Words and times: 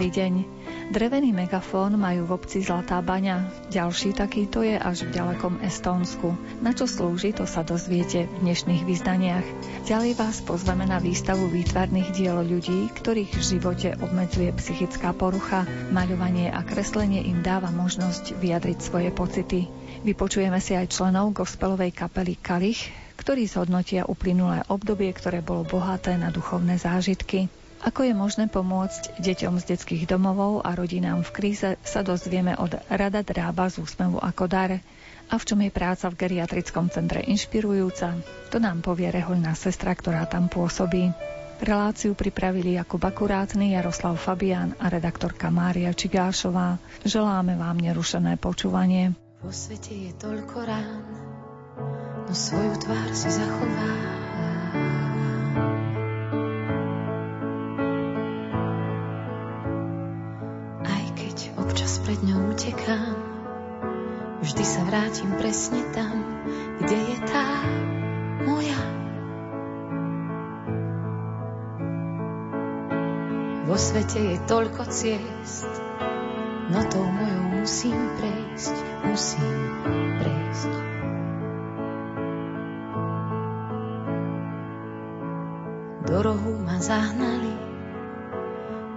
dobrý 0.00 0.16
deň. 0.16 0.34
Drevený 0.96 1.28
megafón 1.36 2.00
majú 2.00 2.24
v 2.24 2.32
obci 2.40 2.64
Zlatá 2.64 3.04
baňa. 3.04 3.68
Ďalší 3.68 4.16
takýto 4.16 4.64
je 4.64 4.80
až 4.80 5.04
v 5.04 5.12
ďalekom 5.12 5.60
Estónsku. 5.60 6.32
Na 6.64 6.72
čo 6.72 6.88
slúži, 6.88 7.36
to 7.36 7.44
sa 7.44 7.60
dozviete 7.60 8.24
v 8.24 8.48
dnešných 8.48 8.88
vyzdaniach. 8.88 9.44
Ďalej 9.84 10.16
vás 10.16 10.40
pozveme 10.40 10.88
na 10.88 11.04
výstavu 11.04 11.52
výtvarných 11.52 12.16
diel 12.16 12.40
ľudí, 12.40 12.88
ktorých 12.96 13.28
v 13.28 13.44
živote 13.44 13.88
obmedzuje 14.00 14.48
psychická 14.56 15.12
porucha. 15.12 15.68
Maľovanie 15.92 16.48
a 16.48 16.64
kreslenie 16.64 17.20
im 17.28 17.44
dáva 17.44 17.68
možnosť 17.68 18.40
vyjadriť 18.40 18.80
svoje 18.80 19.12
pocity. 19.12 19.68
Vypočujeme 20.00 20.64
si 20.64 20.80
aj 20.80 20.96
členov 20.96 21.36
gospelovej 21.36 21.92
kapely 21.92 22.40
Kalich, 22.40 22.88
ktorí 23.20 23.44
zhodnotia 23.44 24.08
uplynulé 24.08 24.64
obdobie, 24.72 25.12
ktoré 25.12 25.44
bolo 25.44 25.68
bohaté 25.68 26.16
na 26.16 26.32
duchovné 26.32 26.80
zážitky. 26.80 27.52
Ako 27.80 28.04
je 28.04 28.12
možné 28.12 28.44
pomôcť 28.44 29.16
deťom 29.24 29.56
z 29.56 29.64
detských 29.72 30.04
domovov 30.04 30.60
a 30.68 30.76
rodinám 30.76 31.24
v 31.24 31.32
kríze, 31.32 31.80
sa 31.80 32.04
dozvieme 32.04 32.52
od 32.60 32.76
Rada 32.92 33.24
Drába 33.24 33.72
z 33.72 33.80
úsmevu 33.80 34.20
ako 34.20 34.44
dar. 34.52 34.84
A 35.30 35.34
v 35.38 35.46
čom 35.46 35.64
je 35.64 35.72
práca 35.72 36.12
v 36.12 36.18
geriatrickom 36.20 36.92
centre 36.92 37.24
inšpirujúca, 37.24 38.20
to 38.52 38.60
nám 38.60 38.84
povie 38.84 39.08
rehoľná 39.08 39.56
sestra, 39.56 39.96
ktorá 39.96 40.28
tam 40.28 40.52
pôsobí. 40.52 41.14
Reláciu 41.60 42.16
pripravili 42.16 42.76
Jakub 42.76 43.00
Akurátny, 43.00 43.76
Jaroslav 43.76 44.16
Fabián 44.16 44.76
a 44.80 44.88
redaktorka 44.88 45.52
Mária 45.52 45.92
Čigášová. 45.92 46.80
Želáme 47.04 47.56
vám 47.56 47.80
nerušené 47.80 48.36
počúvanie. 48.40 49.12
Vo 49.40 49.52
svete 49.52 49.92
je 49.92 50.12
toľko 50.20 50.56
rán, 50.68 51.04
no 52.28 52.32
svoju 52.32 52.76
tvár 52.76 53.08
si 53.16 53.28
zachová. 53.28 53.92
Pred 62.10 62.26
ňou 62.26 62.50
utekám. 62.50 63.14
Vždy 64.42 64.64
sa 64.66 64.82
vrátim 64.82 65.30
presne 65.38 65.78
tam, 65.94 66.18
kde 66.82 66.98
je 67.06 67.16
tá 67.22 67.46
moja. 68.50 68.82
Vo 73.62 73.78
svete 73.78 74.18
je 74.18 74.36
toľko 74.50 74.90
ciest, 74.90 75.70
no 76.74 76.82
tou 76.90 77.06
mojou 77.06 77.62
musím 77.62 77.94
prejsť, 78.18 78.74
musím 79.06 79.58
prejsť. 80.18 80.72
Do 86.10 86.16
rohu 86.26 86.58
ma 86.58 86.74
zahnali 86.82 87.54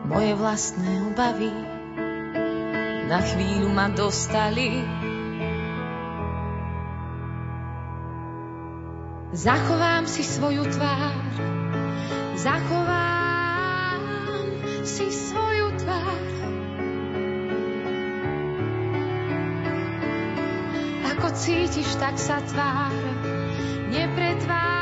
moje 0.10 0.34
vlastné 0.34 1.14
obavy, 1.14 1.73
na 3.08 3.20
chvíľu 3.20 3.70
ma 3.72 3.92
dostali. 3.92 4.84
Zachovám 9.34 10.06
si 10.06 10.22
svoju 10.22 10.62
tvár, 10.70 11.18
zachovám 12.38 14.02
si 14.86 15.10
svoju 15.10 15.68
tvár. 15.82 16.22
Ako 21.18 21.28
cítiš, 21.34 21.98
tak 21.98 22.22
sa 22.22 22.46
tvár, 22.46 22.94
nepretváraj 23.90 24.73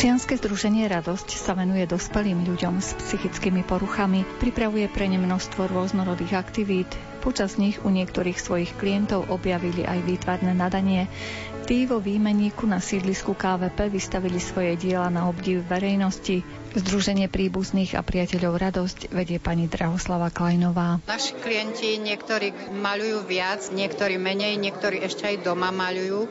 Občianske 0.00 0.40
združenie 0.40 0.88
Radosť 0.88 1.36
sa 1.36 1.52
venuje 1.52 1.84
dospelým 1.84 2.48
ľuďom 2.48 2.80
s 2.80 2.96
psychickými 3.04 3.60
poruchami, 3.68 4.24
pripravuje 4.40 4.88
pre 4.88 5.04
ne 5.04 5.20
množstvo 5.20 5.68
rôznorodých 5.68 6.40
aktivít. 6.40 6.88
Počas 7.20 7.60
nich 7.60 7.76
u 7.84 7.92
niektorých 7.92 8.40
svojich 8.40 8.72
klientov 8.80 9.28
objavili 9.28 9.84
aj 9.84 10.00
výtvarné 10.00 10.56
nadanie, 10.56 11.04
Tí 11.70 11.86
vo 11.86 12.02
výmeníku 12.02 12.66
na 12.66 12.82
sídlisku 12.82 13.38
KVP 13.38 13.94
vystavili 13.94 14.42
svoje 14.42 14.74
diela 14.74 15.06
na 15.06 15.30
obdiv 15.30 15.62
verejnosti. 15.70 16.42
Združenie 16.70 17.30
príbuzných 17.30 17.94
a 17.94 18.02
priateľov 18.02 18.58
Radosť 18.58 18.98
vedie 19.14 19.38
pani 19.38 19.70
Drahoslava 19.70 20.34
Klajnová. 20.34 20.98
Naši 21.06 21.38
klienti 21.38 21.98
niektorí 22.02 22.74
maľujú 22.74 23.22
viac, 23.22 23.70
niektorí 23.70 24.18
menej, 24.18 24.58
niektorí 24.58 24.98
ešte 25.02 25.30
aj 25.30 25.46
doma 25.46 25.70
maľujú. 25.70 26.26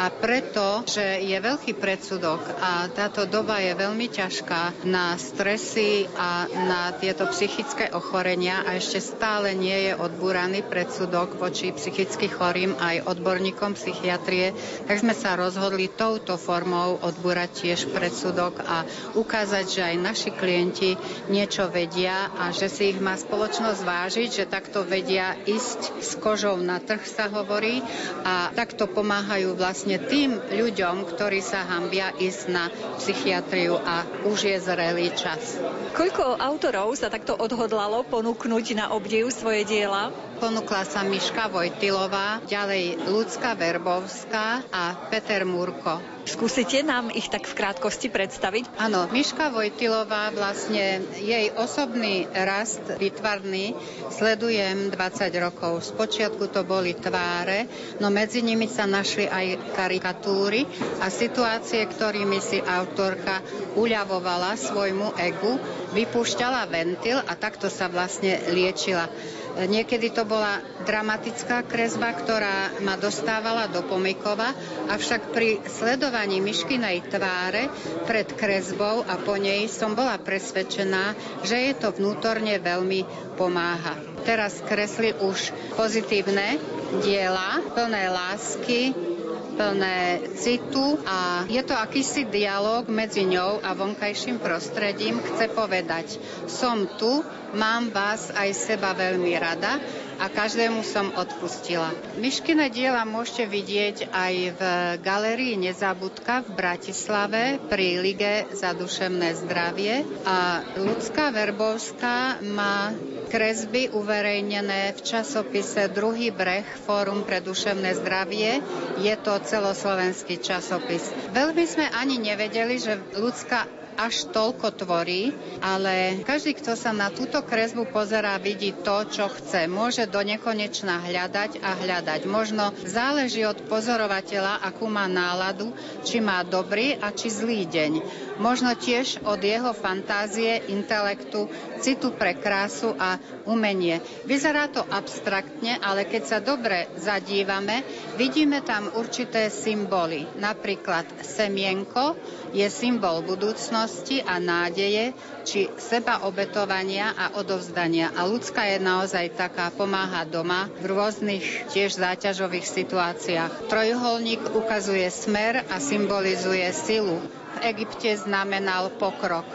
A 0.00 0.08
preto, 0.08 0.84
že 0.88 1.24
je 1.28 1.36
veľký 1.36 1.76
predsudok 1.76 2.40
a 2.60 2.88
táto 2.88 3.28
doba 3.28 3.60
je 3.60 3.76
veľmi 3.76 4.08
ťažká 4.08 4.88
na 4.88 5.16
stresy 5.20 6.08
a 6.16 6.48
na 6.48 6.92
tieto 6.96 7.28
psychické 7.32 7.92
ochorenia 7.92 8.64
a 8.64 8.80
ešte 8.80 9.00
stále 9.00 9.52
nie 9.52 9.88
je 9.88 9.92
odbúraný 9.92 10.64
predsudok 10.64 11.36
voči 11.36 11.72
psychicky 11.76 12.32
chorým 12.32 12.76
aj 12.80 13.08
odborníkom 13.08 13.76
psychiatrie, 13.76 14.52
tak 14.86 14.96
sme 15.00 15.14
sa 15.14 15.38
rozhodli 15.38 15.90
touto 15.90 16.34
formou 16.34 16.98
odbúrať 17.00 17.64
tiež 17.64 17.80
predsudok 17.90 18.62
a 18.64 18.86
ukázať, 19.14 19.64
že 19.66 19.82
aj 19.84 19.96
naši 19.98 20.30
klienti 20.34 20.98
niečo 21.30 21.70
vedia 21.70 22.30
a 22.36 22.50
že 22.50 22.70
si 22.70 22.94
ich 22.94 22.98
má 23.02 23.14
spoločnosť 23.14 23.80
vážiť, 23.82 24.28
že 24.30 24.50
takto 24.50 24.82
vedia 24.82 25.36
ísť 25.46 26.02
s 26.02 26.16
kožou 26.18 26.58
na 26.60 26.78
trh, 26.82 27.02
sa 27.06 27.26
hovorí, 27.30 27.82
a 28.22 28.50
takto 28.52 28.86
pomáhajú 28.90 29.54
vlastne 29.56 29.98
tým 29.98 30.38
ľuďom, 30.38 31.06
ktorí 31.10 31.40
sa 31.42 31.66
hambia 31.66 32.12
ísť 32.16 32.42
na 32.50 32.68
psychiatriu 32.98 33.78
a 33.78 34.04
už 34.26 34.50
je 34.50 34.56
zrelý 34.60 35.08
čas. 35.14 35.58
Koľko 35.94 36.38
autorov 36.38 36.94
sa 36.94 37.10
takto 37.10 37.34
odhodlalo 37.34 38.06
ponúknuť 38.06 38.66
na 38.76 38.86
obdiv 38.94 39.30
svoje 39.32 39.66
diela? 39.66 40.29
Ponúkla 40.40 40.88
sa 40.88 41.04
Miška 41.04 41.52
Vojtilová, 41.52 42.40
ďalej 42.48 43.12
Lucka 43.12 43.52
Verbovská 43.52 44.64
a 44.72 44.96
Peter 45.12 45.44
Múrko. 45.44 46.00
Skúsite 46.24 46.80
nám 46.80 47.12
ich 47.12 47.28
tak 47.28 47.44
v 47.44 47.60
krátkosti 47.60 48.08
predstaviť? 48.08 48.80
Áno, 48.80 49.04
Miška 49.12 49.52
Vojtilová 49.52 50.32
vlastne 50.32 51.04
jej 51.20 51.52
osobný 51.52 52.24
rast 52.32 52.80
vytvarný 52.88 53.76
sledujem 54.08 54.88
20 54.88 55.44
rokov. 55.44 55.84
Spočiatku 55.92 56.48
to 56.48 56.64
boli 56.64 56.96
tváre, 56.96 57.68
no 58.00 58.08
medzi 58.08 58.40
nimi 58.40 58.64
sa 58.64 58.88
našli 58.88 59.28
aj 59.28 59.76
karikatúry 59.76 60.64
a 61.04 61.12
situácie, 61.12 61.84
ktorými 61.84 62.40
si 62.40 62.64
autorka 62.64 63.44
uľavovala 63.76 64.56
svojmu 64.56 65.20
egu, 65.20 65.60
vypúšťala 65.92 66.64
ventil 66.72 67.20
a 67.20 67.36
takto 67.36 67.68
sa 67.68 67.92
vlastne 67.92 68.40
liečila. 68.48 69.04
Niekedy 69.50 70.14
to 70.14 70.22
bola 70.22 70.62
dramatická 70.86 71.66
kresba, 71.66 72.14
ktorá 72.14 72.78
ma 72.86 72.94
dostávala 72.94 73.66
do 73.66 73.82
pomykova, 73.82 74.54
avšak 74.86 75.34
pri 75.34 75.58
sledovaní 75.66 76.38
myškinej 76.38 77.10
tváre 77.10 77.66
pred 78.06 78.30
kresbou 78.38 79.02
a 79.04 79.18
po 79.18 79.34
nej 79.34 79.66
som 79.66 79.98
bola 79.98 80.16
presvedčená, 80.22 81.18
že 81.42 81.70
je 81.70 81.72
to 81.76 81.90
vnútorne 81.90 82.56
veľmi 82.62 83.34
pomáha. 83.34 83.98
Teraz 84.22 84.62
kresli 84.62 85.16
už 85.18 85.50
pozitívne 85.74 86.60
diela, 87.02 87.62
plné 87.74 88.10
lásky, 88.10 89.09
plné 89.54 90.24
citu 90.38 90.98
a 91.06 91.44
je 91.46 91.62
to 91.62 91.74
akýsi 91.74 92.26
dialog 92.26 92.86
medzi 92.86 93.26
ňou 93.26 93.60
a 93.62 93.74
vonkajším 93.74 94.38
prostredím. 94.38 95.18
Chce 95.20 95.50
povedať, 95.52 96.16
som 96.46 96.86
tu, 96.98 97.22
mám 97.54 97.90
vás 97.90 98.30
aj 98.34 98.50
seba 98.54 98.94
veľmi 98.94 99.32
rada 99.36 99.82
a 100.20 100.28
každému 100.28 100.84
som 100.84 101.08
odpustila. 101.16 101.96
Myškine 102.20 102.68
diela 102.68 103.08
môžete 103.08 103.48
vidieť 103.48 103.96
aj 104.12 104.34
v 104.52 104.60
galerii 105.00 105.56
Nezabudka 105.56 106.44
v 106.44 106.50
Bratislave 106.52 107.42
pri 107.72 108.04
Lige 108.04 108.52
za 108.52 108.76
duševné 108.76 109.32
zdravie 109.40 110.04
a 110.28 110.60
Ľudská 110.76 111.32
Verbovská 111.32 112.44
má 112.44 112.92
kresby 113.32 113.88
uverejnené 113.88 114.92
v 114.92 115.00
časopise 115.00 115.88
Druhý 115.88 116.28
breh 116.34 116.68
Fórum 116.84 117.24
pre 117.24 117.40
duševné 117.40 117.96
zdravie. 117.96 118.60
Je 119.00 119.14
to 119.16 119.40
celoslovenský 119.40 120.42
časopis. 120.42 121.08
Veľmi 121.32 121.64
sme 121.64 121.86
ani 121.96 122.20
nevedeli, 122.20 122.76
že 122.76 123.00
ľudská 123.16 123.79
až 124.00 124.32
toľko 124.32 124.72
tvorí, 124.80 125.36
ale 125.60 126.24
každý, 126.24 126.56
kto 126.56 126.72
sa 126.72 126.96
na 126.96 127.12
túto 127.12 127.44
kresbu 127.44 127.92
pozerá, 127.92 128.40
vidí 128.40 128.72
to, 128.72 129.04
čo 129.04 129.28
chce. 129.28 129.68
Môže 129.68 130.08
do 130.08 130.24
nekonečna 130.24 131.04
hľadať 131.04 131.60
a 131.60 131.76
hľadať. 131.76 132.24
Možno 132.24 132.72
záleží 132.88 133.44
od 133.44 133.60
pozorovateľa, 133.68 134.64
akú 134.64 134.88
má 134.88 135.04
náladu, 135.04 135.76
či 136.00 136.24
má 136.24 136.40
dobrý 136.40 136.96
a 136.96 137.12
či 137.12 137.28
zlý 137.28 137.68
deň. 137.68 137.92
Možno 138.40 138.72
tiež 138.72 139.20
od 139.28 139.44
jeho 139.44 139.76
fantázie, 139.76 140.64
intelektu, 140.72 141.52
citu 141.84 142.16
pre 142.16 142.40
krásu 142.40 142.96
a 142.96 143.20
umenie. 143.44 144.00
Vyzerá 144.24 144.72
to 144.72 144.80
abstraktne, 144.80 145.76
ale 145.76 146.08
keď 146.08 146.22
sa 146.24 146.38
dobre 146.40 146.88
zadívame, 146.96 147.84
vidíme 148.16 148.64
tam 148.64 148.88
určité 148.96 149.52
symboly. 149.52 150.24
Napríklad 150.40 151.04
semienko 151.20 152.16
je 152.56 152.64
symbol 152.72 153.20
budúcnosti 153.28 153.89
a 154.24 154.38
nádeje, 154.38 155.12
či 155.46 155.66
seba 155.78 156.22
obetovania 156.26 157.14
a 157.14 157.38
odovzdania. 157.38 158.14
A 158.14 158.26
ľudská 158.26 158.66
je 158.70 158.78
naozaj 158.78 159.34
taká, 159.34 159.72
pomáha 159.74 160.26
doma 160.26 160.70
v 160.80 160.94
rôznych 160.94 161.70
tiež 161.70 161.98
záťažových 161.98 162.66
situáciách. 162.66 163.70
Trojuholník 163.70 164.54
ukazuje 164.54 165.06
smer 165.08 165.66
a 165.68 165.76
symbolizuje 165.78 166.66
silu. 166.74 167.18
V 167.56 167.58
Egypte 167.66 168.10
znamenal 168.16 168.94
pokrok. 168.94 169.46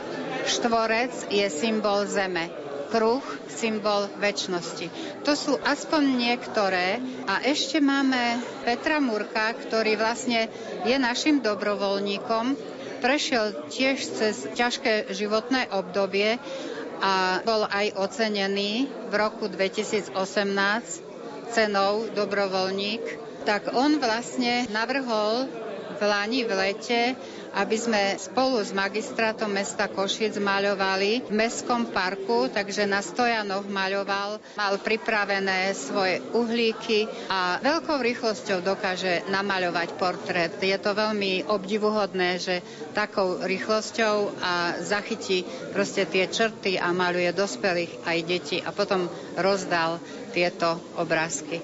Štvorec 0.45 1.31
je 1.33 1.47
symbol 1.49 2.05
zeme 2.05 2.65
kruh, 2.95 3.23
symbol 3.51 4.07
väčšnosti. 4.21 4.87
To 5.27 5.35
sú 5.35 5.59
aspoň 5.59 6.03
niektoré. 6.15 7.03
A 7.27 7.43
ešte 7.43 7.83
máme 7.83 8.39
Petra 8.63 9.03
Murka, 9.03 9.51
ktorý 9.51 9.99
vlastne 9.99 10.47
je 10.87 10.95
našim 10.95 11.43
dobrovoľníkom. 11.43 12.74
Prešiel 12.99 13.67
tiež 13.67 13.97
cez 14.01 14.35
ťažké 14.55 15.11
životné 15.11 15.67
obdobie 15.71 16.39
a 17.03 17.43
bol 17.43 17.67
aj 17.67 17.91
ocenený 17.99 18.87
v 19.11 19.13
roku 19.13 19.51
2018 19.51 20.15
cenou 21.51 22.07
dobrovoľník. 22.15 23.03
Tak 23.45 23.75
on 23.77 24.01
vlastne 24.01 24.65
navrhol 24.73 25.45
v 25.95 26.01
Lani 26.01 26.41
v 26.43 26.51
lete 26.51 27.01
aby 27.55 27.77
sme 27.79 28.19
spolu 28.19 28.59
s 28.59 28.75
magistrátom 28.75 29.47
mesta 29.47 29.87
Košic 29.87 30.35
maľovali 30.37 31.23
v 31.23 31.31
mestskom 31.31 31.87
parku, 31.89 32.51
takže 32.51 32.83
na 32.83 32.99
stojanoch 32.99 33.63
maľoval, 33.71 34.43
mal 34.59 34.73
pripravené 34.83 35.71
svoje 35.71 36.19
uhlíky 36.35 37.07
a 37.31 37.63
veľkou 37.63 37.95
rýchlosťou 38.03 38.59
dokáže 38.59 39.23
namaľovať 39.31 39.89
portrét. 39.95 40.51
Je 40.59 40.75
to 40.75 40.91
veľmi 40.91 41.47
obdivuhodné, 41.47 42.43
že 42.43 42.59
takou 42.91 43.39
rýchlosťou 43.39 44.15
a 44.43 44.53
zachytí 44.83 45.47
proste 45.71 46.03
tie 46.03 46.27
črty 46.27 46.75
a 46.75 46.91
maľuje 46.91 47.31
dospelých 47.31 48.03
aj 48.03 48.17
detí 48.27 48.57
a 48.59 48.75
potom 48.75 49.07
rozdal 49.39 50.03
tieto 50.35 50.75
obrázky. 50.99 51.63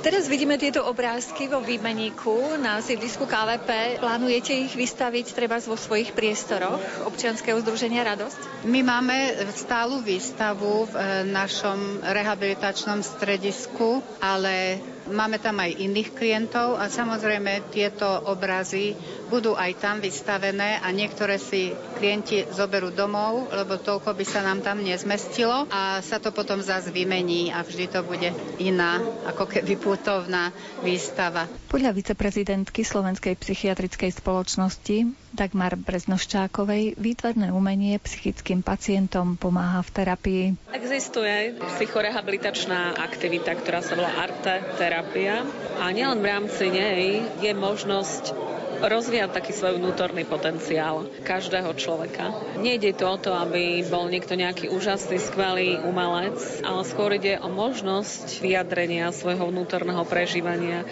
Teraz 0.00 0.24
vidíme 0.24 0.56
tieto 0.56 0.80
obrázky 0.88 1.52
vo 1.52 1.60
výmeníku 1.60 2.56
na 2.56 2.80
sídlisku 2.80 3.28
KVP. 3.28 4.00
Plánujete 4.00 4.56
ich 4.56 4.72
vystaviť 4.72 5.25
treba 5.32 5.58
vo 5.58 5.74
svojich 5.74 6.12
priestoroch 6.12 6.78
občianskeho 7.08 7.58
združenia 7.62 8.04
Radosť? 8.04 8.66
My 8.68 8.82
máme 8.82 9.16
stálu 9.50 10.02
výstavu 10.02 10.86
v 10.86 10.94
e, 10.94 11.00
našom 11.26 12.02
rehabilitačnom 12.02 13.00
stredisku, 13.00 14.02
ale 14.20 14.78
Máme 15.06 15.38
tam 15.38 15.62
aj 15.62 15.78
iných 15.78 16.10
klientov 16.12 16.74
a 16.76 16.90
samozrejme 16.90 17.70
tieto 17.70 18.06
obrazy 18.26 18.98
budú 19.26 19.54
aj 19.54 19.78
tam 19.78 19.96
vystavené 19.98 20.78
a 20.82 20.88
niektoré 20.90 21.38
si 21.38 21.70
klienti 21.98 22.46
zoberú 22.50 22.90
domov, 22.90 23.50
lebo 23.50 23.78
toľko 23.78 24.14
by 24.14 24.24
sa 24.26 24.42
nám 24.42 24.62
tam 24.62 24.82
nezmestilo 24.82 25.66
a 25.70 25.98
sa 26.02 26.18
to 26.18 26.30
potom 26.30 26.58
zase 26.58 26.90
vymení 26.90 27.50
a 27.50 27.62
vždy 27.62 27.86
to 27.90 28.00
bude 28.02 28.30
iná, 28.58 28.98
ako 29.26 29.46
keby 29.46 29.78
putovná 29.78 30.50
výstava. 30.82 31.46
Podľa 31.70 31.94
viceprezidentky 31.94 32.82
Slovenskej 32.82 33.34
psychiatrickej 33.38 34.10
spoločnosti 34.14 35.25
Dagmar 35.36 35.76
Breznoščákovej 35.76 36.96
výtvarné 36.96 37.52
umenie 37.52 38.00
psychickým 38.00 38.64
pacientom 38.64 39.36
pomáha 39.36 39.84
v 39.84 39.90
terapii. 39.92 40.44
Existuje 40.72 41.60
psychorehabilitačná 41.76 42.96
aktivita, 42.96 43.52
ktorá 43.60 43.84
sa 43.84 43.92
volá 43.92 44.16
arte 44.16 44.64
terapia 44.80 45.44
a 45.76 45.92
nielen 45.92 46.24
v 46.24 46.26
rámci 46.32 46.72
nej 46.72 47.20
je 47.44 47.52
možnosť 47.52 48.32
rozvíjať 48.80 49.30
taký 49.32 49.52
svoj 49.56 49.80
vnútorný 49.80 50.28
potenciál 50.28 51.08
každého 51.24 51.72
človeka. 51.80 52.32
Nejde 52.60 52.92
to 52.92 53.08
o 53.08 53.16
to, 53.16 53.32
aby 53.32 53.80
bol 53.88 54.08
niekto 54.08 54.36
nejaký 54.36 54.68
úžasný, 54.68 55.16
skvelý 55.16 55.80
umelec, 55.80 56.36
ale 56.60 56.82
skôr 56.84 57.16
ide 57.16 57.40
o 57.40 57.48
možnosť 57.48 58.44
vyjadrenia 58.44 59.12
svojho 59.16 59.48
vnútorného 59.48 60.04
prežívania. 60.04 60.84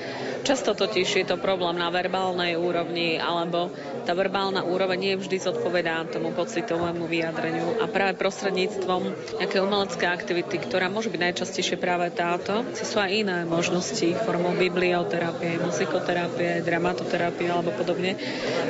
Často 0.44 0.76
totiž 0.76 1.24
je 1.24 1.26
to 1.28 1.40
problém 1.40 1.80
na 1.80 1.88
verbálnej 1.88 2.56
úrovni, 2.56 3.16
alebo 3.16 3.72
tá 4.04 4.12
verbálna 4.12 4.33
úroveň 4.66 4.98
nie 4.98 5.14
vždy 5.14 5.38
zodpovedá 5.38 6.10
tomu 6.10 6.34
pocitovému 6.34 7.06
vyjadreniu. 7.06 7.78
A 7.78 7.86
práve 7.86 8.18
prostredníctvom 8.18 9.14
nejaké 9.38 9.62
umelecké 9.62 10.10
aktivity, 10.10 10.58
ktorá 10.58 10.90
môže 10.90 11.14
byť 11.14 11.20
najčastejšie 11.22 11.78
práve 11.78 12.10
táto, 12.10 12.66
sú 12.74 12.98
aj 12.98 13.14
iné 13.14 13.46
možnosti 13.46 14.10
formou 14.26 14.50
biblioterapie, 14.58 15.62
muzikoterapie, 15.62 16.66
dramatoterapie 16.66 17.46
alebo 17.46 17.70
podobne, 17.78 18.18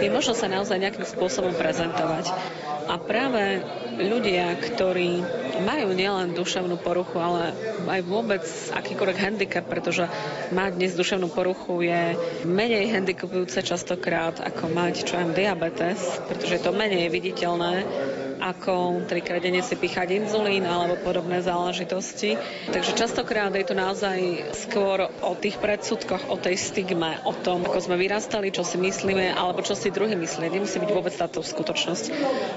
je 0.05 0.09
možno 0.13 0.37
sa 0.37 0.53
naozaj 0.53 0.77
nejakým 0.77 1.09
spôsobom 1.09 1.57
prezentovať. 1.57 2.29
A 2.85 3.01
práve 3.01 3.65
ľudia, 3.99 4.55
ktorí 4.59 5.23
majú 5.63 5.95
nielen 5.95 6.35
duševnú 6.35 6.81
poruchu, 6.83 7.23
ale 7.23 7.55
aj 7.87 8.01
vôbec 8.03 8.45
akýkoľvek 8.75 9.19
handicap, 9.19 9.65
pretože 9.67 10.11
mať 10.51 10.71
dnes 10.75 10.99
duševnú 10.99 11.31
poruchu 11.31 11.87
je 11.87 12.19
menej 12.49 12.91
handicapujúce 12.91 13.63
častokrát 13.63 14.43
ako 14.43 14.71
mať 14.73 15.07
čo 15.07 15.15
aj 15.21 15.37
diabetes, 15.37 16.01
pretože 16.27 16.59
je 16.59 16.63
to 16.63 16.73
menej 16.75 17.07
viditeľné 17.11 17.73
ako 18.45 19.01
trikrát 19.09 19.41
denne 19.41 19.65
si 19.65 19.73
píchať 19.73 20.21
inzulín 20.21 20.69
alebo 20.69 21.01
podobné 21.01 21.41
záležitosti. 21.41 22.37
Takže 22.69 22.93
častokrát 22.93 23.49
je 23.57 23.65
to 23.65 23.73
naozaj 23.73 24.53
skôr 24.53 25.09
o 25.25 25.33
tých 25.33 25.57
predsudkoch, 25.57 26.29
o 26.29 26.37
tej 26.37 26.61
stigme, 26.61 27.17
o 27.25 27.33
tom, 27.33 27.65
ako 27.65 27.81
sme 27.81 27.97
vyrastali, 27.97 28.53
čo 28.53 28.61
si 28.61 28.77
myslíme, 28.77 29.33
alebo 29.33 29.65
čo 29.65 29.73
si 29.73 29.89
druhý 29.89 30.13
myslia. 30.13 30.53
Nemusí 30.53 30.77
byť 30.77 30.91
vôbec 30.93 31.17
táto 31.17 31.41
skutočnosť. 31.41 32.05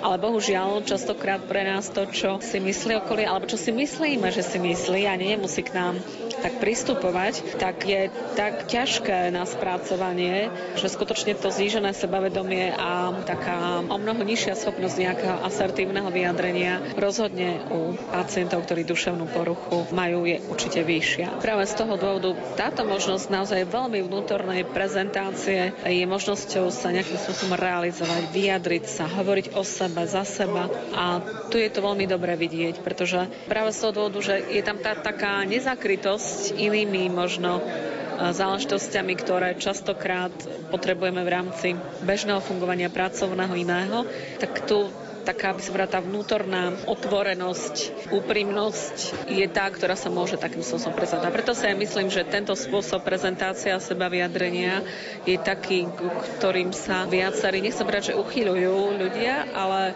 Ale 0.04 0.20
bohužiaľ, 0.20 0.84
častokrát 0.84 1.40
pre 1.48 1.64
nás 1.64 1.88
to, 1.88 2.04
čo 2.12 2.44
si 2.44 2.60
myslí 2.60 3.00
okolie, 3.00 3.24
alebo 3.24 3.48
čo 3.48 3.56
si 3.56 3.72
myslíme, 3.72 4.28
že 4.36 4.44
si 4.44 4.60
myslí 4.60 5.08
a 5.08 5.16
nemusí 5.16 5.64
k 5.64 5.72
nám 5.72 5.96
tak 6.38 6.62
pristupovať, 6.62 7.58
tak 7.58 7.82
je 7.82 8.14
tak 8.38 8.70
ťažké 8.70 9.34
na 9.34 9.48
spracovanie, 9.50 10.54
že 10.78 10.92
skutočne 10.92 11.34
to 11.34 11.50
znížené 11.50 11.98
sebavedomie 11.98 12.78
a 12.78 13.10
taká 13.26 13.82
o 13.82 13.98
mnoho 13.98 14.22
nižšia 14.22 14.54
schopnosť 14.54 14.96
nejakého 15.02 15.38
asertívneho 15.78 16.10
vyjadrenia 16.10 16.98
rozhodne 16.98 17.62
u 17.70 17.94
pacientov, 18.10 18.66
ktorí 18.66 18.82
duševnú 18.82 19.30
poruchu 19.30 19.86
majú, 19.94 20.26
je 20.26 20.42
určite 20.50 20.82
vyššia. 20.82 21.38
Práve 21.38 21.70
z 21.70 21.78
toho 21.78 21.94
dôvodu 22.02 22.34
táto 22.58 22.82
možnosť 22.82 23.30
naozaj 23.30 23.70
veľmi 23.70 24.02
vnútornej 24.02 24.66
prezentácie 24.66 25.78
je 25.86 26.02
možnosťou 26.10 26.74
sa 26.74 26.90
nejakým 26.90 27.22
spôsobom 27.22 27.54
realizovať, 27.54 28.26
vyjadriť 28.34 28.84
sa, 28.90 29.06
hovoriť 29.06 29.54
o 29.54 29.62
sebe, 29.62 30.02
za 30.10 30.26
seba 30.26 30.66
a 30.98 31.22
tu 31.54 31.62
je 31.62 31.70
to 31.70 31.86
veľmi 31.86 32.10
dobre 32.10 32.34
vidieť, 32.34 32.82
pretože 32.82 33.30
práve 33.46 33.70
z 33.70 33.78
toho 33.78 33.94
dôvodu, 33.94 34.34
že 34.34 34.50
je 34.50 34.66
tam 34.66 34.82
tá 34.82 34.98
taká 34.98 35.46
nezakrytosť 35.46 36.58
inými 36.58 37.06
možno 37.14 37.62
e, 37.62 38.34
záležitostiami, 38.34 39.14
ktoré 39.14 39.54
častokrát 39.62 40.34
potrebujeme 40.74 41.22
v 41.22 41.30
rámci 41.30 41.68
bežného 42.02 42.42
fungovania 42.42 42.90
pracovného 42.90 43.54
iného, 43.54 44.10
tak 44.42 44.66
tu 44.66 44.90
taká, 45.28 45.52
by 45.52 45.60
som 45.60 45.76
tá 45.76 46.00
vnútorná 46.00 46.72
otvorenosť, 46.88 48.08
úprimnosť 48.16 49.28
je 49.28 49.44
tá, 49.52 49.68
ktorá 49.68 50.00
sa 50.00 50.08
môže 50.08 50.40
takým 50.40 50.64
spôsobom 50.64 50.96
prezentovať. 50.96 51.36
Preto 51.36 51.52
si 51.52 51.68
aj 51.68 51.76
myslím, 51.76 52.08
že 52.08 52.24
tento 52.24 52.56
spôsob 52.56 53.04
prezentácia 53.04 53.76
seba 53.84 54.08
vyjadrenia 54.08 54.88
je 55.28 55.36
taký, 55.36 55.92
ktorým 56.40 56.72
sa 56.72 57.04
viacerí, 57.04 57.60
nechcem 57.60 57.84
povedať, 57.84 58.16
že 58.16 58.20
uchyľujú 58.20 58.76
ľudia, 58.96 59.52
ale 59.52 59.92
e, 59.92 59.94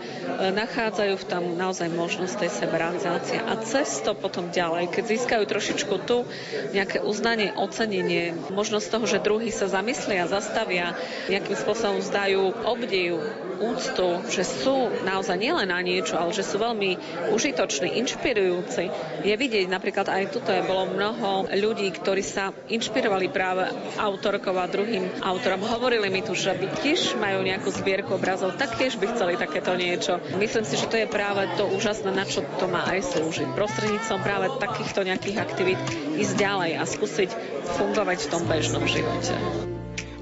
nachádzajú 0.52 1.14
v 1.16 1.26
tam 1.32 1.44
naozaj 1.56 1.88
možnosť 1.88 2.36
tej 2.44 2.52
seberealizácie. 2.52 3.40
A 3.40 3.56
cez 3.64 4.04
to 4.04 4.12
potom 4.12 4.52
ďalej, 4.52 4.92
keď 4.92 5.04
získajú 5.08 5.44
trošičku 5.48 5.96
tu 6.04 6.28
nejaké 6.76 7.00
uznanie, 7.00 7.56
ocenenie, 7.56 8.36
možnosť 8.52 8.88
toho, 8.92 9.06
že 9.08 9.24
druhý 9.24 9.54
sa 9.54 9.72
zamyslia, 9.72 10.28
zastavia, 10.28 10.98
nejakým 11.32 11.56
spôsobom 11.56 12.04
zdajú 12.04 12.52
obdiv, 12.68 13.22
úctu, 13.62 14.26
že 14.34 14.42
sú 14.42 14.90
naozaj 15.06 15.21
naozaj 15.22 15.38
nielen 15.38 15.70
na 15.70 15.78
niečo, 15.86 16.18
ale 16.18 16.34
že 16.34 16.42
sú 16.42 16.58
veľmi 16.58 16.98
užitoční, 17.30 17.94
inšpirujúci. 18.02 18.90
Je 19.22 19.38
vidieť 19.38 19.70
napríklad 19.70 20.10
aj 20.10 20.34
tuto 20.34 20.50
je 20.50 20.66
bolo 20.66 20.90
mnoho 20.90 21.46
ľudí, 21.46 21.94
ktorí 21.94 22.26
sa 22.26 22.50
inšpirovali 22.66 23.30
práve 23.30 23.70
autorkou 24.02 24.58
a 24.58 24.66
druhým 24.66 25.22
autorom. 25.22 25.62
Hovorili 25.62 26.10
mi 26.10 26.26
tu, 26.26 26.34
že 26.34 26.58
tiež 26.58 27.22
majú 27.22 27.46
nejakú 27.46 27.70
zbierku 27.70 28.18
obrazov, 28.18 28.58
tak 28.58 28.82
tiež 28.82 28.98
by 28.98 29.14
chceli 29.14 29.38
takéto 29.38 29.78
niečo. 29.78 30.18
Myslím 30.42 30.66
si, 30.66 30.82
že 30.82 30.90
to 30.90 30.98
je 30.98 31.06
práve 31.06 31.46
to 31.54 31.70
úžasné, 31.70 32.10
na 32.10 32.26
čo 32.26 32.42
to 32.58 32.66
má 32.66 32.82
aj 32.90 33.14
slúžiť. 33.14 33.54
Prostredníctvom 33.54 34.26
práve 34.26 34.58
takýchto 34.58 35.06
nejakých 35.06 35.38
aktivít 35.38 35.82
ísť 36.18 36.34
ďalej 36.34 36.82
a 36.82 36.84
skúsiť 36.90 37.30
fungovať 37.78 38.26
v 38.26 38.30
tom 38.34 38.42
bežnom 38.50 38.90
živote. 38.90 39.38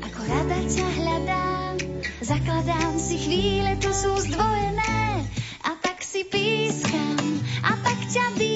Ako 0.03 0.19
rada 0.27 0.59
ťa 0.67 0.87
hľadám, 0.99 1.48
zakladám 2.29 2.93
si 3.01 3.17
chvíle, 3.17 3.73
to 3.81 3.89
sú 3.89 4.13
zdvojené. 4.29 5.25
A 5.65 5.73
tak 5.81 6.05
si 6.05 6.21
pískam 6.29 7.41
a 7.65 7.73
tak 7.81 7.97
ťa 8.05 8.25
dýcham 8.37 8.48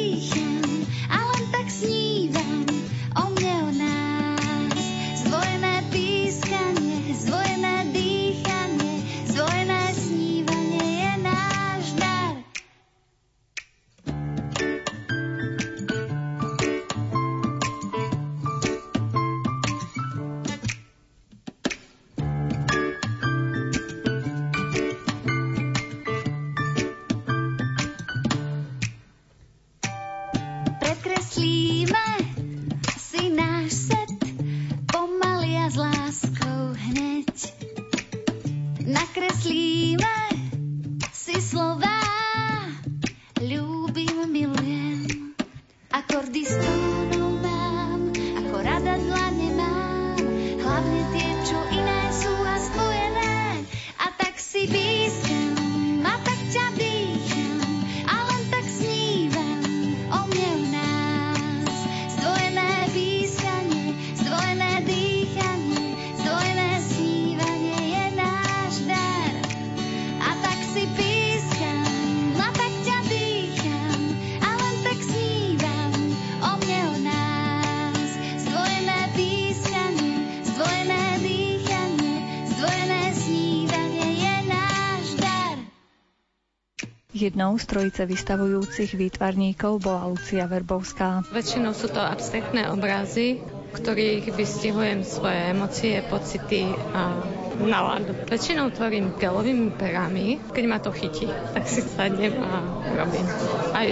Jednou 87.23 87.55
z 87.55 87.71
trojice 87.71 88.03
vystavujúcich 88.03 88.99
výtvarníkov 88.99 89.79
bola 89.79 90.11
Lucia 90.11 90.43
Verbovská. 90.43 91.23
Väčšinou 91.31 91.71
sú 91.71 91.87
to 91.87 92.03
abstraktné 92.03 92.67
obrazy, 92.67 93.39
ktorých 93.71 94.27
vystihujem 94.35 95.07
svoje 95.07 95.55
emócie, 95.55 96.03
pocity 96.11 96.67
a 96.91 97.23
náladu. 97.63 98.11
Väčšinou 98.27 98.75
tvorím 98.75 99.15
gelovými 99.15 99.71
perami, 99.71 100.35
keď 100.51 100.63
ma 100.67 100.83
to 100.83 100.91
chytí, 100.91 101.31
tak 101.55 101.63
si 101.63 101.79
sadnem 101.79 102.35
a 102.43 102.59
robím. 102.91 103.27
Aj 103.71 103.87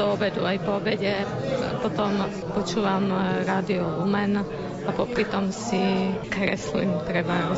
do 0.00 0.04
obedu, 0.16 0.40
aj 0.48 0.64
po 0.64 0.80
obede. 0.80 1.20
Potom 1.84 2.16
počúvam 2.56 3.12
rádio 3.44 3.84
Lumen 4.00 4.40
a 4.88 4.90
popri 4.96 5.28
tom 5.28 5.52
si 5.52 6.16
kreslím 6.32 6.96
treba. 7.04 7.52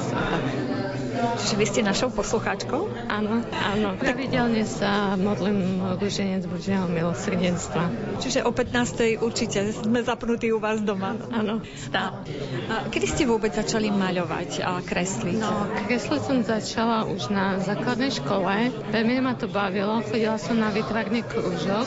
Čiže 1.22 1.54
vy 1.54 1.66
ste 1.66 1.80
našou 1.86 2.10
poslucháčkou? 2.10 3.06
Áno, 3.06 3.46
áno. 3.46 3.88
Pravidelne 3.94 4.66
sa 4.66 5.14
modlím 5.14 5.78
rúženec 5.98 6.46
Božieho 6.50 6.90
milosrdenstva. 6.90 7.90
Čiže 8.18 8.42
o 8.42 8.50
15. 8.50 9.22
určite 9.22 9.70
sme 9.70 10.02
zapnutí 10.02 10.50
u 10.50 10.58
vás 10.58 10.82
doma. 10.82 11.14
Áno. 11.30 11.62
Tá. 11.94 12.22
A 12.70 12.74
kedy 12.90 13.06
ste 13.06 13.22
vôbec 13.30 13.54
začali 13.54 13.94
maľovať 13.94 14.66
a 14.66 14.82
kresliť? 14.82 15.38
No, 15.38 15.70
kresliť 15.86 16.22
som 16.26 16.38
začala 16.42 17.06
už 17.06 17.30
na 17.30 17.62
základnej 17.62 18.10
škole. 18.10 18.74
Veľmi 18.90 19.22
ma 19.22 19.38
to 19.38 19.46
bavilo, 19.46 20.02
chodila 20.02 20.36
som 20.36 20.58
na 20.58 20.74
výtvarný 20.74 21.22
krúžok. 21.22 21.86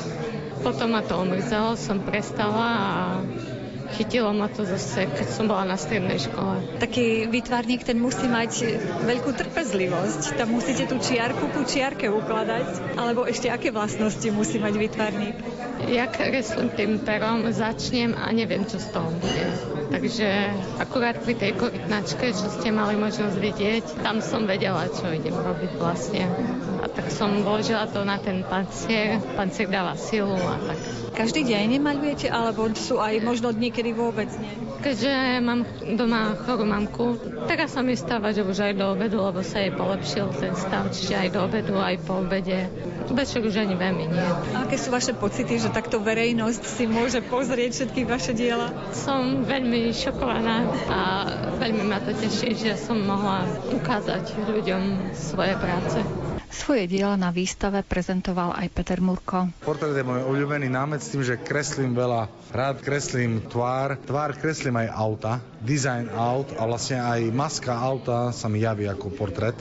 Potom 0.64 0.98
ma 0.98 1.06
to 1.06 1.20
omrzelo, 1.22 1.78
som 1.78 2.02
prestala 2.02 2.68
a 2.74 2.94
chytilo 3.96 4.36
ma 4.36 4.52
to 4.52 4.68
zase, 4.68 5.08
keď 5.08 5.28
som 5.32 5.48
bola 5.48 5.64
na 5.64 5.80
strednej 5.80 6.20
škole. 6.20 6.80
Taký 6.84 7.32
výtvarník, 7.32 7.88
ten 7.88 7.96
musí 7.98 8.28
mať 8.28 8.80
veľkú 9.08 9.32
trpezlivosť. 9.32 10.36
Tam 10.36 10.52
musíte 10.52 10.84
tú 10.86 11.00
čiarku 11.00 11.48
ku 11.56 11.64
čiarke 11.64 12.12
ukladať. 12.12 13.00
Alebo 13.00 13.24
ešte 13.24 13.48
aké 13.48 13.72
vlastnosti 13.72 14.28
musí 14.36 14.60
mať 14.60 14.74
výtvarník? 14.76 15.36
Ja 15.88 16.12
kreslím 16.12 16.76
tým 16.76 16.92
perom, 17.00 17.48
začnem 17.50 18.18
a 18.18 18.32
neviem, 18.36 18.68
čo 18.68 18.78
z 18.82 18.88
toho 18.92 19.10
bude. 19.16 19.48
Takže 19.86 20.28
akurát 20.82 21.16
pri 21.22 21.38
tej 21.38 21.56
korytnačke, 21.56 22.34
čo 22.36 22.48
ste 22.52 22.74
mali 22.74 23.00
možnosť 23.00 23.38
vidieť, 23.38 23.86
tam 24.04 24.20
som 24.20 24.44
vedela, 24.50 24.90
čo 24.92 25.08
idem 25.14 25.36
robiť 25.36 25.72
vlastne. 25.78 26.26
Tak 26.96 27.12
som 27.12 27.44
vložila 27.44 27.92
to 27.92 28.08
na 28.08 28.16
ten 28.16 28.42
pancier. 28.48 29.20
Pancier 29.36 29.68
dáva 29.68 30.00
silu 30.00 30.40
a 30.40 30.56
tak. 30.64 30.80
Každý 31.16 31.48
deň 31.48 31.80
nemaľujete, 31.80 32.28
alebo 32.28 32.68
sú 32.76 33.00
aj 33.00 33.24
možno 33.24 33.56
dní, 33.56 33.72
kedy 33.72 33.96
vôbec 33.96 34.28
nie? 34.36 34.52
Keďže 34.84 35.40
mám 35.40 35.64
doma 35.96 36.36
chorú 36.44 36.68
mamku, 36.68 37.16
teraz 37.48 37.72
sa 37.72 37.80
mi 37.80 37.96
stáva, 37.96 38.36
že 38.36 38.44
už 38.44 38.60
aj 38.60 38.74
do 38.76 38.92
obedu, 38.92 39.24
lebo 39.24 39.40
sa 39.40 39.64
jej 39.64 39.72
polepšil 39.72 40.28
ten 40.36 40.52
stav, 40.60 40.92
čiže 40.92 41.16
aj 41.16 41.30
do 41.32 41.40
obedu, 41.48 41.80
aj 41.80 42.04
po 42.04 42.20
obede. 42.20 42.68
Večer 43.08 43.48
už 43.48 43.64
ani 43.64 43.80
veľmi 43.80 44.06
nie. 44.12 44.28
A 44.60 44.68
aké 44.68 44.76
sú 44.76 44.92
vaše 44.92 45.16
pocity, 45.16 45.56
že 45.56 45.72
takto 45.72 46.04
verejnosť 46.04 46.64
si 46.68 46.84
môže 46.84 47.24
pozrieť 47.24 47.80
všetky 47.80 48.04
vaše 48.04 48.36
diela? 48.36 48.76
Som 48.92 49.48
veľmi 49.48 49.96
šokovaná 49.96 50.68
a 50.92 51.00
veľmi 51.64 51.84
ma 51.88 52.04
to 52.04 52.12
teší, 52.12 52.60
že 52.60 52.76
som 52.76 53.00
mohla 53.00 53.48
ukázať 53.72 54.36
ľuďom 54.52 55.16
svoje 55.16 55.56
práce. 55.64 56.25
Svoje 56.56 56.88
diela 56.88 57.20
na 57.20 57.36
výstave 57.36 57.84
prezentoval 57.84 58.56
aj 58.56 58.72
Peter 58.72 59.04
Murko. 59.04 59.52
Portrét 59.60 59.92
je 59.92 60.08
môj 60.08 60.24
obľúbený 60.24 60.72
námec 60.72 61.04
s 61.04 61.12
tým, 61.12 61.22
že 61.22 61.36
kreslím 61.36 61.92
veľa. 61.92 62.32
Rád 62.56 62.80
kreslím 62.80 63.44
tvár. 63.52 64.00
Tvár 64.08 64.40
kreslím 64.40 64.80
aj 64.80 64.88
auta, 64.96 65.44
design 65.66 66.08
aut 66.14 66.54
a 66.56 66.64
vlastne 66.70 67.02
aj 67.02 67.34
maska 67.34 67.74
auta 67.74 68.30
sa 68.30 68.46
mi 68.46 68.62
javí 68.62 68.86
ako 68.86 69.12
portrét. 69.12 69.58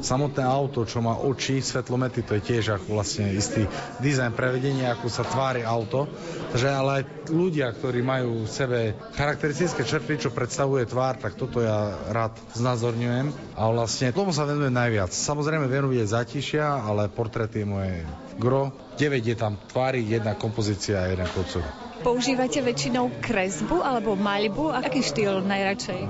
Samotné 0.00 0.46
auto, 0.46 0.86
čo 0.86 1.02
má 1.02 1.18
oči, 1.18 1.58
svetlomety, 1.58 2.22
to 2.22 2.38
je 2.38 2.42
tiež 2.46 2.78
ako 2.78 2.96
vlastne 2.96 3.34
istý 3.34 3.66
dizajn 3.98 4.32
prevedenia, 4.32 4.94
ako 4.94 5.10
sa 5.10 5.26
tvári 5.26 5.66
auto. 5.66 6.06
Takže 6.54 6.68
ale 6.70 6.90
aj 7.02 7.04
ľudia, 7.34 7.74
ktorí 7.74 8.00
majú 8.00 8.46
v 8.46 8.50
sebe 8.50 8.78
charakteristické 9.18 9.82
črty, 9.82 10.22
čo 10.22 10.30
predstavuje 10.30 10.86
tvár, 10.86 11.18
tak 11.18 11.34
toto 11.34 11.58
ja 11.60 11.98
rád 12.14 12.38
znázorňujem. 12.54 13.58
A 13.58 13.68
vlastne 13.74 14.14
tomu 14.14 14.30
sa 14.30 14.46
venujem 14.46 14.72
najviac. 14.72 15.10
Samozrejme 15.10 15.66
aj 15.68 16.14
zátišia, 16.14 16.86
ale 16.86 17.10
portrét 17.10 17.50
je 17.52 17.66
moje 17.66 18.06
gro. 18.38 18.70
9 18.96 19.22
je 19.22 19.36
tam 19.38 19.58
tvári, 19.70 20.06
jedna 20.06 20.38
kompozícia 20.38 21.02
a 21.02 21.10
jeden 21.10 21.26
kocok. 21.34 21.87
Používate 21.98 22.62
väčšinou 22.62 23.10
kresbu 23.18 23.82
alebo 23.82 24.14
maľbu? 24.14 24.70
Aký 24.70 25.02
štýl 25.02 25.42
najradšej? 25.42 26.00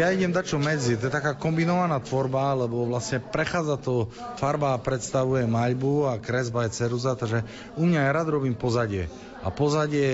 Ja 0.00 0.08
idem 0.08 0.32
dačo 0.32 0.56
medzi, 0.56 0.96
to 0.96 1.08
je 1.08 1.12
taká 1.12 1.36
kombinovaná 1.36 2.00
tvorba, 2.00 2.56
lebo 2.56 2.88
vlastne 2.88 3.20
prechádza 3.20 3.76
to, 3.76 4.08
farba 4.40 4.72
predstavuje 4.80 5.44
maľbu 5.44 6.08
a 6.08 6.16
kresba 6.16 6.64
je 6.64 6.76
ceruza, 6.80 7.12
takže 7.12 7.44
u 7.76 7.84
mňa 7.84 8.08
ja 8.08 8.10
rád 8.16 8.32
robím 8.32 8.56
pozadie. 8.56 9.12
A 9.44 9.52
pozadie 9.52 10.08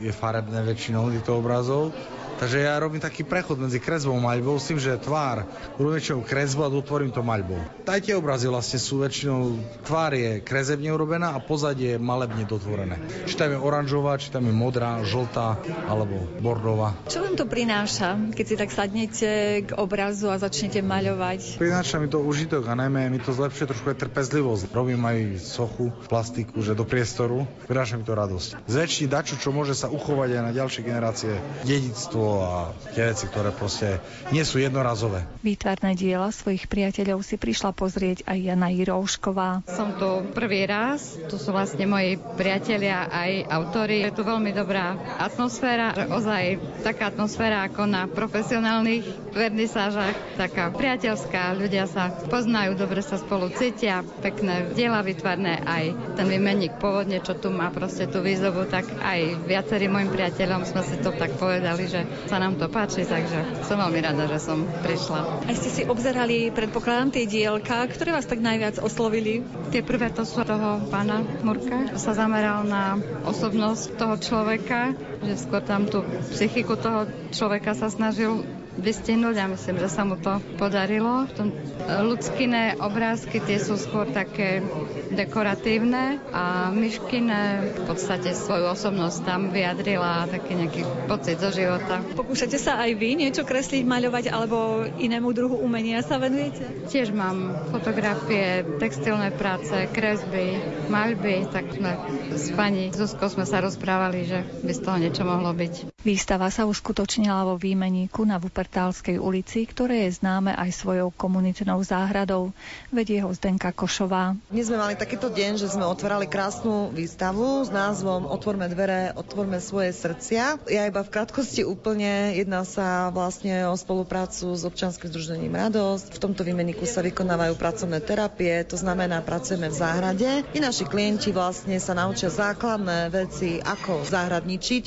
je 0.00 0.12
farebné 0.16 0.64
väčšinou 0.64 1.12
týchto 1.12 1.36
obrazov, 1.36 1.92
Takže 2.38 2.62
ja 2.62 2.78
robím 2.78 3.02
taký 3.02 3.26
prechod 3.26 3.58
medzi 3.58 3.82
kresbou 3.82 4.14
a 4.14 4.22
maľbou 4.22 4.62
s 4.62 4.70
tým, 4.70 4.78
že 4.78 4.94
tvár 5.02 5.42
urobím 5.74 6.22
kresbu 6.22 6.62
a 6.62 6.70
dotvorím 6.70 7.10
to 7.10 7.18
maľbou. 7.26 7.58
Aj 7.82 7.98
tie 7.98 8.14
obrazy 8.14 8.46
vlastne 8.46 8.78
sú 8.78 9.02
väčšinou, 9.02 9.58
tvár 9.82 10.14
je 10.14 10.38
kresebne 10.38 10.86
urobená 10.94 11.34
a 11.34 11.42
pozadie 11.42 11.98
je 11.98 11.98
malebne 11.98 12.46
dotvorené. 12.46 12.94
Či 13.26 13.34
tam 13.34 13.50
je 13.50 13.58
oranžová, 13.58 14.22
či 14.22 14.30
tam 14.30 14.46
je 14.46 14.54
modrá, 14.54 15.02
žltá 15.02 15.58
alebo 15.90 16.30
bordová. 16.38 16.94
Čo 17.10 17.26
vám 17.26 17.34
to 17.34 17.50
prináša, 17.50 18.14
keď 18.30 18.44
si 18.46 18.54
tak 18.54 18.70
sadnete 18.70 19.30
k 19.66 19.70
obrazu 19.74 20.30
a 20.30 20.38
začnete 20.38 20.78
maľovať? 20.78 21.58
Prináša 21.58 21.98
mi 21.98 22.06
to 22.06 22.22
užitok 22.22 22.70
a 22.70 22.78
najmä 22.78 23.10
mi 23.10 23.18
to 23.18 23.34
zlepšuje 23.34 23.66
trošku 23.74 23.90
aj 23.90 23.98
trpezlivosť. 24.06 24.70
Robím 24.70 25.02
aj 25.02 25.42
sochu, 25.42 25.90
plastiku, 26.06 26.62
že 26.62 26.78
do 26.78 26.86
priestoru. 26.86 27.50
Prináša 27.66 27.98
mi 27.98 28.06
to 28.06 28.14
radosť. 28.14 28.70
Zväčší 28.70 29.10
dačo, 29.10 29.34
čo 29.34 29.50
môže 29.50 29.74
sa 29.74 29.90
uchovať 29.90 30.38
aj 30.38 30.42
na 30.46 30.52
ďalšie 30.54 30.86
generácie, 30.86 31.34
dedictvo 31.66 32.27
a 32.42 32.72
tie 32.92 33.08
veci, 33.08 33.24
ktoré 33.28 33.50
proste 33.54 34.02
nie 34.34 34.44
sú 34.44 34.60
jednorazové. 34.60 35.24
Výtvarné 35.40 35.96
diela 35.96 36.28
svojich 36.28 36.68
priateľov 36.68 37.24
si 37.24 37.40
prišla 37.40 37.72
pozrieť 37.72 38.26
aj 38.28 38.38
Jana 38.38 38.68
Jiroušková. 38.68 39.64
Som 39.70 39.96
tu 39.96 40.28
prvý 40.36 40.68
raz, 40.68 41.16
tu 41.30 41.40
sú 41.40 41.54
vlastne 41.54 41.88
moji 41.88 42.20
priatelia 42.36 43.08
aj 43.08 43.48
autori. 43.48 44.04
Je 44.04 44.12
tu 44.12 44.22
veľmi 44.26 44.52
dobrá 44.52 44.98
atmosféra, 45.16 45.94
ozaj 46.12 46.60
taká 46.84 47.10
atmosféra 47.10 47.64
ako 47.64 47.88
na 47.88 48.04
profesionálnych 48.06 49.32
vernisážach, 49.32 50.14
taká 50.36 50.70
priateľská, 50.74 51.56
ľudia 51.56 51.86
sa 51.86 52.10
poznajú, 52.10 52.74
dobre 52.74 53.00
sa 53.00 53.16
spolu 53.16 53.50
cítia, 53.54 54.02
pekné 54.20 54.74
diela 54.74 55.00
vytvarné, 55.00 55.62
aj 55.62 55.84
ten 56.18 56.26
výmenník 56.26 56.76
pôvodne, 56.82 57.22
čo 57.22 57.38
tu 57.38 57.54
má 57.54 57.70
proste 57.70 58.10
tú 58.10 58.20
výzovu, 58.20 58.66
tak 58.66 58.88
aj 58.98 59.46
viacerým 59.46 59.94
mojim 59.94 60.10
priateľom 60.10 60.66
sme 60.66 60.82
si 60.82 60.96
to 60.98 61.14
tak 61.14 61.34
povedali, 61.38 61.86
že 61.86 62.02
sa 62.26 62.42
nám 62.42 62.58
to 62.58 62.66
páči, 62.66 63.06
takže 63.06 63.62
som 63.62 63.78
veľmi 63.78 64.00
rada, 64.02 64.26
že 64.26 64.42
som 64.42 64.66
prišla. 64.82 65.46
A 65.46 65.52
ste 65.54 65.70
si 65.70 65.82
obzerali, 65.86 66.50
predpokladám, 66.50 67.14
tie 67.14 67.24
dielka, 67.30 67.86
ktoré 67.86 68.10
vás 68.10 68.26
tak 68.26 68.42
najviac 68.42 68.82
oslovili? 68.82 69.46
Tie 69.70 69.86
prvé 69.86 70.10
to 70.10 70.26
sú 70.26 70.42
toho 70.42 70.82
pána 70.90 71.22
Murka, 71.46 71.94
sa 71.94 72.16
zameral 72.16 72.66
na 72.66 72.98
osobnosť 73.28 73.94
toho 73.94 74.14
človeka, 74.18 74.98
že 75.22 75.38
skôr 75.38 75.62
tam 75.62 75.86
tú 75.86 76.02
psychiku 76.34 76.74
toho 76.74 77.06
človeka 77.30 77.78
sa 77.78 77.92
snažil 77.92 78.42
vystihnúť 78.78 79.36
a 79.42 79.50
myslím, 79.50 79.76
že 79.82 79.90
sa 79.90 80.06
mu 80.06 80.14
to 80.14 80.38
podarilo. 80.56 81.26
V 81.26 81.32
tom 81.34 81.48
ľudskiné 81.84 82.78
obrázky 82.78 83.42
tie 83.42 83.58
sú 83.58 83.74
skôr 83.74 84.06
také 84.14 84.62
dekoratívne 85.12 86.20
a 86.32 86.68
Myškine 86.72 87.72
v 87.76 87.80
podstate 87.88 88.36
svoju 88.36 88.68
osobnosť 88.72 89.18
tam 89.24 89.40
vyjadrila 89.48 90.28
taký 90.28 90.52
nejaký 90.58 90.82
pocit 91.08 91.40
zo 91.40 91.48
života. 91.48 92.04
Pokúšate 92.14 92.60
sa 92.60 92.80
aj 92.84 92.90
vy 92.96 93.18
niečo 93.24 93.42
kresliť, 93.48 93.84
maľovať 93.88 94.24
alebo 94.28 94.84
inému 94.98 95.32
druhu 95.32 95.56
umenia 95.60 96.04
sa 96.04 96.20
venujete? 96.20 96.88
Tiež 96.92 97.14
mám 97.14 97.68
fotografie, 97.72 98.66
textilné 98.76 99.32
práce, 99.32 99.74
kresby, 99.94 100.60
maľby, 100.92 101.48
tak 101.48 101.72
sme 101.72 101.92
s 102.34 102.52
pani 102.52 102.90
Zuzkou 102.92 103.30
sme 103.32 103.48
sa 103.48 103.62
rozprávali, 103.64 104.26
že 104.26 104.38
by 104.64 104.72
z 104.74 104.80
toho 104.84 104.96
niečo 104.98 105.22
mohlo 105.24 105.54
byť. 105.54 105.98
Výstava 106.02 106.48
sa 106.48 106.66
uskutočnila 106.66 107.46
vo 107.46 107.54
výmeníku 107.58 108.22
na 108.22 108.38
Vupertálskej 108.38 109.18
ulici, 109.18 109.66
ktoré 109.66 110.06
je 110.08 110.18
známe 110.22 110.54
aj 110.54 110.70
svojou 110.74 111.10
komunitnou 111.14 111.82
záhradou. 111.82 112.54
Vedie 112.94 113.22
ho 113.22 113.30
Zdenka 113.34 113.74
Košová. 113.74 114.38
Dnes 114.48 114.70
sme 114.70 114.78
mali 114.78 114.97
takýto 114.98 115.30
deň, 115.30 115.62
že 115.62 115.70
sme 115.70 115.86
otvárali 115.86 116.26
krásnu 116.26 116.90
výstavu 116.90 117.62
s 117.62 117.70
názvom 117.70 118.26
Otvorme 118.26 118.66
dvere, 118.66 119.14
otvorme 119.14 119.62
svoje 119.62 119.94
srdcia. 119.94 120.58
Ja 120.66 120.90
iba 120.90 121.06
v 121.06 121.12
krátkosti 121.14 121.62
úplne 121.62 122.34
jedná 122.34 122.66
sa 122.66 123.14
vlastne 123.14 123.70
o 123.70 123.78
spoluprácu 123.78 124.58
s 124.58 124.66
občanským 124.66 125.06
združením 125.06 125.54
Radosť. 125.54 126.18
V 126.18 126.22
tomto 126.26 126.42
výmeníku 126.42 126.82
sa 126.82 127.06
vykonávajú 127.06 127.54
pracovné 127.54 128.02
terapie, 128.02 128.66
to 128.66 128.74
znamená 128.74 129.22
pracujeme 129.22 129.70
v 129.70 129.78
záhrade. 129.78 130.30
I 130.50 130.58
naši 130.58 130.82
klienti 130.82 131.30
vlastne 131.30 131.78
sa 131.78 131.94
naučia 131.94 132.26
základné 132.26 133.14
veci, 133.14 133.62
ako 133.62 134.02
záhradničiť 134.02 134.84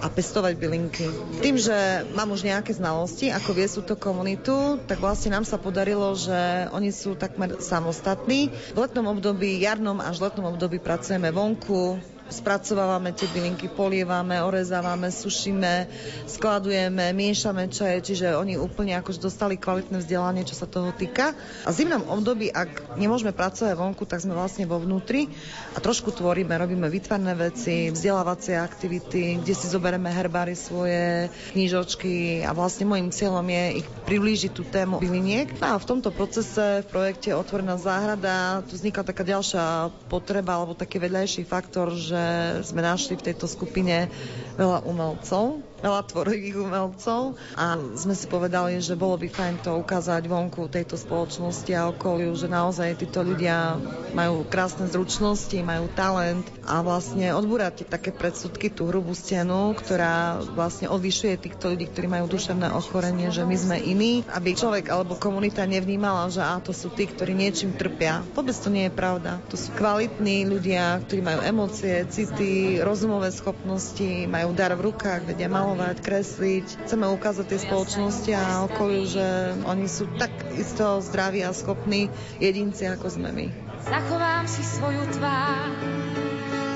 a 0.00 0.08
pestovať 0.08 0.56
bylinky. 0.56 1.04
Tým, 1.44 1.60
že 1.60 2.08
mám 2.16 2.32
už 2.32 2.48
nejaké 2.48 2.72
znalosti, 2.72 3.28
ako 3.28 3.52
vie 3.52 3.68
tú 3.68 3.92
komunitu, 3.92 4.80
tak 4.88 5.04
vlastne 5.04 5.36
nám 5.36 5.44
sa 5.44 5.60
podarilo, 5.60 6.16
že 6.16 6.72
oni 6.72 6.88
sú 6.88 7.12
takmer 7.12 7.60
samostatní. 7.60 8.48
V 8.72 8.78
letnom 8.80 9.04
období, 9.12 9.49
jarnom 9.58 9.98
až 9.98 10.20
letnom 10.22 10.46
období 10.54 10.78
pracujeme 10.78 11.32
vonku, 11.34 11.98
spracovávame 12.30 13.10
tie 13.12 13.26
bylinky, 13.34 13.66
polievame, 13.68 14.38
orezávame, 14.40 15.10
sušíme, 15.10 15.90
skladujeme, 16.30 17.10
miešame 17.10 17.66
čaje, 17.68 18.00
čiže 18.00 18.38
oni 18.38 18.56
úplne 18.56 18.94
akož 18.96 19.18
dostali 19.18 19.58
kvalitné 19.58 20.00
vzdelanie, 20.00 20.46
čo 20.46 20.54
sa 20.54 20.70
toho 20.70 20.94
týka. 20.94 21.34
A 21.66 21.68
v 21.74 21.78
zimnom 21.82 22.06
období, 22.06 22.48
ak 22.48 22.96
nemôžeme 22.96 23.34
pracovať 23.34 23.74
vonku, 23.74 24.06
tak 24.06 24.22
sme 24.22 24.38
vlastne 24.38 24.64
vo 24.64 24.78
vnútri 24.78 25.26
a 25.74 25.82
trošku 25.82 26.14
tvoríme, 26.14 26.54
robíme 26.54 26.86
vytvarné 26.86 27.34
veci, 27.34 27.90
vzdelávacie 27.90 28.54
aktivity, 28.56 29.42
kde 29.42 29.54
si 29.54 29.66
zoberieme 29.66 30.08
herbári 30.08 30.54
svoje 30.54 31.28
knížočky 31.52 32.46
a 32.46 32.54
vlastne 32.54 32.86
môjim 32.86 33.10
cieľom 33.10 33.44
je 33.50 33.82
ich 33.82 33.88
priblížiť 34.06 34.52
tú 34.54 34.62
tému 34.62 35.02
byliniek. 35.02 35.58
No 35.58 35.74
a 35.74 35.82
v 35.82 35.88
tomto 35.88 36.14
procese 36.14 36.86
v 36.86 36.86
projekte 36.86 37.34
Otvorená 37.34 37.74
záhrada 37.74 38.62
tu 38.68 38.78
vznikla 38.78 39.02
taká 39.02 39.26
ďalšia 39.26 39.90
potreba 40.06 40.60
alebo 40.60 40.78
taký 40.78 41.02
vedľajší 41.02 41.42
faktor, 41.48 41.96
že 41.96 42.19
sme 42.60 42.80
našli 42.80 43.16
v 43.16 43.26
tejto 43.30 43.46
skupine 43.46 44.08
veľa 44.54 44.84
umelcov, 44.84 45.62
veľa 45.80 46.02
tvorivých 46.06 46.56
umelcov 46.60 47.36
a 47.56 47.76
sme 47.96 48.14
si 48.14 48.28
povedali, 48.28 48.78
že 48.80 48.96
bolo 48.96 49.16
by 49.16 49.28
fajn 49.28 49.54
to 49.64 49.76
ukázať 49.80 50.28
vonku 50.28 50.68
tejto 50.68 51.00
spoločnosti 51.00 51.72
a 51.74 51.88
okoliu, 51.90 52.32
že 52.36 52.46
naozaj 52.46 53.00
títo 53.00 53.24
ľudia 53.24 53.80
majú 54.12 54.44
krásne 54.46 54.86
zručnosti, 54.86 55.56
majú 55.60 55.88
talent 55.92 56.44
a 56.64 56.84
vlastne 56.84 57.32
odbúrať 57.32 57.88
také 57.88 58.12
predsudky, 58.12 58.70
tú 58.70 58.86
hrubú 58.92 59.16
stenu, 59.16 59.72
ktorá 59.74 60.44
vlastne 60.54 60.86
odlišuje 60.92 61.40
týchto 61.40 61.74
ľudí, 61.74 61.90
ktorí 61.90 62.06
majú 62.06 62.30
duševné 62.30 62.70
ochorenie, 62.76 63.32
že 63.32 63.42
my 63.42 63.56
sme 63.56 63.76
iní, 63.80 64.22
aby 64.30 64.54
človek 64.54 64.92
alebo 64.92 65.16
komunita 65.16 65.64
nevnímala, 65.64 66.28
že 66.28 66.44
á, 66.44 66.60
to 66.60 66.76
sú 66.76 66.92
tí, 66.92 67.08
ktorí 67.08 67.32
niečím 67.32 67.74
trpia. 67.74 68.22
Vôbec 68.36 68.54
to 68.54 68.68
nie 68.68 68.86
je 68.86 68.92
pravda. 68.92 69.40
To 69.48 69.56
sú 69.56 69.72
kvalitní 69.74 70.44
ľudia, 70.46 71.00
ktorí 71.02 71.20
majú 71.24 71.40
emócie, 71.42 72.04
city, 72.12 72.78
rozumové 72.82 73.32
schopnosti, 73.32 74.28
majú 74.28 74.52
dar 74.52 74.76
v 74.76 74.92
rukách, 74.92 75.26
vedia 75.26 75.48
malovať, 75.70 76.02
kresliť. 76.02 76.82
Chceme 76.82 77.06
ukázať 77.14 77.46
tej 77.46 77.70
spoločnosti 77.70 78.26
a 78.34 78.66
okoliu, 78.66 79.06
že 79.06 79.54
oni 79.62 79.86
sú 79.86 80.10
tak 80.18 80.34
isto 80.58 80.98
zdraví 80.98 81.46
a 81.46 81.54
schopní 81.54 82.10
jedinci, 82.42 82.90
ako 82.90 83.06
sme 83.06 83.30
my. 83.30 83.46
Zachovám 83.86 84.50
si 84.50 84.66
svoju 84.66 85.06
tvár, 85.14 85.70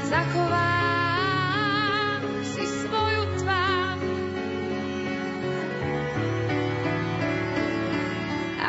zachovám 0.06 2.22
si 2.46 2.64
svoju 2.86 3.22
tvár. 3.42 3.98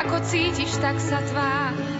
Ako 0.09 0.25
cítiš, 0.25 0.73
tak 0.81 0.97
sa 0.97 1.21
tvár, 1.21 1.94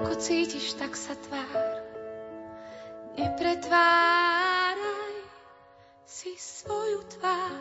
Ako 0.00 0.16
cítiš, 0.16 0.80
tak 0.80 0.96
sa 0.96 1.12
tvár, 1.12 1.76
nepretváraj 3.20 5.14
si 6.08 6.32
svoju 6.40 7.04
tvár. 7.04 7.52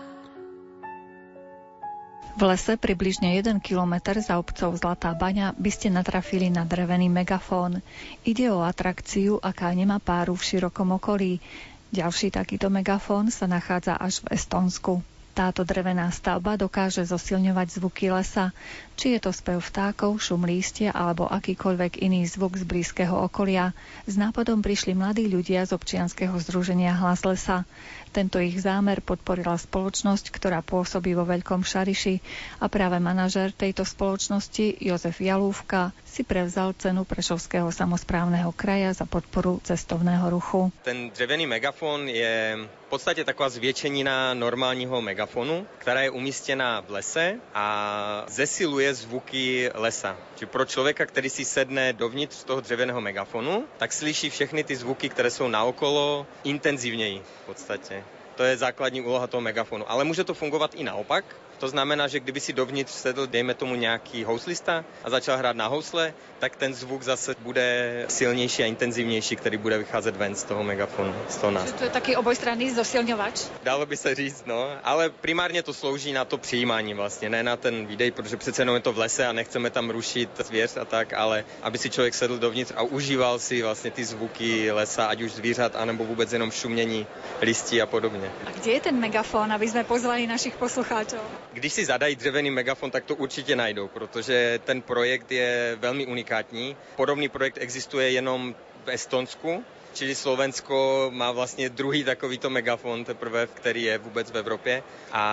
V 2.39 2.41
lese 2.47 2.79
približne 2.79 3.35
1 3.35 3.59
km 3.59 4.15
za 4.23 4.39
obcov 4.39 4.71
Zlatá 4.79 5.11
baňa 5.11 5.51
by 5.59 5.67
ste 5.67 5.91
natrafili 5.91 6.47
na 6.47 6.63
drevený 6.63 7.11
megafón. 7.11 7.83
Ide 8.23 8.47
o 8.55 8.63
atrakciu, 8.63 9.43
aká 9.43 9.75
nemá 9.75 9.99
páru 9.99 10.39
v 10.39 10.47
širokom 10.47 10.95
okolí. 10.95 11.43
Ďalší 11.91 12.31
takýto 12.31 12.71
megafón 12.71 13.35
sa 13.35 13.51
nachádza 13.51 13.99
až 13.99 14.23
v 14.23 14.39
Estonsku. 14.39 15.03
Táto 15.39 15.63
drevená 15.63 16.11
stavba 16.11 16.59
dokáže 16.59 17.07
zosilňovať 17.07 17.79
zvuky 17.79 18.11
lesa, 18.11 18.51
či 18.99 19.15
je 19.15 19.23
to 19.23 19.31
spev 19.31 19.63
vtákov, 19.63 20.19
šum 20.19 20.43
lístia 20.43 20.91
alebo 20.91 21.31
akýkoľvek 21.31 22.03
iný 22.03 22.27
zvuk 22.27 22.59
z 22.59 22.67
blízkeho 22.67 23.15
okolia. 23.23 23.71
S 24.03 24.19
nápadom 24.19 24.59
prišli 24.59 24.99
mladí 24.99 25.31
ľudia 25.31 25.63
z 25.63 25.79
občianskeho 25.79 26.35
združenia 26.43 26.91
Hlas 26.91 27.23
lesa. 27.23 27.63
Tento 28.11 28.35
ich 28.43 28.59
zámer 28.59 28.99
podporila 28.99 29.55
spoločnosť, 29.55 30.27
ktorá 30.27 30.59
pôsobí 30.59 31.15
vo 31.15 31.23
Veľkom 31.23 31.63
Šariši 31.63 32.19
a 32.59 32.67
práve 32.67 32.99
manažer 32.99 33.55
tejto 33.55 33.87
spoločnosti 33.87 34.75
Jozef 34.83 35.23
Jalúvka 35.23 35.95
si 36.03 36.27
prevzal 36.27 36.75
cenu 36.75 37.07
Prešovského 37.07 37.71
samozprávneho 37.71 38.51
kraja 38.51 38.91
za 38.91 39.07
podporu 39.07 39.63
cestovného 39.63 40.27
ruchu. 40.27 40.67
Ten 40.83 41.15
drevený 41.15 41.47
megafón 41.47 42.11
je 42.11 42.59
v 42.89 42.97
podstate 42.97 43.23
taková 43.23 43.49
zvětšenina 43.49 44.33
normálního 44.33 45.01
megafonu, 45.01 45.67
která 45.77 46.01
je 46.01 46.09
umístěna 46.09 46.81
v 46.81 46.91
lese 46.91 47.35
a 47.53 48.25
zesiluje 48.27 48.93
zvuky 48.93 49.69
lesa. 49.73 50.17
Čiže 50.35 50.45
pro 50.45 50.65
člověka, 50.65 51.05
který 51.05 51.29
si 51.29 51.45
sedne 51.45 51.93
dovnitř 51.93 52.43
toho 52.43 52.61
dřevěného 52.61 53.01
megafonu, 53.01 53.65
tak 53.77 53.93
slyší 53.93 54.29
všechny 54.29 54.63
ty 54.63 54.75
zvuky, 54.75 55.09
které 55.09 55.31
jsou 55.31 55.47
naokolo 55.47 56.25
intenzívněji 56.43 57.21
v 57.43 57.45
podstatě. 57.45 58.03
To 58.35 58.43
je 58.43 58.57
základní 58.57 59.01
úloha 59.01 59.27
toho 59.27 59.41
megafonu. 59.41 59.91
Ale 59.91 60.03
může 60.03 60.23
to 60.23 60.33
fungovat 60.33 60.73
i 60.73 60.83
naopak, 60.83 61.25
to 61.59 61.67
znamená, 61.67 62.07
že 62.07 62.19
kdyby 62.19 62.39
si 62.39 62.53
dovnitř 62.53 62.91
sedl, 62.91 63.27
dejme 63.27 63.53
tomu 63.53 63.75
nějaký 63.75 64.23
houslista 64.23 64.85
a 65.03 65.09
začal 65.09 65.37
hrát 65.37 65.55
na 65.55 65.67
housle, 65.67 66.13
tak 66.39 66.55
ten 66.55 66.73
zvuk 66.73 67.03
zase 67.03 67.35
bude 67.39 68.05
silnější 68.07 68.63
a 68.63 68.65
intenzivnější, 68.65 69.35
který 69.35 69.57
bude 69.57 69.77
vycházet 69.77 70.15
ven 70.15 70.35
z 70.35 70.43
toho 70.43 70.63
megafonu, 70.63 71.15
z 71.29 71.37
toho 71.37 71.51
nástroje. 71.51 71.77
To 71.77 71.83
je 71.83 71.89
taký 71.89 72.15
obojstranný 72.15 72.71
zosilňovač? 72.71 73.41
Dalo 73.63 73.85
by 73.85 73.97
se 73.97 74.15
říct, 74.15 74.43
no, 74.45 74.69
ale 74.83 75.09
primárně 75.09 75.63
to 75.63 75.73
slouží 75.73 76.13
na 76.13 76.25
to 76.25 76.37
přijímání 76.37 76.93
vlastně, 76.93 77.29
ne 77.29 77.43
na 77.43 77.57
ten 77.57 77.85
výdej, 77.85 78.11
protože 78.11 78.37
přece 78.37 78.61
jenom 78.61 78.75
je 78.75 78.81
to 78.81 78.93
v 78.93 78.97
lese 78.97 79.27
a 79.27 79.33
nechceme 79.33 79.69
tam 79.69 79.89
rušit 79.89 80.29
zvěř 80.45 80.77
a 80.77 80.85
tak, 80.85 81.13
ale 81.13 81.45
aby 81.61 81.77
si 81.77 81.89
člověk 81.89 82.13
sedl 82.13 82.37
dovnitř 82.37 82.73
a 82.75 82.83
užíval 82.83 83.39
si 83.39 83.61
vlastně 83.61 83.91
ty 83.91 84.05
zvuky 84.05 84.71
lesa, 84.71 85.05
ať 85.05 85.21
už 85.21 85.31
zvířat, 85.31 85.75
anebo 85.75 86.05
vůbec 86.05 86.33
jenom 86.33 86.51
šumění 86.51 87.07
listí 87.41 87.81
a 87.81 87.85
podobně. 87.85 88.31
A 88.45 88.51
kde 88.51 88.71
je 88.71 88.81
ten 88.81 88.99
megafon, 88.99 89.51
aby 89.51 89.69
jsme 89.69 89.83
pozvali 89.83 90.27
našich 90.27 90.57
poslucháčov? 90.57 91.21
Když 91.53 91.73
si 91.73 91.85
zadají 91.85 92.15
dřevěný 92.15 92.51
megafon, 92.51 92.91
tak 92.91 93.05
to 93.05 93.15
určitě 93.15 93.55
najdou, 93.55 93.87
protože 93.87 94.59
ten 94.65 94.81
projekt 94.81 95.31
je 95.31 95.77
velmi 95.79 96.05
unikátní. 96.05 96.75
Podobný 96.95 97.29
projekt 97.29 97.57
existuje 97.61 98.11
jenom 98.11 98.55
v 98.85 98.89
Estonsku, 98.89 99.63
Čili 99.93 100.15
Slovensko 100.15 101.09
má 101.13 101.31
vlastně 101.31 101.69
druhý 101.69 102.03
takovýto 102.03 102.49
megafon 102.49 103.05
teprve, 103.05 103.47
který 103.47 103.83
je 103.83 103.97
vůbec 103.97 104.31
v 104.31 104.37
Evropě. 104.37 104.83
A 105.11 105.23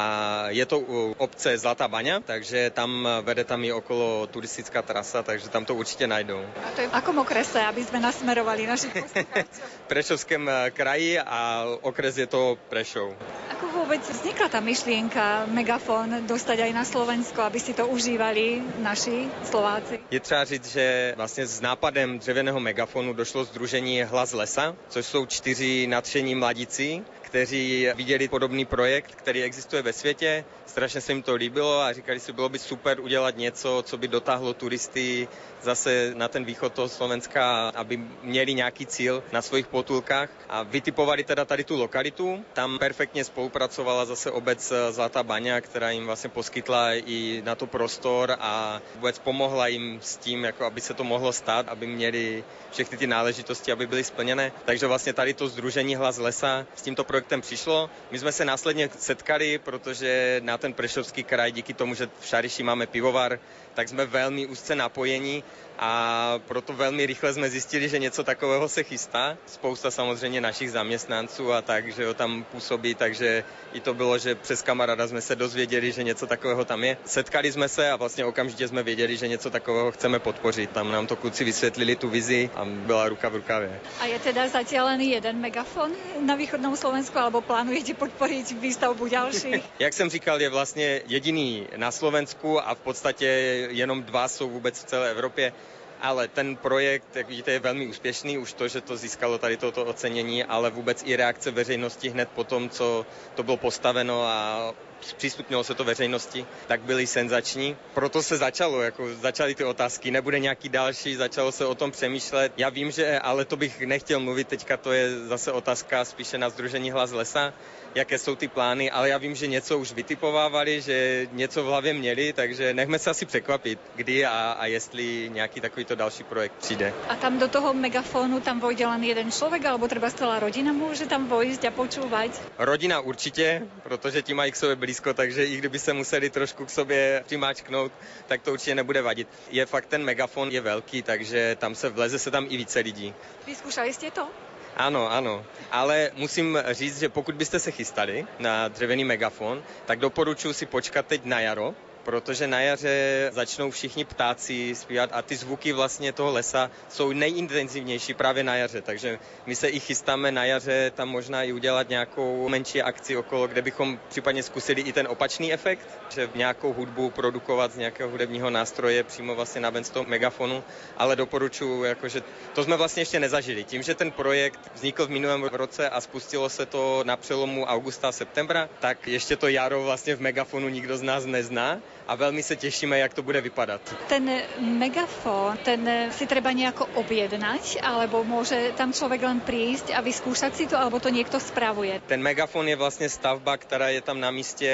je 0.48 0.66
to 0.66 0.78
u 0.80 1.14
obce 1.18 1.58
Zlatá 1.58 1.88
baňa, 1.88 2.20
takže 2.20 2.70
tam 2.70 3.08
vede 3.22 3.44
tam 3.44 3.64
i 3.64 3.72
okolo 3.72 4.26
turistická 4.26 4.82
trasa, 4.82 5.22
takže 5.22 5.48
tam 5.48 5.64
to 5.64 5.74
určitě 5.74 6.06
najdou. 6.06 6.40
A 6.40 6.70
to 6.74 6.80
je 6.80 6.88
v 6.88 6.94
akom 6.94 7.18
okrese, 7.18 7.60
aby 7.60 7.84
sme 7.84 8.00
nasmerovali 8.00 8.66
našich 8.66 8.96
Prešovském 9.92 10.50
kraji 10.72 11.20
a 11.20 11.64
okres 11.84 12.16
je 12.16 12.26
to 12.26 12.56
Prešov. 12.68 13.12
Ako 13.52 13.75
vôbec 13.96 14.12
vznikla 14.12 14.52
tá 14.52 14.60
myšlienka 14.60 15.48
megafón 15.48 16.20
dostať 16.28 16.68
aj 16.68 16.72
na 16.76 16.84
Slovensko, 16.84 17.40
aby 17.48 17.56
si 17.56 17.72
to 17.72 17.88
užívali 17.88 18.60
naši 18.84 19.24
Slováci? 19.48 19.96
Je 20.12 20.20
třeba 20.20 20.44
říct, 20.44 20.68
že 20.68 21.14
vlastně 21.16 21.46
s 21.46 21.60
nápadem 21.60 22.18
dřevěného 22.18 22.60
megafonu 22.60 23.12
došlo 23.12 23.44
združení 23.44 24.02
Hlas 24.02 24.32
lesa, 24.32 24.76
což 24.88 25.06
jsou 25.06 25.26
čtyři 25.26 25.86
nadšení 25.86 26.34
mladíci, 26.34 27.00
kteří 27.26 27.88
viděli 27.94 28.28
podobný 28.28 28.64
projekt, 28.64 29.14
který 29.14 29.42
existuje 29.42 29.82
ve 29.82 29.92
světě, 29.92 30.44
strašně 30.66 31.00
se 31.00 31.12
jim 31.12 31.22
to 31.22 31.34
líbilo 31.34 31.80
a 31.80 31.92
říkali 31.92 32.20
si, 32.20 32.32
bylo 32.32 32.48
by 32.48 32.58
super 32.58 33.00
udělat 33.00 33.36
něco, 33.36 33.82
co 33.86 33.98
by 33.98 34.08
dotáhlo 34.08 34.54
turisty 34.54 35.28
zase 35.62 36.12
na 36.14 36.28
ten 36.28 36.44
východ 36.44 36.72
toho 36.72 36.88
Slovenska, 36.88 37.68
aby 37.74 38.00
měli 38.22 38.54
nějaký 38.54 38.86
cíl 38.86 39.22
na 39.32 39.42
svých 39.42 39.66
potulkách 39.66 40.30
a 40.48 40.62
vytipovali 40.62 41.24
teda 41.24 41.44
tady 41.44 41.64
tu 41.64 41.76
lokalitu. 41.76 42.44
Tam 42.52 42.78
perfektně 42.78 43.24
spolupracovala 43.24 44.04
zase 44.04 44.30
obec 44.30 44.72
Zlatá 44.90 45.22
Baňa, 45.22 45.60
která 45.60 45.90
jim 45.90 46.06
vlastně 46.06 46.30
poskytla 46.30 46.94
i 46.94 47.42
na 47.44 47.54
to 47.54 47.66
prostor 47.66 48.36
a 48.40 48.80
vůbec 48.94 49.18
pomohla 49.18 49.66
jim 49.66 49.98
s 50.02 50.16
tím, 50.16 50.44
jako 50.44 50.64
aby 50.64 50.80
se 50.80 50.94
to 50.94 51.04
mohlo 51.04 51.32
stát, 51.32 51.68
aby 51.68 51.86
měli 51.86 52.44
všechny 52.70 52.98
ty 52.98 53.06
náležitosti, 53.06 53.72
aby 53.72 53.86
byly 53.86 54.04
splněné. 54.04 54.52
Takže 54.64 54.86
vlastně 54.86 55.12
tady 55.12 55.34
to 55.34 55.48
Združení 55.48 55.96
Hlas 55.96 56.18
lesa 56.18 56.66
s 56.76 56.82
tímto 56.82 57.04
projektem 57.04 57.15
přišlo. 57.40 57.90
My 58.10 58.18
jsme 58.18 58.32
se 58.32 58.44
následně 58.44 58.90
setkali, 58.98 59.58
protože 59.58 60.40
na 60.44 60.58
ten 60.58 60.72
Prešovský 60.72 61.24
kraj 61.24 61.52
díky 61.52 61.74
tomu, 61.74 61.94
že 61.94 62.08
v 62.20 62.26
Šariši 62.26 62.62
máme 62.62 62.86
pivovar, 62.86 63.38
tak 63.74 63.88
jsme 63.88 64.06
velmi 64.06 64.46
úzce 64.46 64.74
napojení 64.76 65.44
a 65.78 66.34
proto 66.46 66.72
velmi 66.72 67.06
rychle 67.06 67.34
jsme 67.34 67.50
zjistili, 67.50 67.88
že 67.88 67.98
něco 67.98 68.24
takového 68.24 68.68
se 68.68 68.82
chystá. 68.82 69.36
Spousta 69.46 69.90
samozřejmě 69.90 70.40
našich 70.40 70.70
zaměstnanců 70.70 71.52
a 71.52 71.62
tak, 71.62 71.92
že 71.92 72.06
ho 72.06 72.14
tam 72.14 72.44
působí, 72.44 72.94
takže 72.94 73.44
i 73.72 73.80
to 73.80 73.94
bylo, 73.94 74.18
že 74.18 74.34
přes 74.34 74.62
kamaráda 74.62 75.08
jsme 75.08 75.20
se 75.20 75.36
dozvěděli, 75.36 75.92
že 75.92 76.02
něco 76.02 76.26
takového 76.26 76.64
tam 76.64 76.84
je. 76.84 76.96
Setkali 77.04 77.52
jsme 77.52 77.68
se 77.68 77.90
a 77.90 77.96
vlastně 77.96 78.24
okamžitě 78.24 78.68
jsme 78.68 78.82
věděli, 78.82 79.16
že 79.16 79.28
něco 79.28 79.50
takového 79.50 79.92
chceme 79.92 80.18
podpořit. 80.18 80.70
Tam 80.70 80.92
nám 80.92 81.06
to 81.06 81.16
kluci 81.16 81.44
vysvětlili 81.44 81.96
tu 81.96 82.08
vizi 82.08 82.50
a 82.54 82.64
byla 82.64 83.08
ruka 83.08 83.28
v 83.28 83.36
rukavě. 83.36 83.80
A 84.00 84.06
je 84.06 84.18
teda 84.18 84.48
zatím 84.48 84.82
len 84.82 85.00
jeden 85.00 85.40
megafon 85.40 85.92
na 86.20 86.34
východnom 86.34 86.76
Slovensku, 86.76 87.18
alebo 87.18 87.40
plánujete 87.40 87.94
podpořit 87.94 88.50
výstavbu 88.50 89.08
další? 89.08 89.62
Jak 89.78 89.92
jsem 89.92 90.10
říkal, 90.10 90.40
je 90.40 90.48
vlastně 90.48 91.02
jediný 91.06 91.66
na 91.76 91.90
Slovensku 91.90 92.60
a 92.60 92.74
v 92.74 92.78
podstatě 92.78 93.26
jenom 93.70 94.02
dva 94.02 94.28
jsou 94.28 94.50
vůbec 94.50 94.84
v 94.84 94.84
celé 94.84 95.10
Evropě 95.10 95.52
ale 96.00 96.28
ten 96.28 96.56
projekt, 96.56 97.16
jak 97.16 97.28
vidíte, 97.28 97.52
je 97.52 97.60
velmi 97.60 97.86
úspěšný, 97.86 98.38
už 98.38 98.54
to, 98.54 98.68
že 98.68 98.80
to 98.80 98.96
získalo 98.96 99.38
tady 99.38 99.56
toto 99.56 99.84
ocenění, 99.84 100.44
ale 100.44 100.70
vůbec 100.70 101.02
i 101.04 101.16
reakce 101.16 101.50
veřejnosti 101.50 102.08
hned 102.08 102.30
po 102.34 102.44
tom, 102.44 102.70
co 102.70 103.06
to 103.34 103.42
bylo 103.42 103.56
postaveno 103.56 104.22
a 104.22 104.74
zpřístupnilo 105.00 105.64
se 105.64 105.74
to 105.74 105.84
veřejnosti, 105.84 106.46
tak 106.66 106.80
byly 106.80 107.06
senzační. 107.06 107.76
Proto 107.94 108.22
se 108.22 108.36
začalo, 108.36 108.82
jako 108.82 109.14
začaly 109.14 109.54
ty 109.54 109.64
otázky, 109.64 110.10
nebude 110.10 110.38
nějaký 110.38 110.68
další, 110.68 111.16
začalo 111.16 111.52
se 111.52 111.66
o 111.66 111.74
tom 111.74 111.90
přemýšlet. 111.90 112.52
Já 112.56 112.68
vím, 112.68 112.90
že, 112.90 113.18
ale 113.18 113.44
to 113.44 113.56
bych 113.56 113.80
nechtěl 113.80 114.20
mluvit, 114.20 114.48
teďka 114.48 114.76
to 114.76 114.92
je 114.92 115.18
zase 115.28 115.52
otázka 115.52 116.04
spíše 116.04 116.38
na 116.38 116.48
Združení 116.48 116.90
Hlas 116.90 117.12
lesa, 117.12 117.52
jaké 117.94 118.18
jsou 118.18 118.36
ty 118.36 118.48
plány, 118.48 118.90
ale 118.90 119.08
já 119.08 119.18
vím, 119.18 119.34
že 119.34 119.46
něco 119.46 119.78
už 119.78 119.92
vytipovávali, 119.92 120.80
že 120.80 121.26
něco 121.32 121.62
v 121.62 121.66
hlavě 121.66 121.94
měli, 121.94 122.32
takže 122.32 122.74
nechme 122.74 122.98
se 122.98 123.10
asi 123.10 123.26
překvapit, 123.26 123.78
kdy 123.94 124.26
a, 124.26 124.56
a 124.58 124.66
jestli 124.66 125.30
nějaký 125.32 125.60
takovýto 125.60 125.94
další 125.94 126.24
projekt 126.24 126.52
přijde. 126.58 126.92
A 127.08 127.16
tam 127.16 127.38
do 127.38 127.48
toho 127.48 127.74
megafonu 127.74 128.40
tam 128.40 128.60
vojde 128.60 128.86
len 128.86 129.04
jeden 129.04 129.32
člověk, 129.32 129.64
alebo 129.64 129.88
třeba 129.88 130.10
celá 130.10 130.38
rodina 130.38 130.72
může 130.72 131.06
tam 131.06 131.28
vojít 131.28 131.64
a 131.64 131.70
počúvať? 131.70 132.30
Rodina 132.58 133.00
určitě, 133.00 133.62
protože 133.82 134.22
ti 134.22 134.34
mají 134.34 134.52
k 134.52 134.56
sobě 134.56 134.76
blízko, 134.86 135.14
takže 135.14 135.44
i 135.44 135.56
kdyby 135.56 135.78
se 135.78 135.92
museli 135.92 136.30
trošku 136.30 136.66
k 136.66 136.70
sobě 136.70 137.22
přimáčknout, 137.26 137.92
tak 138.26 138.42
to 138.42 138.52
určitě 138.52 138.74
nebude 138.74 139.02
vadit. 139.02 139.28
Je 139.50 139.66
fakt, 139.66 139.86
ten 139.86 140.04
megafon 140.04 140.50
je 140.50 140.60
velký, 140.60 141.02
takže 141.02 141.56
tam 141.58 141.74
se 141.74 141.88
vleze 141.90 142.18
se 142.18 142.30
tam 142.30 142.46
i 142.48 142.56
více 142.56 142.78
lidí. 142.80 143.10
Vyskúšali 143.46 143.90
ste 143.90 144.14
to? 144.14 144.30
Ano, 144.76 145.10
ano. 145.10 145.42
Ale 145.74 146.10
musím 146.14 146.58
říct, 146.70 146.98
že 147.02 147.08
pokud 147.08 147.34
byste 147.34 147.58
se 147.58 147.70
chystali 147.70 148.26
na 148.38 148.68
dřevěný 148.68 149.04
megafon, 149.04 149.62
tak 149.86 149.98
doporučuji 149.98 150.54
si 150.54 150.66
počkat 150.66 151.06
teď 151.06 151.24
na 151.24 151.40
jaro, 151.40 151.74
protože 152.06 152.46
na 152.46 152.60
jaře 152.60 153.28
začnou 153.32 153.70
všichni 153.70 154.04
ptáci 154.04 154.74
zpívat 154.74 155.10
a 155.12 155.22
ty 155.22 155.36
zvuky 155.36 155.72
vlastně 155.72 156.12
toho 156.12 156.32
lesa 156.32 156.70
jsou 156.88 157.12
nejintenzivnější 157.12 158.14
právě 158.14 158.44
na 158.44 158.56
jaře, 158.56 158.82
takže 158.82 159.18
my 159.46 159.56
se 159.56 159.68
i 159.68 159.80
chystáme 159.80 160.32
na 160.32 160.44
jaře 160.44 160.92
tam 160.94 161.08
možná 161.08 161.42
i 161.42 161.52
udělat 161.52 161.88
nějakou 161.88 162.48
menší 162.48 162.82
akci 162.82 163.16
okolo, 163.16 163.46
kde 163.48 163.62
bychom 163.62 163.98
případně 164.08 164.42
zkusili 164.42 164.80
i 164.82 164.92
ten 164.92 165.06
opačný 165.10 165.52
efekt, 165.52 165.88
že 166.14 166.30
nějakou 166.34 166.72
hudbu 166.72 167.10
produkovat 167.10 167.72
z 167.72 167.76
nějakého 167.76 168.10
hudebního 168.10 168.50
nástroje 168.50 169.04
přímo 169.04 169.34
vlastně 169.34 169.60
na 169.60 169.72
z 169.82 169.90
toho 169.90 170.04
megafonu, 170.08 170.64
ale 170.96 171.16
doporučuji, 171.16 171.84
jakože 171.84 172.22
to 172.54 172.64
jsme 172.64 172.76
vlastně 172.76 173.00
ještě 173.00 173.20
nezažili. 173.20 173.64
Tím, 173.64 173.82
že 173.82 173.94
ten 173.94 174.10
projekt 174.10 174.60
vznikl 174.74 175.06
v 175.06 175.10
minulém 175.10 175.44
roce 175.44 175.90
a 175.90 176.00
spustilo 176.00 176.48
se 176.48 176.66
to 176.66 177.02
na 177.06 177.16
přelomu 177.16 177.64
augusta 177.64 178.08
a 178.08 178.12
septembra, 178.12 178.68
tak 178.80 179.06
ještě 179.08 179.36
to 179.36 179.48
jaro 179.48 179.82
vlastně 179.82 180.16
v 180.16 180.20
megafonu 180.20 180.68
nikdo 180.68 180.96
z 180.96 181.02
nás 181.02 181.24
nezná 181.24 181.78
a 182.06 182.14
veľmi 182.14 182.38
sa 182.42 182.54
tešíme, 182.54 182.94
jak 182.98 183.14
to 183.14 183.26
bude 183.26 183.42
vypadať. 183.42 184.06
Ten 184.06 184.30
megafón, 184.78 185.58
ten 185.66 185.82
si 186.14 186.24
treba 186.30 186.54
nejako 186.54 186.86
objednať, 187.02 187.82
alebo 187.82 188.22
môže 188.22 188.72
tam 188.78 188.94
človek 188.94 189.26
len 189.26 189.42
prísť 189.42 189.90
a 189.90 190.00
vyskúšať 190.00 190.52
si 190.54 190.64
to, 190.70 190.78
alebo 190.78 191.02
to 191.02 191.10
niekto 191.10 191.42
spravuje? 191.42 191.98
Ten 192.06 192.22
megafón 192.22 192.70
je 192.70 192.78
vlastne 192.78 193.10
stavba, 193.10 193.58
ktorá 193.58 193.90
je 193.90 194.00
tam 194.00 194.22
na 194.22 194.30
míste 194.30 194.70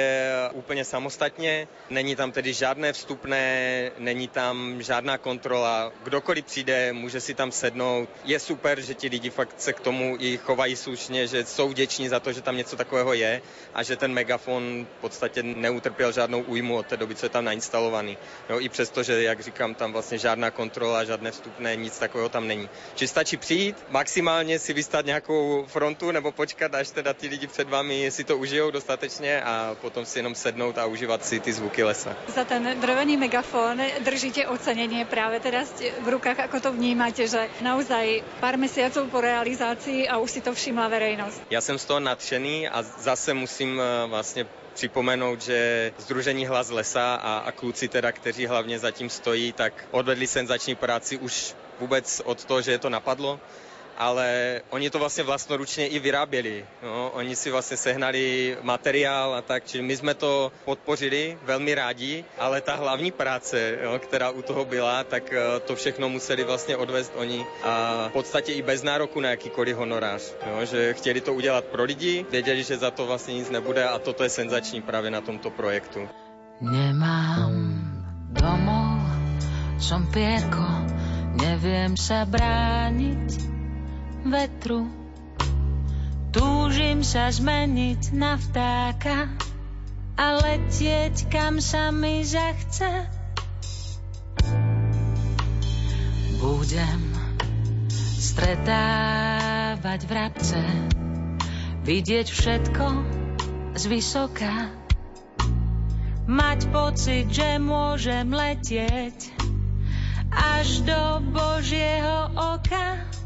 úplne 0.52 0.84
samostatne. 0.84 1.66
Není 1.88 2.16
tam 2.16 2.32
tedy 2.32 2.52
žádné 2.52 2.92
vstupné, 2.92 3.44
není 3.98 4.28
tam 4.28 4.84
žádná 4.84 5.16
kontrola. 5.18 5.92
Kdokoliv 6.04 6.44
přijde, 6.44 6.92
může 6.92 7.20
si 7.20 7.34
tam 7.34 7.52
sednout. 7.52 8.08
Je 8.24 8.38
super, 8.38 8.80
že 8.80 8.94
ti 8.94 9.08
lidi 9.08 9.30
fakt 9.30 9.56
se 9.60 9.72
k 9.72 9.80
tomu 9.80 10.16
i 10.20 10.36
chovají 10.36 10.76
slušně, 10.76 11.26
že 11.26 11.44
jsou 11.44 11.68
vděční 11.68 12.08
za 12.08 12.20
to, 12.20 12.32
že 12.32 12.40
tam 12.40 12.56
něco 12.56 12.76
takového 12.76 13.12
je 13.12 13.42
a 13.74 13.82
že 13.82 13.96
ten 13.96 14.12
megafon 14.12 14.86
v 14.98 15.00
podstatě 15.00 15.42
neutrpěl 15.42 16.12
žádnou 16.12 16.40
újmu 16.40 16.76
od 16.76 16.86
té 16.86 16.96
doby, 16.96 17.14
co 17.22 17.26
je 17.26 17.38
tam 17.38 17.44
nainstalovaný. 17.44 18.18
Jo, 18.50 18.58
I 18.60 18.68
přesto, 18.68 19.02
že, 19.02 19.22
jak 19.22 19.40
říkám, 19.40 19.74
tam 19.74 19.92
vlastně 19.92 20.18
žádná 20.18 20.50
kontrola, 20.50 21.04
žádné 21.04 21.30
vstupné, 21.30 21.76
nic 21.76 21.98
takového 21.98 22.28
tam 22.28 22.46
není. 22.50 22.66
Či 22.94 23.08
stačí 23.08 23.36
přijít, 23.36 23.76
maximálně 23.94 24.58
si 24.58 24.72
vystát 24.72 25.06
nějakou 25.06 25.64
frontu 25.70 26.10
nebo 26.10 26.32
počkat, 26.32 26.74
až 26.74 26.90
teda 26.90 27.14
ty 27.14 27.28
lidi 27.28 27.46
před 27.46 27.68
vámi 27.70 28.10
si 28.10 28.24
to 28.24 28.38
užijou 28.38 28.70
dostatečně 28.70 29.42
a 29.42 29.76
potom 29.80 30.02
si 30.04 30.18
jenom 30.18 30.34
sednout 30.34 30.78
a 30.78 30.86
užívat 30.86 31.24
si 31.24 31.40
ty 31.40 31.52
zvuky 31.52 31.84
lesa. 31.86 32.16
Za 32.34 32.44
ten 32.44 32.74
drevený 32.80 33.16
megafón 33.16 33.78
držíte 34.02 34.50
ocenenie 34.50 35.06
práve 35.06 35.38
teraz 35.38 35.70
v 35.78 36.08
rukách, 36.08 36.42
ako 36.50 36.58
to 36.60 36.70
vnímate, 36.74 37.22
že 37.30 37.46
naozaj 37.62 38.26
pár 38.42 38.58
mesiacov 38.58 39.06
po 39.14 39.22
realizácii 39.22 40.10
a 40.10 40.18
už 40.18 40.30
si 40.30 40.40
to 40.42 40.50
všimla 40.50 40.88
verejnosť. 40.90 41.38
Já 41.50 41.60
jsem 41.60 41.78
z 41.78 41.84
toho 41.84 42.00
nadšený 42.00 42.68
a 42.68 42.82
zase 42.82 43.34
musím 43.34 43.78
vlastně 44.06 44.61
připomenout, 44.74 45.40
že 45.40 45.92
Združení 45.98 46.46
Hlas 46.46 46.70
lesa 46.70 47.14
a, 47.14 47.38
a 47.38 47.52
kluci 47.52 47.88
teda, 47.88 48.12
kteří 48.12 48.46
hlavně 48.46 48.78
zatím 48.78 49.10
stojí, 49.10 49.52
tak 49.52 49.88
odvedli 49.90 50.26
senzační 50.26 50.74
práci 50.74 51.16
už 51.16 51.54
vůbec 51.80 52.22
od 52.24 52.44
toho, 52.44 52.62
že 52.62 52.70
je 52.70 52.78
to 52.78 52.90
napadlo 52.90 53.40
ale 53.98 54.60
oni 54.70 54.90
to 54.90 54.98
vlastne 54.98 55.24
vlastnoručne 55.24 55.86
i 55.86 55.98
vyráběli. 55.98 56.64
No, 56.82 57.12
oni 57.14 57.36
si 57.36 57.50
vlastne 57.50 57.76
sehnali 57.76 58.56
materiál 58.62 59.34
a 59.36 59.42
tak, 59.44 59.64
čiže 59.64 59.82
my 59.84 59.94
sme 59.96 60.14
to 60.14 60.52
podpořili 60.64 61.38
veľmi 61.44 61.72
rádi, 61.74 62.24
ale 62.38 62.60
tá 62.60 62.76
hlavní 62.76 63.12
práce, 63.12 63.56
jo, 63.82 63.98
která 63.98 64.30
u 64.30 64.42
toho 64.42 64.64
byla, 64.64 65.04
tak 65.04 65.32
e, 65.32 65.60
to 65.60 65.76
všechno 65.76 66.08
museli 66.08 66.44
vlastne 66.44 66.76
odvést 66.76 67.12
oni 67.16 67.44
a 67.62 68.06
v 68.08 68.12
podstate 68.12 68.52
i 68.52 68.62
bez 68.62 68.82
nároku 68.82 69.20
na 69.20 69.30
jakýkoliv 69.30 69.76
honorář. 69.76 70.22
Jo, 70.46 70.64
že 70.64 70.94
chtěli 70.94 71.20
to 71.20 71.34
udělat 71.34 71.64
pro 71.64 71.84
lidi, 71.84 72.26
věděli, 72.30 72.62
že 72.62 72.76
za 72.76 72.90
to 72.90 73.06
vlastne 73.06 73.34
nic 73.34 73.50
nebude 73.50 73.84
a 73.84 73.98
toto 73.98 74.24
je 74.24 74.30
senzační 74.30 74.82
práve 74.82 75.10
na 75.10 75.20
tomto 75.20 75.50
projektu. 75.50 76.08
Nemám 76.62 77.52
domov, 78.30 79.02
som 79.82 80.06
pierko, 80.14 80.62
neviem 81.42 81.98
sa 81.98 82.22
brániť 82.22 83.51
vetru. 84.26 84.86
Túžim 86.32 87.04
sa 87.04 87.28
zmeniť 87.28 88.16
na 88.16 88.40
vtáka 88.40 89.28
a 90.16 90.26
letieť 90.40 91.28
kam 91.28 91.60
sa 91.60 91.92
mi 91.92 92.24
zachce. 92.24 92.88
Budem 96.40 97.12
stretávať 98.22 100.00
vrabce, 100.08 100.60
vidieť 101.84 102.26
všetko 102.32 102.86
z 103.76 103.82
vysoka, 103.92 104.72
mať 106.24 106.60
pocit, 106.72 107.28
že 107.28 107.60
môžem 107.60 108.32
letieť 108.32 109.36
až 110.32 110.80
do 110.88 111.20
Božieho 111.28 112.32
oka. 112.32 113.21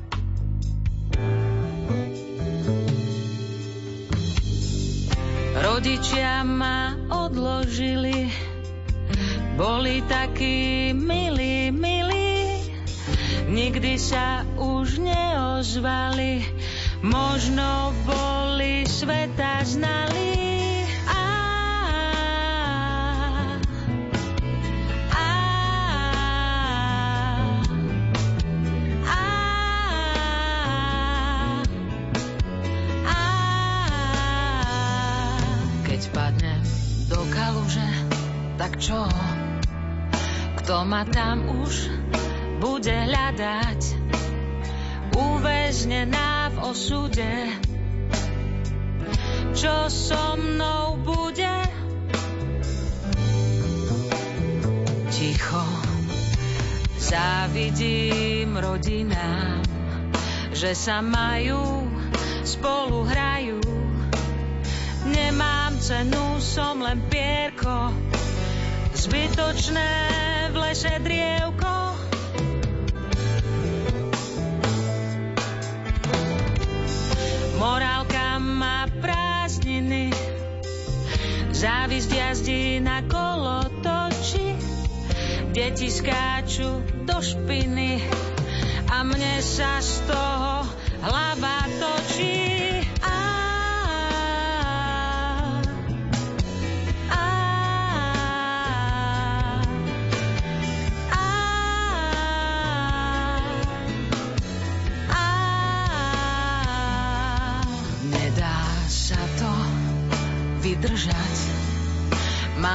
Rodičia 5.56 6.44
ma 6.44 6.92
odložili, 7.08 8.28
boli 9.56 10.04
takí 10.04 10.92
milí, 10.92 11.72
milí, 11.72 12.60
nikdy 13.48 13.96
sa 13.96 14.44
už 14.60 15.00
neozvali, 15.00 16.44
možno 17.00 17.94
boli 18.04 18.84
sveta 18.84 19.64
znali. 19.64 20.65
Tak 38.96 39.12
čo? 39.12 39.12
Kto 40.62 40.76
ma 40.88 41.04
tam 41.04 41.44
už 41.62 41.74
bude 42.58 42.96
hľadať? 42.96 43.80
Uväznená 45.16 46.52
v 46.52 46.56
osude, 46.64 47.34
čo 49.56 49.88
so 49.88 50.36
mnou 50.36 51.00
bude? 51.00 51.56
Ticho 55.12 55.64
závidím 57.00 58.60
rodinám, 58.60 59.64
že 60.52 60.76
sa 60.76 61.00
majú, 61.00 61.88
spolu 62.44 63.08
hrajú. 63.08 63.60
Nemám 65.06 65.78
cenu, 65.80 66.36
som 66.42 66.82
len 66.82 67.00
pierko, 67.08 67.94
zbytočné 69.06 69.90
v 70.50 70.56
lese 70.58 70.90
drievko. 70.98 71.74
Morálka 77.62 78.42
má 78.42 78.90
prázdniny, 78.98 80.10
závisť 81.54 82.10
jazdí 82.10 82.82
na 82.82 83.06
kolo 83.06 83.70
toči, 83.78 84.58
deti 85.54 85.86
skáču 85.86 86.82
do 87.06 87.16
špiny 87.22 88.02
a 88.90 89.06
mne 89.06 89.38
sa 89.38 89.78
z 89.78 90.02
toho 90.10 90.66
hlava 91.06 91.58
točí. 91.78 92.45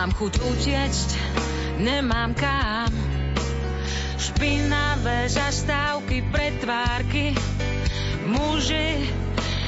Mám 0.01 0.17
chuť 0.17 0.33
utiecť, 0.41 1.09
nemám 1.77 2.33
kam. 2.33 2.89
Špinavé 4.17 5.29
zastávky, 5.29 6.25
pretvárky, 6.25 7.37
muži 8.25 9.13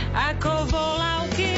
ako 0.09 0.73
volavky. 0.73 1.52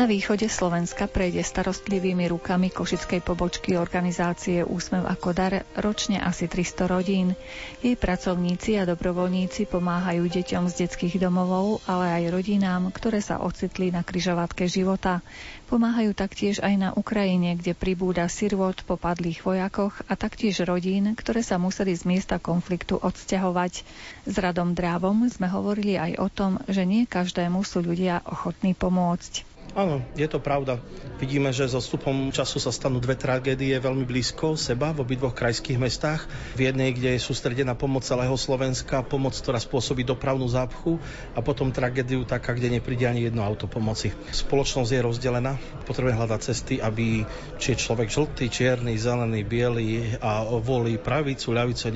Na 0.00 0.08
východe 0.08 0.48
Slovenska 0.48 1.04
prejde 1.04 1.44
starostlivými 1.44 2.32
rukami 2.32 2.72
košickej 2.72 3.20
pobočky 3.20 3.76
organizácie 3.76 4.64
Úsmev 4.64 5.04
ako 5.04 5.36
dar 5.36 5.60
ročne 5.76 6.16
asi 6.16 6.48
300 6.48 6.88
rodín. 6.88 7.36
Jej 7.84 8.00
pracovníci 8.00 8.80
a 8.80 8.88
dobrovoľníci 8.88 9.68
pomáhajú 9.68 10.24
deťom 10.24 10.72
z 10.72 10.88
detských 10.88 11.20
domovov, 11.20 11.84
ale 11.84 12.16
aj 12.16 12.32
rodinám, 12.32 12.88
ktoré 12.96 13.20
sa 13.20 13.44
ocitli 13.44 13.92
na 13.92 14.00
kryžovatke 14.00 14.64
života. 14.72 15.20
Pomáhajú 15.68 16.16
taktiež 16.16 16.64
aj 16.64 16.74
na 16.80 16.88
Ukrajine, 16.96 17.60
kde 17.60 17.76
pribúda 17.76 18.24
sirvot 18.32 18.80
po 18.88 18.96
padlých 18.96 19.44
vojakoch 19.44 20.00
a 20.08 20.16
taktiež 20.16 20.64
rodín, 20.64 21.12
ktoré 21.12 21.44
sa 21.44 21.60
museli 21.60 21.92
z 21.92 22.08
miesta 22.08 22.40
konfliktu 22.40 22.96
odsťahovať. 22.96 23.84
S 24.24 24.34
Radom 24.40 24.72
Drávom 24.72 25.28
sme 25.28 25.52
hovorili 25.52 26.00
aj 26.00 26.16
o 26.24 26.32
tom, 26.32 26.56
že 26.72 26.88
nie 26.88 27.04
každému 27.04 27.60
sú 27.68 27.84
ľudia 27.84 28.24
ochotní 28.24 28.72
pomôcť. 28.72 29.49
Áno, 29.70 30.02
je 30.18 30.26
to 30.26 30.42
pravda. 30.42 30.82
Vidíme, 31.22 31.54
že 31.54 31.70
so 31.70 31.78
stupom 31.78 32.34
času 32.34 32.58
sa 32.58 32.74
stanú 32.74 32.98
dve 32.98 33.14
tragédie 33.14 33.70
veľmi 33.78 34.02
blízko 34.02 34.58
seba 34.58 34.90
v 34.90 35.06
obidvoch 35.06 35.30
krajských 35.30 35.78
mestách. 35.78 36.26
V 36.58 36.66
jednej, 36.66 36.90
kde 36.90 37.14
je 37.14 37.22
sústredená 37.22 37.78
pomoc 37.78 38.02
celého 38.02 38.34
Slovenska, 38.34 39.06
pomoc, 39.06 39.38
ktorá 39.38 39.62
spôsobí 39.62 40.02
dopravnú 40.02 40.50
zápchu 40.50 40.98
a 41.36 41.44
potom 41.44 41.70
tragédiu 41.70 42.26
taká, 42.26 42.50
kde 42.56 42.80
nepríde 42.80 43.06
ani 43.06 43.30
jedno 43.30 43.46
auto 43.46 43.70
pomoci. 43.70 44.10
Spoločnosť 44.34 44.90
je 44.90 45.06
rozdelená, 45.06 45.54
potrebujeme 45.86 46.18
hľadať 46.18 46.40
cesty, 46.50 46.74
aby 46.82 47.22
či 47.62 47.78
je 47.78 47.82
človek 47.86 48.10
žltý, 48.10 48.50
čierny, 48.50 48.98
zelený, 48.98 49.46
biely 49.46 50.18
a 50.18 50.50
volí 50.50 50.98
pravicu, 50.98 51.54
ľavicu 51.54 51.82
a 51.86 51.94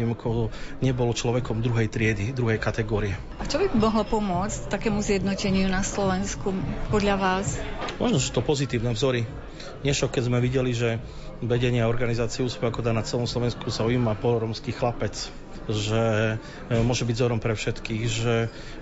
nebol 0.79 1.11
človekom 1.11 1.59
druhej 1.59 1.91
triedy, 1.91 2.31
druhej 2.31 2.63
kategórie. 2.63 3.19
A 3.43 3.51
čo 3.51 3.59
by 3.59 3.67
mohlo 3.75 4.07
pomôcť 4.07 4.71
takému 4.71 5.03
zjednoteniu 5.03 5.67
na 5.67 5.83
Slovensku 5.83 6.55
podľa 6.95 7.17
vás? 7.19 7.54
Možno 7.99 8.19
sú 8.19 8.35
to 8.35 8.43
pozitívne 8.43 8.91
vzory. 8.91 9.23
Nešok, 9.87 10.19
keď 10.19 10.23
sme 10.27 10.43
videli, 10.43 10.75
že 10.75 10.99
vedenie 11.45 11.85
organizácie 11.87 12.43
Úspech 12.43 12.73
ako 12.73 12.91
na 12.91 13.07
celom 13.07 13.29
Slovensku 13.29 13.71
sa 13.71 13.87
ujíma 13.87 14.19
poloromský 14.19 14.75
chlapec 14.75 15.15
že 15.69 16.37
e, 16.69 16.81
môže 16.85 17.09
byť 17.09 17.15
vzorom 17.17 17.41
pre 17.41 17.57
všetkých, 17.57 18.03
že 18.09 18.35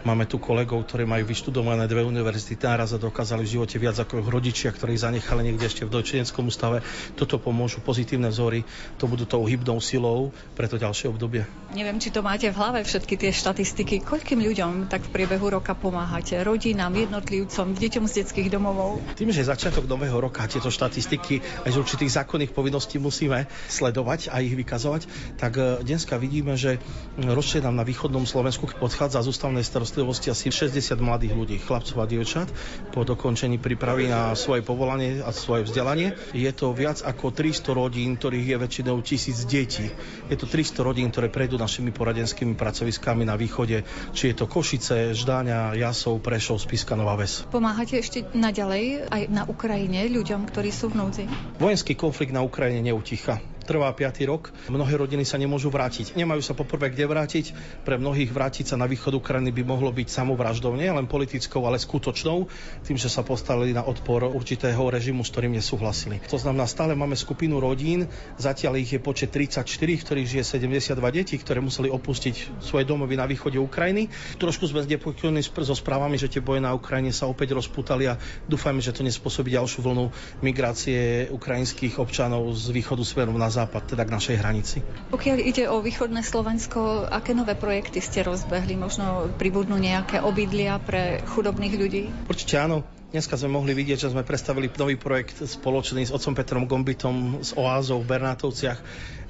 máme 0.03 0.27
tu 0.27 0.43
kolegov, 0.43 0.83
ktorí 0.87 1.07
majú 1.07 1.29
vyštudované 1.29 1.87
dve 1.87 2.03
univerzity 2.03 2.59
naraz 2.59 2.95
a 2.95 2.99
dokázali 2.99 3.47
v 3.47 3.53
živote 3.59 3.77
viac 3.79 3.97
ako 3.99 4.25
rodičia, 4.27 4.75
ktorí 4.75 4.99
zanechali 4.99 5.47
niekde 5.47 5.69
ešte 5.69 5.83
v 5.87 5.95
dojčeneckom 5.95 6.51
ústave. 6.51 6.83
Toto 7.15 7.39
pomôžu 7.39 7.85
pozitívne 7.85 8.31
vzory, 8.31 8.67
to 8.99 9.07
budú 9.07 9.29
tou 9.29 9.45
hybnou 9.47 9.79
silou 9.79 10.35
pre 10.59 10.67
to 10.67 10.81
ďalšie 10.81 11.11
obdobie. 11.11 11.47
Neviem, 11.73 11.97
či 12.03 12.13
to 12.13 12.21
máte 12.21 12.49
v 12.51 12.57
hlave 12.57 12.85
všetky 12.85 13.15
tie 13.17 13.31
štatistiky. 13.33 14.05
Koľkým 14.05 14.43
ľuďom 14.45 14.93
tak 14.93 15.09
v 15.09 15.13
priebehu 15.13 15.53
roka 15.53 15.73
pomáhate? 15.73 16.37
Rodinám, 16.43 16.93
jednotlivcom, 16.93 17.73
deťom 17.77 18.05
z 18.09 18.13
detských 18.23 18.49
domovov? 18.53 19.01
Tým, 19.17 19.33
že 19.33 19.49
začiatok 19.49 19.89
nového 19.89 20.17
roka 20.21 20.45
tieto 20.45 20.69
štatistiky 20.69 21.65
aj 21.65 21.71
z 21.73 21.77
určitých 21.81 22.23
zákonných 22.23 22.53
povinností 22.53 23.01
musíme 23.01 23.49
sledovať 23.73 24.29
a 24.29 24.45
ich 24.45 24.53
vykazovať, 24.53 25.03
tak 25.41 25.53
e, 25.57 25.81
dneska 25.85 26.21
vidíme, 26.21 26.57
že 26.57 26.72
ročne 27.19 27.65
nám 27.65 27.77
na 27.77 27.85
východnom 27.85 28.25
Slovensku 28.25 28.71
odchádza 28.81 29.21
z 29.25 29.31
ústavnej 29.33 29.65
starostlivosti 29.67 30.33
asi 30.33 30.49
60 30.49 30.97
mladých 31.03 31.35
ľudí, 31.35 31.57
chlapcov 31.61 31.99
a 32.01 32.07
dievčat, 32.07 32.49
po 32.95 33.03
dokončení 33.03 33.59
prípravy 33.59 34.09
na 34.09 34.33
svoje 34.39 34.63
povolanie 34.63 35.21
a 35.21 35.35
svoje 35.35 35.69
vzdelanie. 35.69 36.15
Je 36.33 36.49
to 36.55 36.73
viac 36.73 37.03
ako 37.05 37.35
300 37.35 37.75
rodín, 37.75 38.17
ktorých 38.17 38.47
je 38.55 38.57
väčšinou 38.57 38.97
tisíc 39.05 39.45
detí. 39.45 39.91
Je 40.31 40.37
to 40.39 40.47
300 40.49 40.87
rodín, 40.87 41.09
ktoré 41.13 41.29
prejdú 41.29 41.61
našimi 41.61 41.91
poradenskými 41.91 42.55
pracoviskami 42.57 43.27
na 43.27 43.37
východe, 43.37 43.85
či 44.17 44.33
je 44.33 44.35
to 44.39 44.47
Košice, 44.49 45.13
Ždáňa, 45.13 45.77
Jasov, 45.77 46.23
Prešov, 46.23 46.63
Spiska, 46.63 46.97
Nová 46.97 47.19
Ves. 47.19 47.45
Pomáhate 47.51 47.99
ešte 47.99 48.25
naďalej 48.33 49.11
aj 49.11 49.23
na 49.29 49.43
Ukrajine 49.45 50.09
ľuďom, 50.09 50.49
ktorí 50.49 50.71
sú 50.73 50.93
v 50.93 51.03
núdzi? 51.03 51.25
Vojenský 51.61 51.93
konflikt 51.99 52.33
na 52.33 52.41
Ukrajine 52.41 52.81
neuticha 52.81 53.52
trvá 53.63 53.89
5. 53.95 54.23
rok. 54.29 54.51
Mnohé 54.69 54.95
rodiny 54.99 55.25
sa 55.25 55.39
nemôžu 55.39 55.71
vrátiť. 55.71 56.19
Nemajú 56.19 56.43
sa 56.43 56.53
poprvé 56.53 56.91
kde 56.91 57.07
vrátiť. 57.07 57.57
Pre 57.87 57.97
mnohých 57.97 58.31
vrátiť 58.35 58.75
sa 58.75 58.77
na 58.77 58.91
východ 58.91 59.17
Ukrajiny 59.17 59.55
by 59.55 59.63
mohlo 59.63 59.95
byť 59.95 60.09
samovraždou, 60.11 60.75
nie 60.75 60.91
len 60.91 61.07
politickou, 61.07 61.63
ale 61.63 61.79
skutočnou, 61.79 62.51
tým, 62.83 62.99
že 62.99 63.07
sa 63.07 63.23
postavili 63.23 63.71
na 63.71 63.87
odpor 63.87 64.27
určitého 64.27 64.83
režimu, 64.91 65.23
s 65.23 65.31
ktorým 65.31 65.55
nesúhlasili. 65.55 66.19
To 66.29 66.39
znamená, 66.41 66.67
stále 66.67 66.99
máme 66.99 67.15
skupinu 67.15 67.63
rodín, 67.63 68.11
zatiaľ 68.41 68.83
ich 68.83 68.91
je 68.91 69.01
počet 69.01 69.31
34, 69.31 69.63
ktorých 70.03 70.27
žije 70.27 70.45
72 70.59 70.99
detí, 71.15 71.39
ktoré 71.39 71.63
museli 71.63 71.87
opustiť 71.93 72.65
svoje 72.65 72.85
domovy 72.89 73.15
na 73.15 73.31
východe 73.31 73.61
Ukrajiny. 73.63 74.11
Trošku 74.43 74.67
sme 74.67 74.83
znepokojení 74.83 75.45
so 75.45 75.77
správami, 75.77 76.19
že 76.19 76.27
tie 76.33 76.43
boje 76.43 76.65
na 76.65 76.75
Ukrajine 76.75 77.15
sa 77.15 77.31
opäť 77.31 77.55
rozputali 77.55 78.09
a 78.11 78.19
dúfajme, 78.49 78.81
že 78.81 78.97
to 78.97 79.07
nespôsobí 79.07 79.55
ďalšiu 79.55 79.85
vlnu 79.85 80.11
migrácie 80.41 81.29
ukrajinských 81.31 82.01
občanov 82.01 82.49
z 82.57 82.73
východu 82.73 83.05
smerom 83.05 83.37
na 83.37 83.52
západ, 83.53 83.93
teda 83.93 84.09
k 84.09 84.15
našej 84.17 84.37
hranici. 84.41 84.81
Pokiaľ 85.13 85.37
ide 85.45 85.65
o 85.69 85.85
východné 85.85 86.25
Slovensko, 86.25 87.05
aké 87.05 87.37
nové 87.37 87.53
projekty 87.53 88.01
ste 88.01 88.25
rozbehli? 88.25 88.75
Možno 88.81 89.29
pribudnú 89.37 89.77
nejaké 89.77 90.25
obydlia 90.25 90.81
pre 90.81 91.21
chudobných 91.29 91.75
ľudí? 91.77 92.03
Určite 92.33 92.57
áno. 92.57 92.81
Dneska 93.13 93.37
sme 93.37 93.53
mohli 93.61 93.77
vidieť, 93.77 94.09
že 94.09 94.13
sme 94.17 94.25
predstavili 94.25 94.73
nový 94.73 94.97
projekt 94.97 95.45
spoločný 95.45 96.09
s 96.09 96.15
otcom 96.17 96.33
Petrom 96.33 96.65
Gombitom 96.65 97.45
z 97.45 97.53
Oázou 97.61 98.01
v 98.01 98.09
Bernátovciach, 98.09 98.81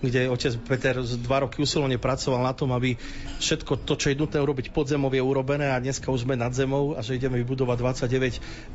kde 0.02 0.26
otec 0.26 0.52
Peter 0.66 0.98
dva 1.22 1.46
roky 1.46 1.62
usilovne 1.62 1.96
pracoval 1.96 2.42
na 2.42 2.52
tom, 2.52 2.74
aby 2.74 2.98
všetko 3.38 3.86
to, 3.86 3.94
čo 3.94 4.10
je 4.10 4.18
nutné 4.18 4.42
urobiť 4.42 4.74
pod 4.74 4.90
zemou, 4.90 5.08
je 5.14 5.22
urobené 5.22 5.70
a 5.70 5.78
dneska 5.78 6.10
už 6.10 6.26
sme 6.26 6.34
nad 6.34 6.50
zemou 6.50 6.98
a 6.98 7.00
že 7.00 7.16
ideme 7.16 7.38
vybudovať 7.40 7.78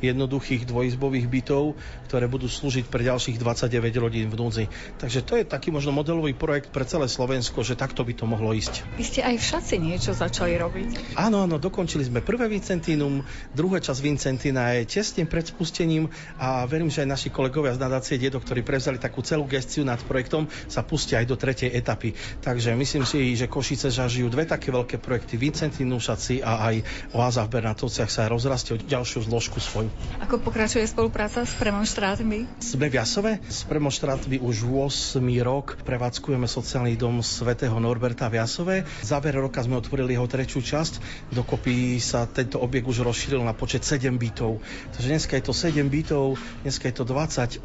jednoduchých 0.00 0.64
dvojizbových 0.64 1.26
bytov, 1.28 1.76
ktoré 2.08 2.24
budú 2.26 2.48
slúžiť 2.48 2.88
pre 2.88 3.04
ďalších 3.04 3.36
29 3.36 4.02
rodín 4.02 4.32
v 4.32 4.36
núdzi. 4.40 4.64
Takže 4.96 5.20
to 5.22 5.36
je 5.36 5.44
taký 5.44 5.68
možno 5.68 5.92
modelový 5.92 6.32
projekt 6.32 6.72
pre 6.72 6.88
celé 6.88 7.06
Slovensko, 7.06 7.60
že 7.60 7.76
takto 7.76 8.00
by 8.02 8.16
to 8.16 8.24
mohlo 8.24 8.56
ísť. 8.56 8.88
Vy 8.96 9.04
ste 9.04 9.20
aj 9.20 9.36
všetci 9.36 9.74
niečo 9.76 10.16
začali 10.16 10.56
robiť. 10.56 11.18
Áno, 11.20 11.44
áno, 11.44 11.60
dokončili 11.60 12.08
sme 12.08 12.24
prvé 12.24 12.48
Vincentínum, 12.48 13.20
druhá 13.52 13.84
časť 13.84 14.00
Vincentína 14.00 14.80
je 14.80 14.88
tesne 14.88 15.28
pred 15.28 15.44
spustením 15.44 16.08
a 16.40 16.64
verím, 16.64 16.88
že 16.88 17.04
aj 17.04 17.12
naši 17.12 17.28
kolegovia 17.28 17.76
z 17.76 17.82
nadácie 17.84 18.16
Dedo, 18.16 18.40
ktorí 18.40 18.64
prevzali 18.64 18.96
takú 18.96 19.20
celú 19.20 19.44
gestiu 19.44 19.84
nad 19.84 20.00
projektom, 20.00 20.48
sa 20.70 20.80
pustia 20.80 21.17
aj 21.18 21.26
do 21.26 21.36
tretej 21.36 21.74
etapy. 21.74 22.14
Takže 22.40 22.74
myslím 22.78 23.02
si, 23.02 23.34
že 23.34 23.50
Košice 23.50 23.90
zažijú 23.90 24.30
dve 24.30 24.46
také 24.46 24.70
veľké 24.70 25.02
projekty. 25.02 25.34
Vincentín 25.34 25.90
Nušaci 25.90 26.40
a 26.40 26.70
aj 26.70 26.74
Oáza 27.14 27.42
v 27.44 27.58
Bernatovciach 27.58 28.10
sa 28.10 28.30
rozrastie 28.30 28.74
o 28.74 28.78
ďalšiu 28.78 29.26
zložku 29.26 29.58
svoju. 29.58 29.90
Ako 30.22 30.38
pokračuje 30.38 30.86
spolupráca 30.86 31.42
s 31.42 31.52
premonštrátmi? 31.58 32.46
Sme 32.62 32.86
v 32.86 32.94
Jasove. 33.00 33.42
S 33.50 33.66
premonštrátmi 33.66 34.38
už 34.38 34.68
8 34.68 35.18
rok 35.42 35.80
prevádzkujeme 35.82 36.46
sociálny 36.46 36.94
dom 36.94 37.20
svätého 37.24 37.74
Norberta 37.82 38.30
v 38.30 38.38
Jasove. 38.38 38.74
Záver 39.02 39.34
roka 39.38 39.64
sme 39.64 39.80
otvorili 39.80 40.14
jeho 40.14 40.28
trečiu 40.30 40.62
časť. 40.62 41.26
Dokopy 41.34 41.98
sa 41.98 42.28
tento 42.28 42.60
objekt 42.60 42.86
už 42.86 43.02
rozšíril 43.02 43.42
na 43.42 43.56
počet 43.56 43.82
7 43.82 44.14
bytov. 44.14 44.60
Takže 44.94 45.08
dneska 45.08 45.32
je 45.38 45.44
to 45.44 45.54
7 45.56 45.88
bytov, 45.88 46.38
dneska 46.62 46.90
je 46.90 46.94
to 46.94 47.04
28 47.08 47.64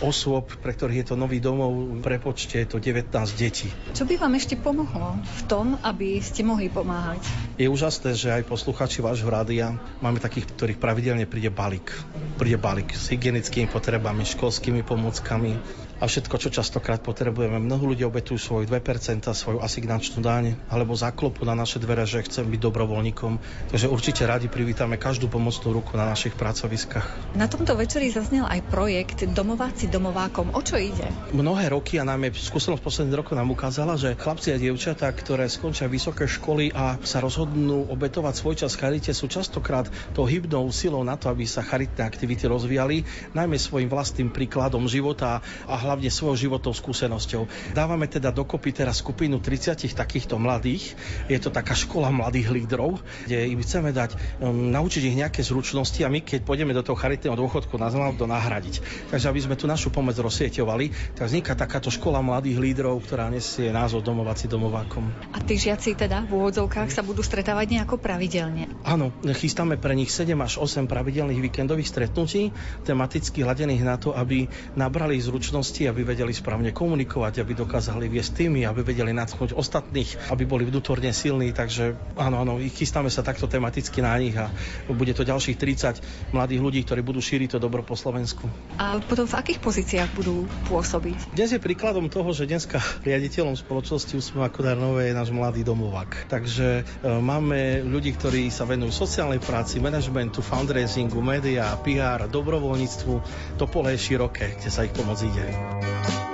osôb, 0.00 0.46
pre 0.62 0.72
ktorých 0.72 1.04
je 1.04 1.06
to 1.10 1.16
nový 1.18 1.42
domov 1.42 1.74
prepočte 2.04 2.53
je 2.62 2.68
to 2.68 2.78
19 2.78 3.10
detí. 3.34 3.72
Čo 3.96 4.06
by 4.06 4.14
vám 4.20 4.38
ešte 4.38 4.54
pomohlo 4.54 5.18
v 5.18 5.40
tom, 5.50 5.74
aby 5.82 6.22
ste 6.22 6.46
mohli 6.46 6.70
pomáhať? 6.70 7.24
Je 7.58 7.66
úžasné, 7.66 8.14
že 8.14 8.30
aj 8.30 8.46
posluchači 8.46 9.02
vášho 9.02 9.26
rádia 9.26 9.74
máme 9.98 10.22
takých, 10.22 10.50
ktorých 10.54 10.78
pravidelne 10.78 11.26
príde 11.26 11.50
balík. 11.50 11.90
Príde 12.38 12.58
balík 12.58 12.94
s 12.94 13.10
hygienickými 13.10 13.70
potrebami, 13.70 14.26
školskými 14.26 14.86
pomockami, 14.86 15.58
a 15.98 16.04
všetko, 16.10 16.34
čo 16.40 16.48
častokrát 16.50 16.98
potrebujeme. 16.98 17.62
Mnoho 17.62 17.94
ľudí 17.94 18.02
obetujú 18.02 18.38
svoj 18.38 18.64
2%, 18.66 19.30
svoju 19.30 19.58
asignačnú 19.62 20.18
daň 20.24 20.58
alebo 20.66 20.96
zaklopu 20.96 21.46
na 21.46 21.54
naše 21.54 21.78
dvere, 21.78 22.02
že 22.08 22.24
chcem 22.26 22.46
byť 22.50 22.60
dobrovoľníkom. 22.60 23.32
Takže 23.70 23.86
určite 23.86 24.22
radi 24.26 24.50
privítame 24.50 24.98
každú 24.98 25.30
pomocnú 25.30 25.70
ruku 25.70 25.94
na 25.94 26.10
našich 26.10 26.34
pracoviskách. 26.34 27.36
Na 27.38 27.46
tomto 27.46 27.78
večeri 27.78 28.10
zaznel 28.10 28.46
aj 28.46 28.60
projekt 28.66 29.22
Domováci 29.24 29.86
domovákom. 29.86 30.54
O 30.54 30.60
čo 30.62 30.78
ide? 30.78 31.06
Mnohé 31.30 31.70
roky 31.70 31.98
a 31.98 32.04
najmä 32.06 32.34
skúsenosť 32.34 32.82
posledných 32.82 33.18
rokov 33.22 33.34
nám 33.38 33.50
ukázala, 33.50 33.94
že 33.94 34.18
chlapci 34.18 34.54
a 34.54 34.58
dievčatá, 34.58 35.10
ktoré 35.10 35.46
skončia 35.46 35.86
vysoké 35.86 36.26
školy 36.26 36.74
a 36.74 36.98
sa 37.02 37.22
rozhodnú 37.22 37.86
obetovať 37.90 38.34
svoj 38.34 38.54
čas 38.58 38.74
charite, 38.74 39.14
sú 39.14 39.30
častokrát 39.30 39.86
tou 40.12 40.26
hybnou 40.26 40.66
silou 40.74 41.02
na 41.06 41.14
to, 41.14 41.30
aby 41.30 41.46
sa 41.46 41.62
charitné 41.62 42.02
aktivity 42.02 42.46
rozvíjali, 42.46 43.06
najmä 43.34 43.56
svojim 43.58 43.86
vlastným 43.90 44.30
príkladom 44.34 44.86
života 44.86 45.42
a 45.68 45.74
hlavne 45.84 46.08
svojou 46.08 46.48
životnou 46.48 46.72
skúsenosťou. 46.72 47.44
Dávame 47.76 48.08
teda 48.08 48.32
dokopy 48.32 48.72
teraz 48.72 49.04
skupinu 49.04 49.38
30 49.38 49.84
takýchto 49.92 50.40
mladých. 50.40 50.96
Je 51.28 51.36
to 51.36 51.52
taká 51.52 51.76
škola 51.76 52.08
mladých 52.08 52.48
lídrov, 52.48 53.04
kde 53.28 53.52
im 53.52 53.60
chceme 53.60 53.92
dať, 53.92 54.40
um, 54.40 54.72
naučiť 54.72 55.02
ich 55.12 55.16
nejaké 55.20 55.44
zručnosti 55.44 56.00
a 56.00 56.08
my, 56.08 56.24
keď 56.24 56.42
pôjdeme 56.42 56.72
do 56.72 56.80
toho 56.80 56.96
charitného 56.96 57.36
dôchodku, 57.36 57.76
nás 57.76 57.92
máme 57.92 58.16
to 58.16 58.24
nahradiť. 58.24 58.80
Takže 59.12 59.28
aby 59.28 59.40
sme 59.44 59.58
tu 59.60 59.68
našu 59.68 59.92
pomoc 59.92 60.16
rozsieťovali, 60.16 61.16
tak 61.18 61.28
vzniká 61.28 61.52
takáto 61.58 61.92
škola 61.92 62.24
mladých 62.24 62.58
lídrov, 62.58 63.04
ktorá 63.04 63.28
nesie 63.28 63.68
názov 63.74 64.06
Domovací 64.06 64.46
domovákom. 64.46 65.10
A 65.34 65.42
tí 65.42 65.58
žiaci 65.58 65.98
teda 65.98 66.22
v 66.24 66.38
úvodzovkách 66.38 66.94
sa 66.94 67.02
budú 67.02 67.20
stretávať 67.26 67.74
nejako 67.74 67.98
pravidelne. 67.98 68.70
Áno, 68.86 69.10
chystáme 69.34 69.74
pre 69.74 69.98
nich 69.98 70.14
7 70.14 70.30
až 70.38 70.62
8 70.62 70.86
pravidelných 70.86 71.42
víkendových 71.42 71.90
stretnutí, 71.90 72.54
tematicky 72.86 73.42
hladených 73.42 73.82
na 73.82 73.98
to, 73.98 74.14
aby 74.14 74.46
nabrali 74.78 75.18
zručnosti, 75.18 75.73
aby 75.82 76.06
vedeli 76.06 76.30
správne 76.30 76.70
komunikovať, 76.70 77.42
aby 77.42 77.58
dokázali 77.58 78.06
viesť 78.06 78.46
tými, 78.46 78.62
aby 78.62 78.86
vedeli 78.86 79.10
nadchnúť 79.10 79.58
ostatných, 79.58 80.30
aby 80.30 80.46
boli 80.46 80.62
vnútorne 80.70 81.10
silní. 81.10 81.50
Takže 81.50 81.98
áno, 82.14 82.46
áno, 82.46 82.62
chystáme 82.62 83.10
sa 83.10 83.26
takto 83.26 83.50
tematicky 83.50 83.98
na 83.98 84.14
nich 84.14 84.38
a 84.38 84.54
bude 84.86 85.10
to 85.10 85.26
ďalších 85.26 85.58
30 85.58 86.30
mladých 86.30 86.62
ľudí, 86.62 86.80
ktorí 86.86 87.02
budú 87.02 87.18
šíriť 87.18 87.58
to 87.58 87.58
dobro 87.58 87.82
po 87.82 87.98
Slovensku. 87.98 88.46
A 88.78 89.02
potom 89.02 89.26
v 89.26 89.34
akých 89.34 89.58
pozíciách 89.58 90.10
budú 90.14 90.46
pôsobiť? 90.70 91.34
Dnes 91.34 91.50
je 91.50 91.58
príkladom 91.58 92.06
toho, 92.06 92.30
že 92.30 92.46
dneska 92.46 92.78
riaditeľom 93.02 93.58
spoločnosti 93.58 94.14
Úsmev 94.14 94.54
Kodarnové 94.54 95.10
je 95.10 95.18
náš 95.18 95.34
mladý 95.34 95.66
domovák. 95.66 96.30
Takže 96.30 96.68
e, 96.80 97.08
máme 97.18 97.82
ľudí, 97.82 98.14
ktorí 98.14 98.52
sa 98.52 98.68
venujú 98.68 98.92
sociálnej 98.92 99.40
práci, 99.40 99.80
manažmentu, 99.80 100.44
fundraisingu, 100.44 101.18
média, 101.24 101.72
PR, 101.80 102.28
dobrovoľníctvu. 102.28 103.14
To 103.56 103.64
pole 103.64 103.96
je 103.96 104.04
široké, 104.12 104.60
kde 104.60 104.68
sa 104.68 104.84
ich 104.84 104.92
pomoc 104.92 105.16
ide. 105.24 105.63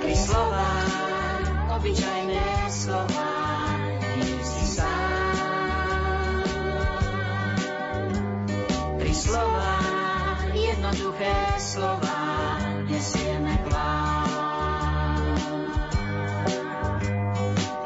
Pri 0.01 0.15
slova, 0.15 0.69
obyčajné 1.77 2.45
slova, 2.67 3.31
si 4.41 4.65
sám. 4.75 6.43
Pri 8.97 9.13
slova, 9.13 9.73
jednoduché 10.51 11.35
slova, 11.61 12.19
nesieme 12.89 13.55
plán. 13.69 15.37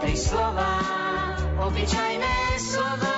Pri 0.02 0.16
slova, 0.16 0.72
obyčajné 1.60 2.36
slova, 2.56 3.18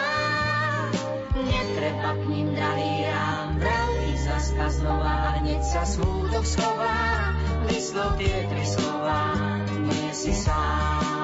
netreba 1.37 2.11
k 2.17 2.21
ním 2.25 2.47
drahý 2.57 3.05
rám, 3.05 3.61
veľký 3.61 4.13
zaska 4.17 4.67
znova, 4.73 5.37
hneď 5.45 5.61
sa 5.61 5.85
smútok 5.85 6.41
schová, 6.41 7.36
vyslov 7.67 8.15
tie 8.15 8.47
tri 8.47 8.63
slova, 8.63 9.19
nie 9.67 10.09
si 10.15 10.31
sám. 10.31 11.16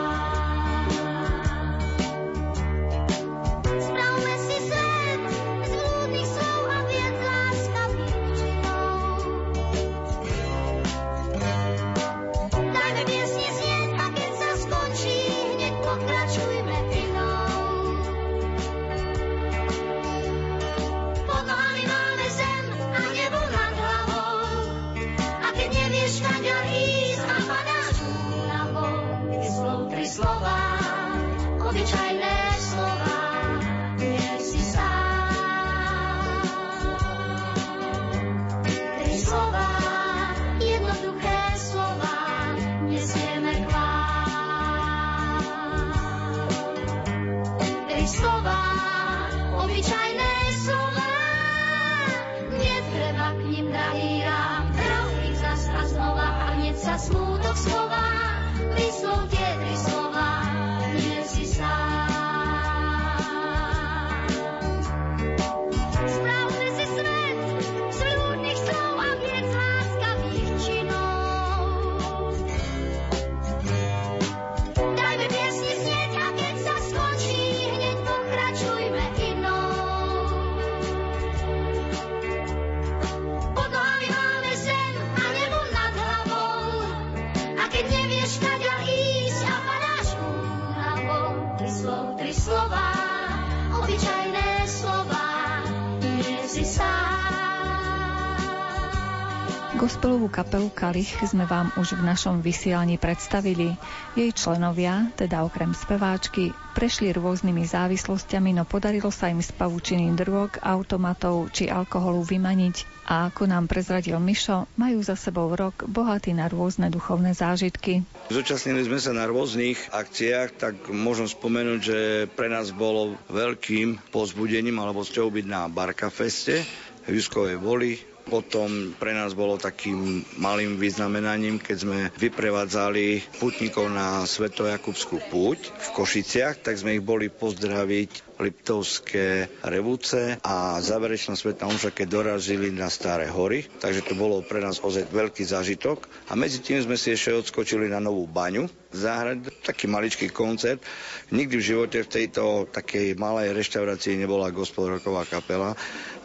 Gospelovú 100.04 100.28
kapelu 100.28 100.68
Kalich 100.68 101.16
sme 101.24 101.48
vám 101.48 101.72
už 101.80 101.96
v 101.96 102.04
našom 102.04 102.44
vysielaní 102.44 103.00
predstavili. 103.00 103.80
Jej 104.20 104.36
členovia, 104.36 105.08
teda 105.16 105.48
okrem 105.48 105.72
speváčky, 105.72 106.52
prešli 106.76 107.16
rôznymi 107.16 107.64
závislosťami, 107.64 108.52
no 108.52 108.68
podarilo 108.68 109.08
sa 109.16 109.32
im 109.32 109.40
z 109.40 109.56
pavučiny 109.56 110.12
drog, 110.20 110.60
automatov 110.60 111.56
či 111.56 111.72
alkoholu 111.72 112.20
vymaniť 112.20 113.08
a 113.08 113.32
ako 113.32 113.48
nám 113.48 113.72
prezradil 113.72 114.20
Mišo, 114.20 114.68
majú 114.76 115.00
za 115.00 115.16
sebou 115.16 115.48
rok 115.56 115.88
bohatý 115.88 116.36
na 116.36 116.52
rôzne 116.52 116.92
duchovné 116.92 117.32
zážitky. 117.32 118.04
Zúčastnili 118.28 118.84
sme 118.84 119.00
sa 119.00 119.16
na 119.16 119.24
rôznych 119.24 119.88
akciách, 119.88 120.50
tak 120.60 120.76
môžem 120.92 121.32
spomenúť, 121.32 121.80
že 121.80 122.00
pre 122.28 122.52
nás 122.52 122.76
bolo 122.76 123.16
veľkým 123.32 124.12
pozbudením 124.12 124.84
alebo 124.84 125.08
sťou 125.08 125.32
byť 125.32 125.46
na 125.48 125.72
Barka 125.72 126.12
Feste 126.12 126.60
v 127.08 127.24
Juskovej 127.24 127.56
Voli 127.56 128.12
potom 128.24 128.96
pre 128.98 129.12
nás 129.12 129.36
bolo 129.36 129.60
takým 129.60 130.24
malým 130.40 130.80
vyznamenaním, 130.80 131.60
keď 131.60 131.78
sme 131.78 132.00
vyprevádzali 132.16 133.36
putníkov 133.38 133.92
na 133.92 134.24
Svetojakubskú 134.24 135.20
púť 135.28 135.70
v 135.70 135.88
Košiciach, 135.94 136.64
tak 136.64 136.80
sme 136.80 136.98
ich 136.98 137.04
boli 137.04 137.28
pozdraviť 137.28 138.34
Liptovské 138.44 139.48
revúce 139.62 140.42
a 140.42 140.82
záverečná 140.82 141.38
svetná 141.38 141.70
omša, 141.70 141.94
keď 141.94 142.08
dorazili 142.10 142.74
na 142.74 142.90
Staré 142.90 143.30
hory. 143.30 143.70
Takže 143.80 144.10
to 144.10 144.18
bolo 144.18 144.42
pre 144.42 144.60
nás 144.60 144.82
ozaj 144.82 145.08
veľký 145.14 145.46
zážitok. 145.46 146.10
A 146.28 146.36
medzi 146.36 146.60
tým 146.60 146.82
sme 146.82 146.98
si 146.98 147.14
ešte 147.14 147.32
odskočili 147.32 147.88
na 147.88 148.02
novú 148.02 148.26
baňu, 148.26 148.66
zahrať 148.90 149.54
taký 149.62 149.86
maličký 149.86 150.28
koncert. 150.34 150.82
Nikdy 151.30 151.56
v 151.56 151.68
živote 151.78 151.98
v 152.04 152.10
tejto 152.10 152.68
takej 152.74 153.16
malej 153.22 153.54
reštaurácii 153.54 154.18
nebola 154.18 154.50
gospel 154.50 154.98
kapela 155.30 155.78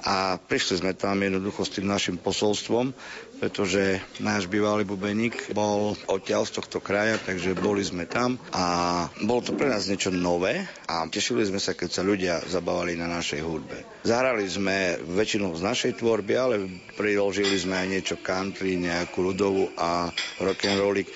a 0.05 0.39
prišli 0.39 0.83
sme 0.85 0.93
tam 0.95 1.19
jednoducho 1.19 1.67
s 1.67 1.75
tým 1.75 1.87
našim 1.87 2.17
posolstvom, 2.19 2.95
pretože 3.39 4.03
náš 4.19 4.51
bývalý 4.51 4.83
bubeník 4.83 5.55
bol 5.55 5.95
odtiaľ 6.11 6.43
z 6.47 6.59
tohto 6.59 6.83
kraja, 6.83 7.23
takže 7.23 7.55
boli 7.55 7.87
sme 7.87 8.05
tam 8.05 8.35
a 8.51 9.07
bolo 9.23 9.41
to 9.43 9.55
pre 9.55 9.71
nás 9.71 9.87
niečo 9.87 10.11
nové 10.11 10.67
a 10.91 11.07
tešili 11.07 11.47
sme 11.47 11.63
sa, 11.63 11.79
keď 11.79 11.91
sa 11.91 12.03
ľudia 12.03 12.43
zabávali 12.51 12.99
na 12.99 13.07
našej 13.07 13.41
hudbe. 13.43 13.87
Zahrali 14.03 14.47
sme 14.51 14.99
väčšinou 15.03 15.55
z 15.55 15.63
našej 15.63 15.93
tvorby, 16.03 16.35
ale 16.35 16.55
priložili 16.99 17.55
sme 17.55 17.79
aj 17.79 17.89
niečo 17.89 18.17
country, 18.19 18.75
nejakú 18.79 19.23
ľudovú 19.23 19.71
a 19.79 20.11
rock'n'rollik 20.43 21.11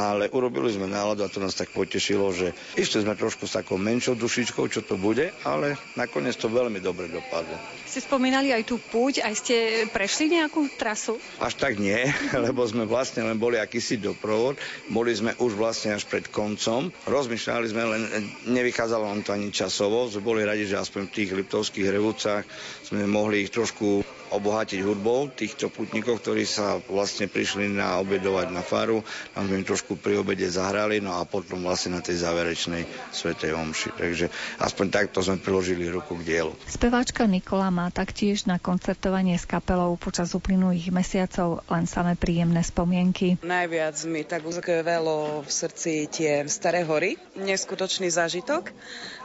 ale 0.00 0.32
urobili 0.32 0.72
sme 0.72 0.88
náladu 0.88 1.28
a 1.28 1.28
to 1.28 1.44
nás 1.44 1.52
tak 1.52 1.68
potešilo, 1.76 2.32
že 2.32 2.56
išli 2.80 3.04
sme 3.04 3.12
trošku 3.12 3.44
s 3.44 3.60
takou 3.60 3.76
menšou 3.76 4.16
dušičkou, 4.16 4.64
čo 4.72 4.80
to 4.80 4.96
bude, 4.96 5.28
ale 5.44 5.76
nakoniec 5.92 6.40
to 6.40 6.48
veľmi 6.48 6.80
dobre 6.80 7.12
dopadlo. 7.12 7.52
Ste 7.84 8.00
spomínali 8.00 8.54
aj 8.54 8.64
tú 8.64 8.80
púť, 8.80 9.20
aj 9.20 9.34
ste 9.36 9.56
prešli 9.92 10.40
nejakú 10.40 10.72
trasu? 10.80 11.20
Až 11.36 11.60
tak 11.60 11.76
nie, 11.76 12.08
lebo 12.46 12.64
sme 12.64 12.88
vlastne 12.88 13.28
len 13.28 13.36
boli 13.36 13.60
akýsi 13.60 14.00
doprovod, 14.00 14.56
boli 14.88 15.12
sme 15.12 15.36
už 15.36 15.60
vlastne 15.60 15.92
až 15.92 16.08
pred 16.08 16.24
koncom, 16.32 16.88
rozmýšľali 17.04 17.66
sme, 17.68 17.82
len 17.84 18.02
nevychádzalo 18.48 19.04
nám 19.04 19.20
to 19.26 19.36
ani 19.36 19.52
časovo, 19.52 20.08
sme 20.08 20.24
boli 20.24 20.46
radi, 20.46 20.64
že 20.64 20.80
aspoň 20.80 21.10
v 21.10 21.14
tých 21.14 21.30
liptovských 21.36 21.92
revúcach 21.92 22.46
sme 22.86 23.04
mohli 23.04 23.44
ich 23.44 23.52
trošku 23.52 24.19
obohatiť 24.30 24.80
hudbou 24.82 25.30
týchto 25.30 25.70
putníkov, 25.70 26.22
ktorí 26.22 26.46
sa 26.46 26.78
vlastne 26.86 27.26
prišli 27.26 27.70
na 27.70 27.98
obedovať 27.98 28.48
na 28.54 28.62
faru. 28.62 29.02
Tam 29.34 29.46
sme 29.46 29.62
im 29.62 29.66
trošku 29.66 29.98
pri 29.98 30.22
obede 30.22 30.46
zahrali, 30.46 31.02
no 31.02 31.18
a 31.18 31.26
potom 31.26 31.62
vlastne 31.66 31.98
na 31.98 32.02
tej 32.02 32.22
záverečnej 32.22 32.86
svetej 33.10 33.54
omši. 33.54 33.90
Takže 33.98 34.26
aspoň 34.62 34.86
takto 34.90 35.18
sme 35.20 35.42
priložili 35.42 35.90
ruku 35.90 36.18
k 36.20 36.26
dielu. 36.26 36.52
Speváčka 36.70 37.26
Nikola 37.26 37.68
má 37.74 37.90
taktiež 37.90 38.46
na 38.46 38.62
koncertovanie 38.62 39.34
s 39.34 39.46
kapelou 39.46 39.98
počas 39.98 40.30
uplynulých 40.32 40.94
mesiacov 40.94 41.66
len 41.66 41.84
samé 41.90 42.14
príjemné 42.14 42.62
spomienky. 42.62 43.36
Najviac 43.42 43.96
mi 44.06 44.22
tak 44.22 44.46
uzkvelo 44.46 45.42
v 45.42 45.50
srdci 45.50 46.06
tie 46.06 46.46
staré 46.46 46.86
hory. 46.86 47.18
Neskutočný 47.34 48.08
zážitok. 48.10 48.70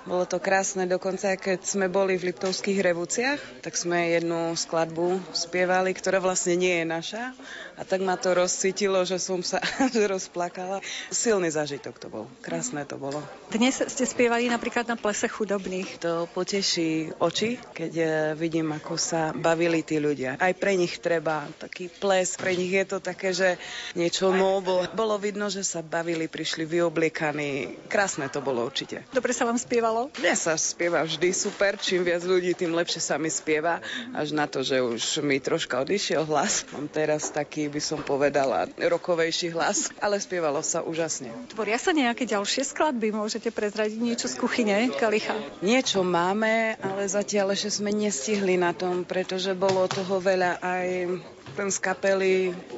Bolo 0.05 0.29
to 0.29 0.37
krásne, 0.37 0.85
dokonca 0.85 1.33
keď 1.33 1.65
sme 1.65 1.89
boli 1.89 2.13
v 2.21 2.29
Liptovských 2.29 2.77
revúciach, 2.77 3.41
tak 3.65 3.73
sme 3.73 4.13
jednu 4.13 4.53
skladbu 4.53 4.94
spievali, 5.31 5.95
ktorá 5.95 6.19
vlastne 6.19 6.59
nie 6.59 6.83
je 6.83 6.85
naša. 6.85 7.23
A 7.75 7.83
tak 7.83 8.03
ma 8.03 8.15
to 8.15 8.31
rozcítilo, 8.35 9.03
že 9.03 9.19
som 9.19 9.43
sa 9.43 9.59
rozplakala. 10.13 10.79
Silný 11.11 11.51
zážitok 11.51 11.95
to 11.99 12.07
bol. 12.11 12.25
Krásne 12.39 12.83
to 12.87 12.95
bolo. 12.99 13.19
Dnes 13.51 13.79
ste 13.79 14.05
spievali 14.07 14.47
napríklad 14.47 14.87
na 14.87 14.95
plese 14.99 15.31
chudobných. 15.31 16.01
To 16.03 16.27
poteší 16.31 17.15
oči, 17.19 17.59
keď 17.71 17.91
eh, 17.95 18.09
vidím, 18.35 18.75
ako 18.75 18.99
sa 18.99 19.31
bavili 19.31 19.81
tí 19.81 19.99
ľudia. 19.99 20.37
Aj 20.39 20.53
pre 20.53 20.75
nich 20.75 20.99
treba 20.99 21.47
taký 21.55 21.87
ples, 21.87 22.35
pre 22.35 22.55
nich 22.55 22.71
je 22.71 22.85
to 22.85 22.97
také, 22.99 23.31
že 23.31 23.55
niečo 23.95 24.35
novo. 24.35 24.83
Bolo 24.91 25.15
vidno, 25.21 25.47
že 25.47 25.63
sa 25.63 25.79
bavili, 25.79 26.27
prišli 26.27 26.67
vyobliekaní. 26.67 27.87
Krásne 27.87 28.27
to 28.27 28.43
bolo 28.43 28.65
určite. 28.65 29.07
Dobre 29.15 29.31
sa 29.31 29.47
vám 29.47 29.55
spievalo? 29.55 29.75
spievalo? 29.75 30.07
Mne 30.17 30.33
sa 30.33 30.53
spieva 30.55 31.03
vždy 31.03 31.29
super. 31.35 31.75
Čím 31.75 32.07
viac 32.07 32.23
ľudí, 32.23 32.55
tým 32.57 32.71
lepšie 32.73 33.03
sa 33.03 33.15
mi 33.19 33.27
spieva. 33.27 33.83
Až 34.15 34.31
na 34.31 34.47
to, 34.47 34.63
že 34.63 34.81
už 34.93 35.25
mi 35.25 35.41
troška 35.41 35.81
odišiel 35.81 36.27
hlas. 36.29 36.69
Mám 36.69 36.91
teraz 36.93 37.33
taký, 37.33 37.65
by 37.71 37.81
som 37.81 37.99
povedala, 38.05 38.69
rokovejší 38.77 39.55
hlas. 39.57 39.89
Ale 39.97 40.21
spievalo 40.21 40.61
sa 40.61 40.85
úžasne. 40.85 41.33
Tvoria 41.49 41.81
sa 41.81 41.95
nejaké 41.95 42.29
ďalšie 42.29 42.61
skladby? 42.61 43.09
Môžete 43.09 43.49
prezradiť 43.49 43.97
niečo 43.97 44.27
z 44.29 44.35
kuchyne 44.37 44.91
Kalicha? 44.93 45.33
Niečo 45.65 46.05
máme, 46.05 46.77
ale 46.83 47.09
zatiaľ 47.09 47.57
ešte 47.57 47.81
sme 47.81 47.89
nestihli 47.89 48.59
na 48.59 48.75
tom, 48.75 49.07
pretože 49.07 49.57
bolo 49.57 49.89
toho 49.89 50.21
veľa 50.21 50.61
aj 50.61 50.87
ten 51.55 51.71
z 51.71 51.79
kapely 51.79 52.33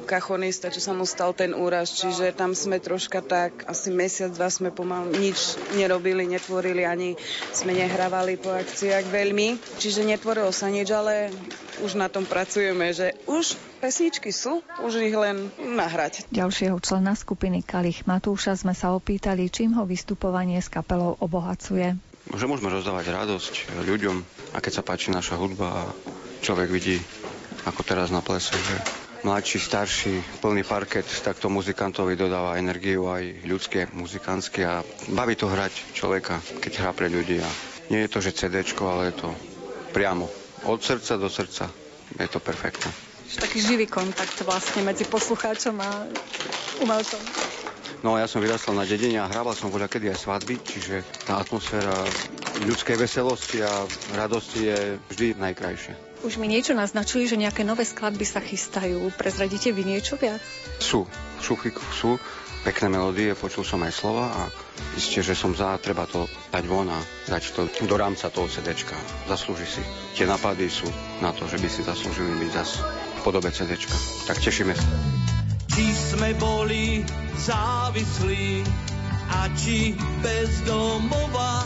kachonista, 0.06 0.70
čo 0.70 0.78
sa 0.78 0.94
mu 0.94 1.02
stal 1.02 1.34
ten 1.34 1.50
úraz, 1.50 1.98
čiže 1.98 2.30
tam 2.30 2.54
sme 2.54 2.78
troška 2.78 3.24
tak, 3.24 3.66
asi 3.66 3.90
mesiac, 3.90 4.30
dva 4.30 4.46
sme 4.46 4.70
pomaly 4.70 5.18
nič 5.18 5.58
nerobili, 5.74 6.28
netvorili, 6.30 6.86
ani 6.86 7.18
sme 7.50 7.74
nehrávali 7.74 8.38
po 8.38 8.54
akciách 8.54 9.10
veľmi, 9.10 9.58
čiže 9.82 10.06
netvorilo 10.06 10.54
sa 10.54 10.70
nič, 10.70 10.94
ale 10.94 11.34
už 11.82 11.98
na 11.98 12.10
tom 12.10 12.26
pracujeme, 12.26 12.90
že 12.90 13.14
už 13.30 13.54
pesničky 13.78 14.34
sú, 14.34 14.60
už 14.82 15.02
ich 15.02 15.14
len 15.14 15.50
nahrať. 15.58 16.26
Ďalšieho 16.30 16.78
člena 16.82 17.14
skupiny 17.14 17.62
Kalich 17.62 18.04
Matúša 18.04 18.58
sme 18.58 18.74
sa 18.74 18.94
opýtali, 18.94 19.48
čím 19.48 19.78
ho 19.78 19.86
vystupovanie 19.86 20.58
s 20.58 20.70
kapelou 20.70 21.16
obohacuje. 21.18 21.94
Že 22.28 22.44
môžeme 22.50 22.68
rozdávať 22.68 23.08
radosť 23.14 23.54
ľuďom 23.88 24.16
a 24.52 24.58
keď 24.60 24.72
sa 24.80 24.82
páči 24.84 25.08
naša 25.08 25.40
hudba 25.40 25.66
a 25.72 25.82
človek 26.44 26.68
vidí 26.68 27.00
ako 27.64 27.80
teraz 27.84 28.12
na 28.12 28.20
plese, 28.20 28.52
že 28.52 28.76
mladší, 29.26 29.58
starší, 29.58 30.14
plný 30.38 30.62
parket, 30.62 31.06
tak 31.24 31.42
to 31.42 31.50
muzikantovi 31.50 32.14
dodáva 32.14 32.60
energiu 32.60 33.10
aj 33.10 33.42
ľudské, 33.48 33.90
muzikantské 33.90 34.62
a 34.62 34.86
baví 35.10 35.34
to 35.34 35.50
hrať 35.50 35.96
človeka, 35.96 36.38
keď 36.62 36.72
hrá 36.84 36.92
pre 36.94 37.10
ľudí. 37.10 37.42
A 37.42 37.50
nie 37.90 38.04
je 38.06 38.12
to, 38.12 38.22
že 38.22 38.36
CD, 38.36 38.62
ale 38.62 39.10
je 39.10 39.14
to 39.24 39.28
priamo. 39.90 40.28
Od 40.66 40.80
srdca 40.82 41.14
do 41.20 41.28
srdca. 41.30 41.70
Je 42.18 42.28
to 42.30 42.40
perfektné. 42.40 42.90
Taký 43.28 43.60
živý 43.60 43.84
kontakt 43.84 44.40
vlastne 44.42 44.80
medzi 44.80 45.04
poslucháčom 45.04 45.76
a 45.78 46.08
umelcom. 46.80 47.20
No 48.00 48.14
ja 48.14 48.30
som 48.30 48.38
vyrastal 48.38 48.78
na 48.78 48.86
dedine 48.86 49.18
a 49.18 49.26
hrával 49.26 49.58
som 49.58 49.74
voľa 49.74 49.90
kedy 49.90 50.14
aj 50.14 50.22
svadby, 50.22 50.54
čiže 50.62 51.02
tá 51.26 51.42
atmosféra 51.42 51.92
ľudskej 52.62 52.94
veselosti 52.94 53.58
a 53.60 53.84
radosti 54.14 54.70
je 54.70 54.78
vždy 55.10 55.26
najkrajšia. 55.34 55.94
Už 56.22 56.38
mi 56.38 56.50
niečo 56.50 56.74
naznačili, 56.74 57.30
že 57.30 57.38
nejaké 57.38 57.62
nové 57.62 57.86
skladby 57.86 58.26
sa 58.26 58.42
chystajú. 58.42 59.10
Prezradíte 59.14 59.70
vy 59.70 59.86
niečo 59.86 60.18
viac? 60.18 60.42
Sú. 60.82 61.06
V 61.38 61.42
sú 61.94 62.18
pekné 62.68 63.00
melódie, 63.00 63.32
počul 63.32 63.64
som 63.64 63.80
aj 63.80 63.96
slova 63.96 64.28
a 64.28 64.42
isté, 64.92 65.24
že 65.24 65.32
som 65.32 65.56
za, 65.56 65.80
treba 65.80 66.04
to 66.04 66.28
dať 66.52 66.64
von 66.68 66.92
a 66.92 67.00
dať 67.24 67.56
to 67.56 67.64
do 67.88 67.96
rámca 67.96 68.28
toho 68.28 68.44
CDčka. 68.44 68.92
Zaslúži 69.24 69.64
si. 69.64 69.82
Tie 70.12 70.28
napady 70.28 70.68
sú 70.68 70.84
na 71.24 71.32
to, 71.32 71.48
že 71.48 71.56
by 71.56 71.64
si 71.64 71.80
zaslúžili 71.80 72.28
byť 72.44 72.50
zas 72.52 72.84
v 72.84 73.20
podobe 73.24 73.48
CDčka. 73.48 73.96
Tak 74.28 74.44
tešíme 74.44 74.76
sa. 74.76 74.84
Či 75.72 75.84
sme 76.12 76.36
boli 76.36 77.00
závislí 77.40 78.68
a 79.32 79.48
či 79.56 79.96
bez 80.20 80.60
domova, 80.68 81.64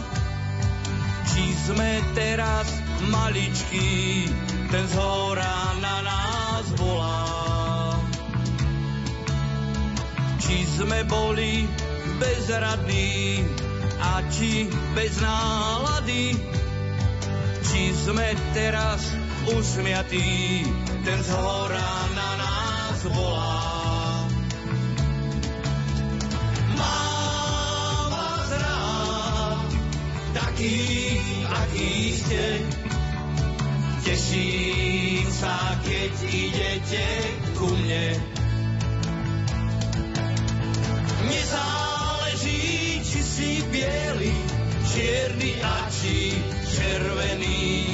či 1.34 1.50
sme 1.66 1.98
teraz 2.14 2.70
maličký, 3.10 4.30
ten 4.70 4.86
z 4.86 4.94
hora 5.02 5.74
na 5.82 5.98
nás 6.06 6.66
volá. 6.78 7.51
Či 10.42 10.66
sme 10.66 11.06
boli 11.06 11.70
bezradní 12.18 13.46
a 14.02 14.26
či 14.26 14.66
bez 14.90 15.22
nálady, 15.22 16.34
či 17.70 17.82
sme 17.94 18.34
teraz 18.50 19.06
usmiatí, 19.46 20.66
ten 21.06 21.20
z 21.22 21.30
hora 21.30 21.90
na 22.18 22.30
nás 22.42 22.98
volá. 23.06 23.62
Mám 26.74 28.06
vás 28.10 28.50
rád, 28.50 29.70
taký, 30.34 30.78
aký 31.46 31.90
ste, 32.18 32.44
Teším 34.02 35.30
sa, 35.30 35.78
keď 35.86 36.12
idete 36.26 37.06
ku 37.54 37.70
mne. 37.70 38.41
Čierny 45.22 45.54
a 45.62 45.86
či 45.86 46.34
červený. 46.66 47.86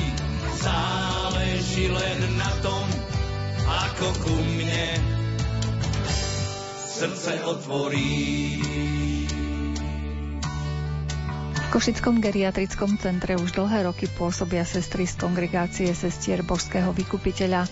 Záleží 0.65 1.93
len 1.93 2.41
na 2.41 2.49
tom, 2.65 2.89
ako 3.69 4.07
ku 4.25 4.33
mne 4.33 4.97
srdce 6.89 7.37
otvorí. 7.45 8.65
V 11.53 11.67
Košickom 11.69 12.25
geriatrickom 12.25 12.97
centre 12.97 13.37
už 13.37 13.53
dlhé 13.53 13.85
roky 13.85 14.09
pôsobia 14.09 14.65
sestry 14.65 15.05
z 15.05 15.21
kongregácie 15.21 15.93
sestier 15.93 16.41
Božského 16.41 16.97
vykupiteľa. 16.97 17.69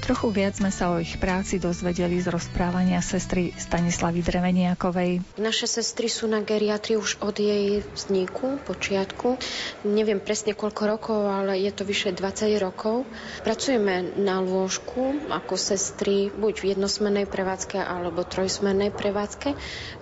Trochu 0.00 0.32
viac 0.32 0.56
sme 0.56 0.72
sa 0.72 0.90
o 0.90 0.98
ich 0.98 1.20
práci 1.20 1.60
dozvedeli 1.60 2.18
z 2.18 2.32
rozprávania 2.32 3.04
sestry 3.04 3.52
Stanislavy 3.52 4.24
Dreveniakovej. 4.24 5.36
Naše 5.36 5.68
sestry 5.68 6.08
sú 6.08 6.24
na 6.24 6.40
geriatrii 6.40 6.96
už 6.96 7.20
od 7.20 7.36
jej 7.36 7.84
vzniku, 7.94 8.58
počiatku. 8.64 9.36
Neviem 9.84 10.18
presne 10.18 10.56
koľko 10.56 10.82
rokov, 10.88 11.20
ale 11.28 11.60
je 11.60 11.70
to 11.70 11.84
vyše 11.84 12.16
20 12.16 12.56
rokov. 12.58 13.04
Pracujeme 13.44 14.16
na 14.16 14.40
lôžku 14.40 15.30
ako 15.30 15.54
sestry 15.60 16.32
buď 16.32 16.54
v 16.58 16.68
jednosmennej 16.74 17.28
prevádzke 17.28 17.76
alebo 17.76 18.24
trojsmennej 18.24 18.90
prevádzke. 18.96 19.52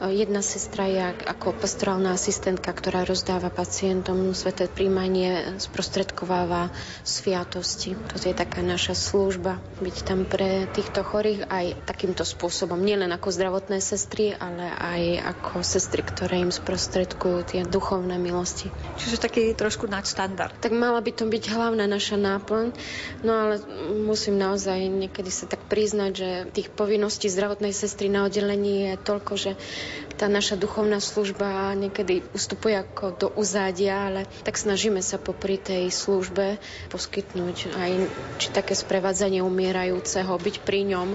Jedna 0.09 0.47
sestra 0.47 0.87
je 0.87 1.03
ako 1.27 1.59
pastorálna 1.59 2.15
asistentka, 2.15 2.71
ktorá 2.71 3.03
rozdáva 3.03 3.51
pacientom 3.51 4.31
sveté 4.33 4.71
príjmanie, 4.71 5.59
sprostredkováva 5.59 6.71
sviatosti. 7.03 7.99
To 8.15 8.17
je 8.23 8.33
taká 8.33 8.63
naša 8.63 8.95
služba 8.95 9.59
byť 9.89 10.05
tam 10.05 10.29
pre 10.29 10.69
týchto 10.69 11.01
chorých 11.01 11.49
aj 11.49 11.89
takýmto 11.89 12.21
spôsobom. 12.21 12.77
Nielen 12.77 13.09
ako 13.09 13.33
zdravotné 13.33 13.81
sestry, 13.81 14.37
ale 14.37 14.69
aj 14.69 15.03
ako 15.33 15.65
sestry, 15.65 16.05
ktoré 16.05 16.45
im 16.45 16.53
sprostredkujú 16.53 17.49
tie 17.49 17.65
duchovné 17.65 18.21
milosti. 18.21 18.69
Čiže 19.01 19.17
taký 19.17 19.57
trošku 19.57 19.89
nadštandard. 19.89 20.61
Tak 20.61 20.77
mala 20.77 21.01
by 21.01 21.09
to 21.17 21.25
byť 21.25 21.45
hlavná 21.49 21.89
naša 21.89 22.21
náplň, 22.21 22.77
no 23.25 23.33
ale 23.33 23.65
musím 24.05 24.37
naozaj 24.37 24.77
niekedy 24.93 25.33
sa 25.33 25.49
tak 25.49 25.65
priznať, 25.73 26.13
že 26.13 26.31
tých 26.53 26.69
povinností 26.69 27.33
zdravotnej 27.33 27.73
sestry 27.73 28.13
na 28.13 28.29
oddelení 28.29 28.93
je 28.93 28.95
toľko, 29.01 29.33
že 29.41 29.57
tá 30.19 30.29
naša 30.29 30.59
duchovná 30.59 31.01
služba 31.01 31.73
niekedy 31.79 32.27
ustupuje 32.37 32.77
ako 32.77 33.05
do 33.17 33.29
uzádia, 33.39 34.11
ale 34.11 34.21
tak 34.45 34.59
snažíme 34.61 35.01
sa 35.01 35.17
popri 35.17 35.57
tej 35.57 35.89
službe 35.89 36.59
poskytnúť 36.91 37.73
aj 37.73 37.91
či 38.43 38.49
také 38.53 38.75
sprevádzanie 38.75 39.41
umiera 39.41 39.79
umierajúceho, 39.79 40.33
byť 40.35 40.57
pri 40.65 40.81
ňom 40.91 41.09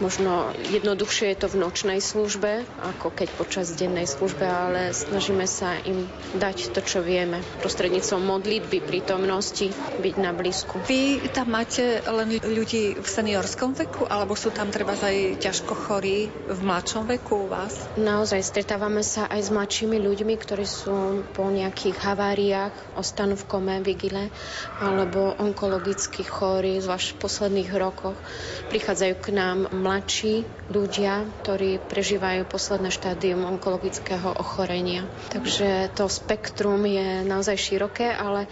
Možno 0.00 0.54
jednoduchšie 0.72 1.34
je 1.34 1.40
to 1.44 1.48
v 1.52 1.60
nočnej 1.60 2.00
službe, 2.00 2.64
ako 2.80 3.12
keď 3.12 3.28
počas 3.36 3.74
dennej 3.76 4.08
službe, 4.08 4.46
ale 4.46 4.96
snažíme 4.96 5.44
sa 5.44 5.76
im 5.84 6.08
dať 6.38 6.72
to, 6.72 6.80
čo 6.80 6.98
vieme. 7.04 7.44
Prostredníctvom 7.60 8.22
modlitby, 8.22 8.80
prítomnosti, 8.80 9.68
byť 10.00 10.14
na 10.16 10.32
blízku. 10.32 10.80
Vy 10.88 11.20
tam 11.36 11.52
máte 11.52 12.00
len 12.06 12.40
ľudí 12.40 12.96
v 12.96 13.08
seniorskom 13.08 13.76
veku, 13.76 14.08
alebo 14.08 14.32
sú 14.32 14.48
tam 14.54 14.72
treba 14.72 14.96
aj 14.96 15.42
ťažko 15.42 15.74
chorí 15.74 16.30
v 16.30 16.60
mladšom 16.62 17.10
veku 17.10 17.44
u 17.44 17.46
vás? 17.50 17.74
Naozaj 17.98 18.40
stretávame 18.44 19.02
sa 19.02 19.26
aj 19.26 19.40
s 19.40 19.50
mladšími 19.50 19.98
ľuďmi, 19.98 20.34
ktorí 20.38 20.64
sú 20.64 21.26
po 21.34 21.48
nejakých 21.50 21.98
haváriách, 21.98 22.74
ostanú 22.94 23.34
v 23.34 23.48
kome, 23.48 23.74
vigile, 23.82 24.30
alebo 24.78 25.34
onkologicky 25.36 26.22
chorí, 26.22 26.78
zvlášť 26.78 27.16
v 27.16 27.20
posledných 27.20 27.70
rokoch. 27.74 28.16
Prichádzajú 28.70 29.14
k 29.18 29.28
nám 29.34 29.58
mladší 29.82 30.46
ľudia, 30.70 31.26
ktorí 31.42 31.82
prežívajú 31.90 32.46
posledné 32.46 32.94
štádium 32.94 33.42
onkologického 33.42 34.30
ochorenia. 34.38 35.02
Takže 35.34 35.90
to 35.98 36.06
spektrum 36.06 36.86
je 36.86 37.26
naozaj 37.26 37.58
široké, 37.58 38.14
ale 38.14 38.46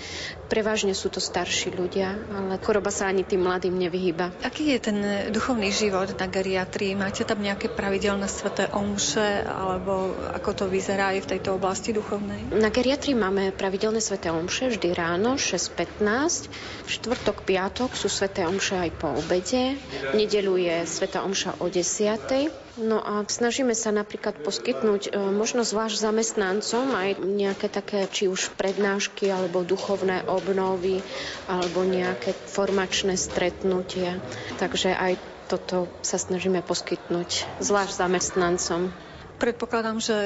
Prevažne 0.51 0.99
sú 0.99 1.15
to 1.15 1.23
starší 1.23 1.79
ľudia, 1.79 2.19
ale 2.35 2.59
choroba 2.59 2.91
sa 2.91 3.07
ani 3.07 3.23
tým 3.23 3.47
mladým 3.47 3.71
nevyhýba. 3.79 4.35
Aký 4.43 4.75
je 4.75 4.83
ten 4.83 4.99
duchovný 5.31 5.71
život 5.71 6.11
na 6.19 6.27
geriatrii? 6.27 6.99
Máte 6.99 7.23
tam 7.23 7.39
nejaké 7.39 7.71
pravidelné 7.71 8.27
sveté 8.27 8.67
omše, 8.75 9.47
alebo 9.47 10.11
ako 10.35 10.51
to 10.51 10.65
vyzerá 10.67 11.15
aj 11.15 11.23
v 11.23 11.31
tejto 11.39 11.55
oblasti 11.55 11.95
duchovnej? 11.95 12.51
Na 12.51 12.75
geriatrii 12.75 13.15
máme 13.15 13.55
pravidelné 13.55 14.03
sveté 14.03 14.35
omše 14.35 14.75
vždy 14.75 14.91
ráno 14.91 15.39
6.15. 15.39 16.51
Štvrtok, 16.91 17.47
piatok 17.47 17.95
sú 17.95 18.11
sveté 18.11 18.43
omše 18.43 18.75
aj 18.75 18.91
po 18.99 19.07
obede. 19.15 19.79
V 20.11 20.19
nedelu 20.19 20.67
je 20.67 20.77
sveta 20.83 21.23
omša 21.23 21.63
o 21.63 21.71
10. 21.71 22.70
No 22.81 22.97
a 23.05 23.21
snažíme 23.29 23.77
sa 23.77 23.93
napríklad 23.93 24.41
poskytnúť 24.41 25.13
e, 25.13 25.21
možno 25.29 25.69
zvlášť 25.69 26.01
zamestnancom 26.01 26.97
aj 26.97 27.21
nejaké 27.21 27.69
také, 27.69 28.09
či 28.09 28.25
už 28.25 28.57
prednášky 28.57 29.29
alebo 29.29 29.61
duchovné 29.61 30.25
obnovy 30.25 31.05
alebo 31.45 31.85
nejaké 31.85 32.33
formačné 32.49 33.21
stretnutia. 33.21 34.25
Takže 34.57 34.97
aj 34.97 35.21
toto 35.45 35.93
sa 36.01 36.17
snažíme 36.17 36.65
poskytnúť 36.65 37.61
zvlášť 37.61 37.93
zamestnancom. 38.01 39.10
Predpokladám, 39.41 40.05
že 40.05 40.17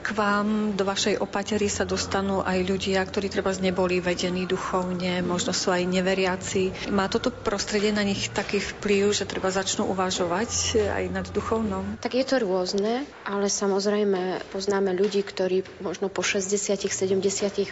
k 0.00 0.08
vám 0.16 0.72
do 0.72 0.88
vašej 0.88 1.20
opatery 1.20 1.68
sa 1.68 1.84
dostanú 1.84 2.40
aj 2.40 2.56
ľudia, 2.64 3.04
ktorí 3.04 3.28
treba 3.28 3.52
neboli 3.60 4.00
vedení 4.00 4.48
duchovne, 4.48 5.20
možno 5.20 5.52
sú 5.52 5.68
aj 5.68 5.84
neveriaci. 5.84 6.88
Má 6.88 7.12
toto 7.12 7.28
prostredie 7.28 7.92
na 7.92 8.00
nich 8.00 8.32
taký 8.32 8.64
vplyv, 8.64 9.12
že 9.12 9.28
treba 9.28 9.52
začnú 9.52 9.92
uvažovať 9.92 10.80
aj 10.88 11.04
nad 11.12 11.26
duchovnom? 11.28 12.00
Tak 12.00 12.16
je 12.16 12.24
to 12.24 12.40
rôzne, 12.40 13.04
ale 13.28 13.52
samozrejme 13.52 14.40
poznáme 14.48 14.96
ľudí, 14.96 15.20
ktorí 15.20 15.68
možno 15.84 16.08
po 16.08 16.24
60-70 16.24 17.20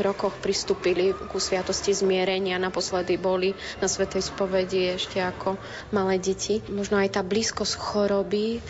rokoch 0.05 0.37
pristúpili 0.45 1.17
ku 1.33 1.41
sviatosti 1.41 1.97
zmierenia, 1.97 2.61
naposledy 2.61 3.17
boli 3.17 3.57
na 3.81 3.89
Svetej 3.89 4.21
spovedi 4.21 5.01
ešte 5.01 5.17
ako 5.17 5.57
malé 5.97 6.21
deti. 6.21 6.61
Možno 6.69 7.01
aj 7.01 7.17
tá 7.17 7.25
blízkosť 7.25 7.73
choroby 7.81 8.61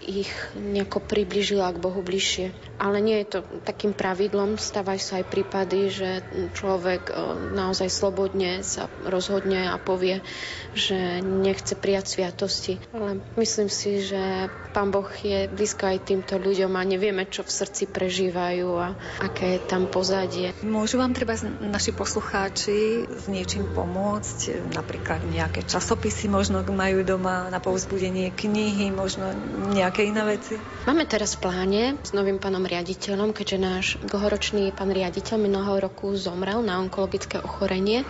ich 0.00 0.32
nejako 0.56 1.04
približila 1.04 1.72
k 1.72 1.82
Bohu 1.82 2.00
bližšie 2.00 2.70
ale 2.80 3.04
nie 3.04 3.20
je 3.20 3.36
to 3.36 3.40
takým 3.68 3.92
pravidlom. 3.92 4.56
Stávajú 4.56 5.00
sa 5.04 5.20
aj 5.20 5.28
prípady, 5.28 5.92
že 5.92 6.24
človek 6.56 7.12
e, 7.12 7.14
naozaj 7.52 7.92
slobodne 7.92 8.64
sa 8.64 8.88
rozhodne 9.04 9.68
a 9.68 9.76
povie, 9.76 10.24
že 10.72 11.20
nechce 11.20 11.76
prijať 11.76 12.16
sviatosti. 12.16 12.80
Ale 12.96 13.20
myslím 13.36 13.68
si, 13.68 14.00
že 14.00 14.48
Pán 14.72 14.88
Boh 14.88 15.12
je 15.20 15.44
blízko 15.52 15.92
aj 15.92 16.08
týmto 16.08 16.40
ľuďom 16.40 16.72
a 16.72 16.82
nevieme, 16.88 17.28
čo 17.28 17.44
v 17.44 17.52
srdci 17.52 17.84
prežívajú 17.84 18.68
a 18.80 18.96
aké 19.20 19.58
je 19.58 19.66
tam 19.68 19.84
pozadie. 19.92 20.56
Môžu 20.64 20.96
vám 20.96 21.12
treba 21.12 21.36
naši 21.60 21.92
poslucháči 21.92 23.04
s 23.04 23.28
niečím 23.28 23.68
pomôcť? 23.76 24.72
Napríklad 24.72 25.20
nejaké 25.28 25.68
časopisy 25.68 26.32
možno 26.32 26.64
majú 26.64 27.04
doma 27.04 27.52
na 27.52 27.60
povzbudenie 27.60 28.32
knihy, 28.32 28.88
možno 28.88 29.36
nejaké 29.74 29.99
iné 30.04 30.22
veci? 30.24 30.54
Máme 30.88 31.04
teraz 31.04 31.36
v 31.36 31.44
pláne 31.44 31.82
s 32.00 32.16
novým 32.16 32.40
pánom 32.40 32.64
riaditeľom, 32.64 33.36
keďže 33.36 33.58
náš 33.60 33.86
dlhoročný 34.00 34.72
pán 34.72 34.88
riaditeľ 34.88 35.36
minulého 35.36 35.76
roku 35.76 36.16
zomrel 36.16 36.64
na 36.64 36.80
onkologické 36.80 37.36
ochorenie, 37.38 38.08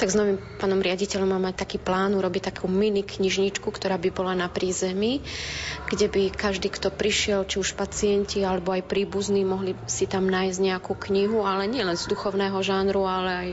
tak 0.00 0.08
s 0.08 0.16
novým 0.16 0.40
pánom 0.56 0.80
riaditeľom 0.80 1.36
máme 1.36 1.52
taký 1.52 1.76
plán 1.76 2.16
urobiť 2.16 2.50
takú 2.52 2.72
mini 2.72 3.04
knižničku, 3.04 3.68
ktorá 3.68 4.00
by 4.00 4.10
bola 4.16 4.32
na 4.32 4.48
prízemí, 4.48 5.20
kde 5.92 6.08
by 6.08 6.32
každý, 6.32 6.72
kto 6.72 6.88
prišiel, 6.88 7.44
či 7.44 7.60
už 7.60 7.76
pacienti 7.76 8.40
alebo 8.40 8.72
aj 8.72 8.88
príbuzní, 8.88 9.44
mohli 9.44 9.76
si 9.84 10.08
tam 10.08 10.26
nájsť 10.26 10.58
nejakú 10.58 10.96
knihu, 10.96 11.44
ale 11.44 11.68
nie 11.68 11.84
len 11.84 12.00
z 12.00 12.08
duchovného 12.10 12.58
žánru, 12.64 13.04
ale 13.04 13.30
aj 13.30 13.50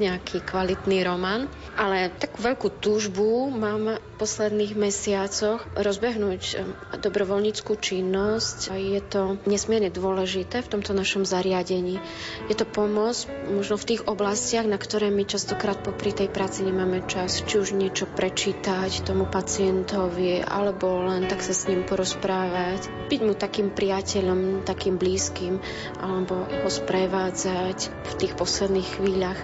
nejaký 0.00 0.42
kvalitný 0.42 1.04
román. 1.04 1.46
Ale 1.76 2.10
takú 2.10 2.40
veľkú 2.40 2.68
túžbu 2.80 3.52
mám 3.52 4.00
v 4.00 4.14
posledných 4.18 4.74
mesiacoch 4.74 5.62
rozbehnúť 5.76 6.42
eh, 6.56 6.66
dobrovoľníckú 7.08 7.72
činnosť. 7.80 8.76
Je 8.76 9.00
to 9.00 9.40
nesmierne 9.48 9.88
dôležité 9.88 10.60
v 10.60 10.68
tomto 10.76 10.92
našom 10.92 11.24
zariadení. 11.24 11.96
Je 12.52 12.54
to 12.54 12.68
pomoc 12.68 13.24
možno 13.48 13.80
v 13.80 13.88
tých 13.96 14.02
oblastiach, 14.04 14.68
na 14.68 14.76
ktoré 14.76 15.08
my 15.08 15.24
častokrát 15.24 15.80
popri 15.80 16.12
tej 16.12 16.28
práci 16.28 16.68
nemáme 16.68 17.08
čas, 17.08 17.40
či 17.40 17.56
už 17.56 17.72
niečo 17.72 18.04
prečítať 18.04 19.08
tomu 19.08 19.24
pacientovi, 19.24 20.44
alebo 20.44 21.08
len 21.08 21.24
tak 21.24 21.40
sa 21.40 21.56
s 21.56 21.64
ním 21.64 21.88
porozprávať, 21.88 23.08
byť 23.08 23.20
mu 23.24 23.32
takým 23.32 23.72
priateľom, 23.72 24.68
takým 24.68 25.00
blízkym, 25.00 25.56
alebo 25.96 26.44
ho 26.44 26.68
sprevádzať 26.68 27.78
v 27.88 28.12
tých 28.20 28.36
posledných 28.36 28.88
chvíľach. 29.00 29.40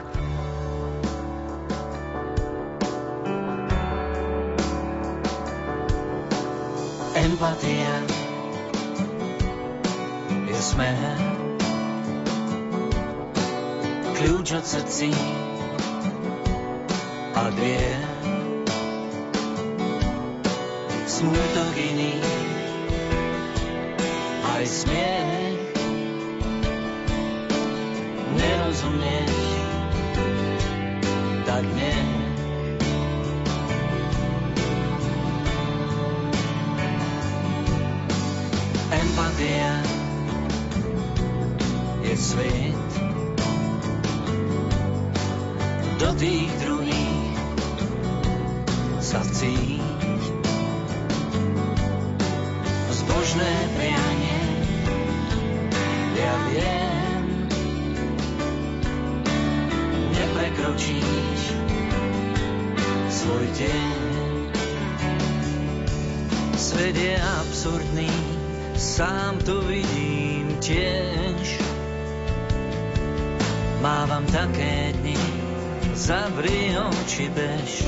Empatia. 7.24 8.04
Smer. 10.64 10.96
Kľúč 14.16 14.48
od 14.56 14.64
srdcí 14.64 15.12
a 17.36 17.48
dvier 17.52 18.00
Smutok 21.04 21.72
iný. 21.76 22.16
Aj 24.56 24.64
smiech. 24.64 25.68
Nerozumieš 28.36 29.36
tak 31.44 31.64
nie 31.76 32.23
Empatia 39.44 39.76
svet. 42.16 42.92
Do 46.00 46.08
tých 46.16 46.48
druhých 46.64 47.36
sa 49.04 49.20
vcíť 49.20 49.84
zbožné 52.88 53.52
prianie 53.76 54.40
ja 56.16 56.34
viem 56.48 57.24
neprekročíš 60.08 61.40
svoj 63.12 63.44
deň. 63.60 63.92
Svet 66.56 66.96
je 66.96 67.14
absurdný 67.18 68.43
sám 68.76 69.38
to 69.42 69.62
vidím 69.66 70.58
tiež 70.60 71.74
Mávam 73.84 74.24
také 74.24 74.96
dni, 74.96 75.20
zavri 75.92 76.72
oči 76.72 77.28
bež. 77.28 77.84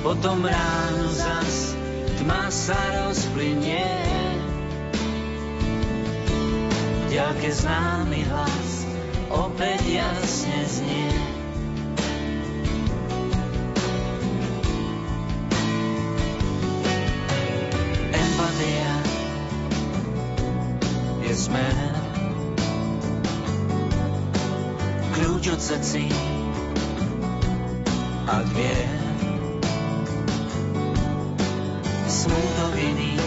Potom 0.00 0.40
ráno 0.40 1.12
zas 1.12 1.76
tma 2.16 2.48
sa 2.48 2.80
rozplynie. 3.04 3.84
Ďalke 7.12 7.48
známy 7.52 8.24
hlas 8.24 8.88
opäť 9.28 9.84
jasne 9.84 10.58
znie. 10.64 11.33
Srdcí 25.84 26.08
a 28.26 28.40
dvier. 28.48 28.88
smútok 32.08 32.72
iný, 32.80 33.20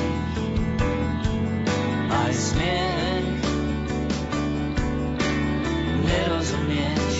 aj 2.09 2.33
smiech. 2.33 3.29
Nerozumieš, 6.01 7.15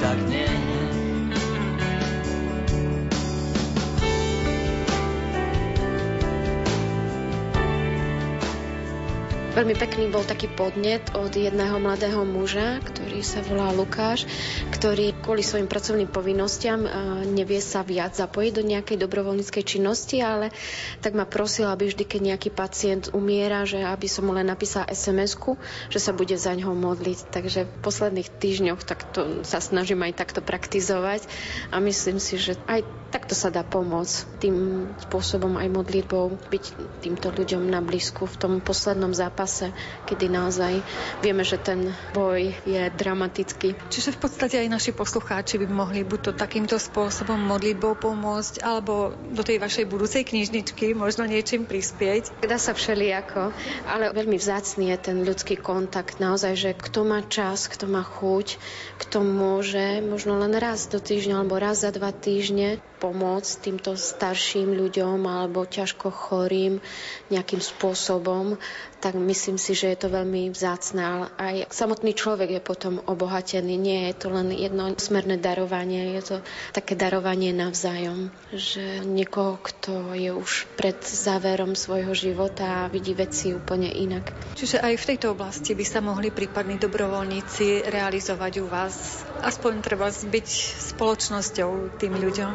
tak 0.00 0.18
nie. 0.32 0.48
Veľmi 9.54 9.76
pekný 9.76 10.08
bol 10.08 10.24
taký 10.24 10.48
podnet 10.48 11.04
od 11.12 11.30
jedného 11.36 11.76
mladého 11.76 12.24
muža, 12.24 12.80
ktorý 12.88 13.03
sa 13.20 13.44
volá 13.44 13.70
Lukáš, 13.70 14.24
ktorý 14.74 15.14
kvôli 15.20 15.44
svojim 15.44 15.68
pracovným 15.68 16.10
povinnostiam 16.10 16.82
nevie 17.30 17.60
sa 17.60 17.84
viac 17.84 18.16
zapojiť 18.16 18.52
do 18.54 18.62
nejakej 18.64 18.96
dobrovoľníckej 18.98 19.64
činnosti, 19.66 20.18
ale 20.24 20.50
tak 21.04 21.12
ma 21.12 21.28
prosil, 21.28 21.68
aby 21.68 21.90
vždy, 21.90 22.04
keď 22.08 22.20
nejaký 22.34 22.50
pacient 22.50 23.12
umiera, 23.12 23.68
že 23.68 23.84
aby 23.84 24.08
som 24.08 24.26
mu 24.26 24.32
len 24.32 24.48
napísala 24.48 24.88
SMS-ku, 24.88 25.60
že 25.92 26.00
sa 26.00 26.16
bude 26.16 26.34
za 26.34 26.56
ňoho 26.56 26.72
modliť. 26.72 27.18
Takže 27.30 27.60
v 27.68 27.74
posledných 27.84 28.28
týždňoch 28.40 28.80
takto 28.82 29.44
sa 29.44 29.60
snažím 29.60 30.02
aj 30.06 30.18
takto 30.18 30.40
praktizovať 30.40 31.26
a 31.70 31.78
myslím 31.82 32.16
si, 32.18 32.40
že 32.40 32.56
aj 32.64 33.03
takto 33.14 33.38
sa 33.38 33.46
dá 33.54 33.62
pomôcť 33.62 34.42
tým 34.42 34.90
spôsobom 35.06 35.54
aj 35.54 35.70
modlitbou 35.70 36.34
byť 36.50 36.64
týmto 36.98 37.30
ľuďom 37.30 37.62
na 37.70 37.78
blízku 37.78 38.26
v 38.26 38.34
tom 38.34 38.52
poslednom 38.58 39.14
zápase, 39.14 39.70
kedy 40.10 40.26
naozaj 40.26 40.82
vieme, 41.22 41.46
že 41.46 41.62
ten 41.62 41.94
boj 42.10 42.50
je 42.66 42.90
dramatický. 42.90 43.78
Čiže 43.86 44.18
v 44.18 44.26
podstate 44.26 44.58
aj 44.58 44.66
naši 44.66 44.90
poslucháči 44.90 45.62
by 45.62 45.70
mohli 45.70 46.02
buď 46.02 46.20
to 46.26 46.32
takýmto 46.34 46.74
spôsobom 46.74 47.38
modlitbou 47.38 47.94
pomôcť, 47.94 48.66
alebo 48.66 49.14
do 49.30 49.46
tej 49.46 49.62
vašej 49.62 49.86
budúcej 49.86 50.26
knižničky 50.26 50.98
možno 50.98 51.22
niečím 51.30 51.70
prispieť. 51.70 52.42
Dá 52.42 52.58
sa 52.58 52.74
všelijako, 52.74 53.54
ale 53.86 54.10
veľmi 54.10 54.34
vzácný 54.42 54.90
je 54.90 54.98
ten 54.98 55.22
ľudský 55.22 55.54
kontakt. 55.54 56.18
Naozaj, 56.18 56.52
že 56.58 56.70
kto 56.74 57.06
má 57.06 57.22
čas, 57.22 57.70
kto 57.70 57.86
má 57.86 58.02
chuť, 58.02 58.58
kto 58.98 59.22
môže 59.22 60.02
možno 60.02 60.34
len 60.42 60.58
raz 60.58 60.90
do 60.90 60.98
týždňa 60.98 61.46
alebo 61.46 61.62
raz 61.62 61.86
za 61.86 61.94
dva 61.94 62.10
týždne 62.10 62.82
pomôcť 63.04 63.52
týmto 63.60 64.00
starším 64.00 64.72
ľuďom 64.72 65.20
alebo 65.28 65.68
ťažko 65.68 66.08
chorým 66.08 66.80
nejakým 67.28 67.60
spôsobom, 67.60 68.56
tak 69.04 69.20
myslím 69.20 69.60
si, 69.60 69.76
že 69.76 69.92
je 69.92 69.98
to 70.00 70.08
veľmi 70.08 70.48
vzácne. 70.48 71.04
Ale 71.04 71.26
aj 71.36 71.54
samotný 71.68 72.16
človek 72.16 72.56
je 72.56 72.62
potom 72.64 73.04
obohatený. 73.04 73.76
Nie 73.76 74.08
je 74.08 74.24
to 74.24 74.32
len 74.32 74.48
jedno 74.48 74.96
smerné 74.96 75.36
darovanie, 75.36 76.16
je 76.16 76.22
to 76.24 76.36
také 76.72 76.96
darovanie 76.96 77.52
navzájom. 77.52 78.32
Že 78.56 79.04
niekoho, 79.04 79.60
kto 79.60 80.16
je 80.16 80.32
už 80.32 80.64
pred 80.80 80.96
záverom 81.04 81.76
svojho 81.76 82.16
života 82.16 82.88
a 82.88 82.88
vidí 82.88 83.12
veci 83.12 83.52
úplne 83.52 83.92
inak. 83.92 84.32
Čiže 84.56 84.80
aj 84.80 84.96
v 84.96 85.08
tejto 85.12 85.36
oblasti 85.36 85.76
by 85.76 85.84
sa 85.84 86.00
mohli 86.00 86.32
prípadní 86.32 86.80
dobrovoľníci 86.80 87.84
realizovať 87.84 88.64
u 88.64 88.66
vás 88.72 89.20
aspoň 89.44 89.84
treba 89.84 90.08
byť 90.08 90.48
spoločnosťou 90.96 92.00
tým 92.00 92.16
ľuďom. 92.16 92.52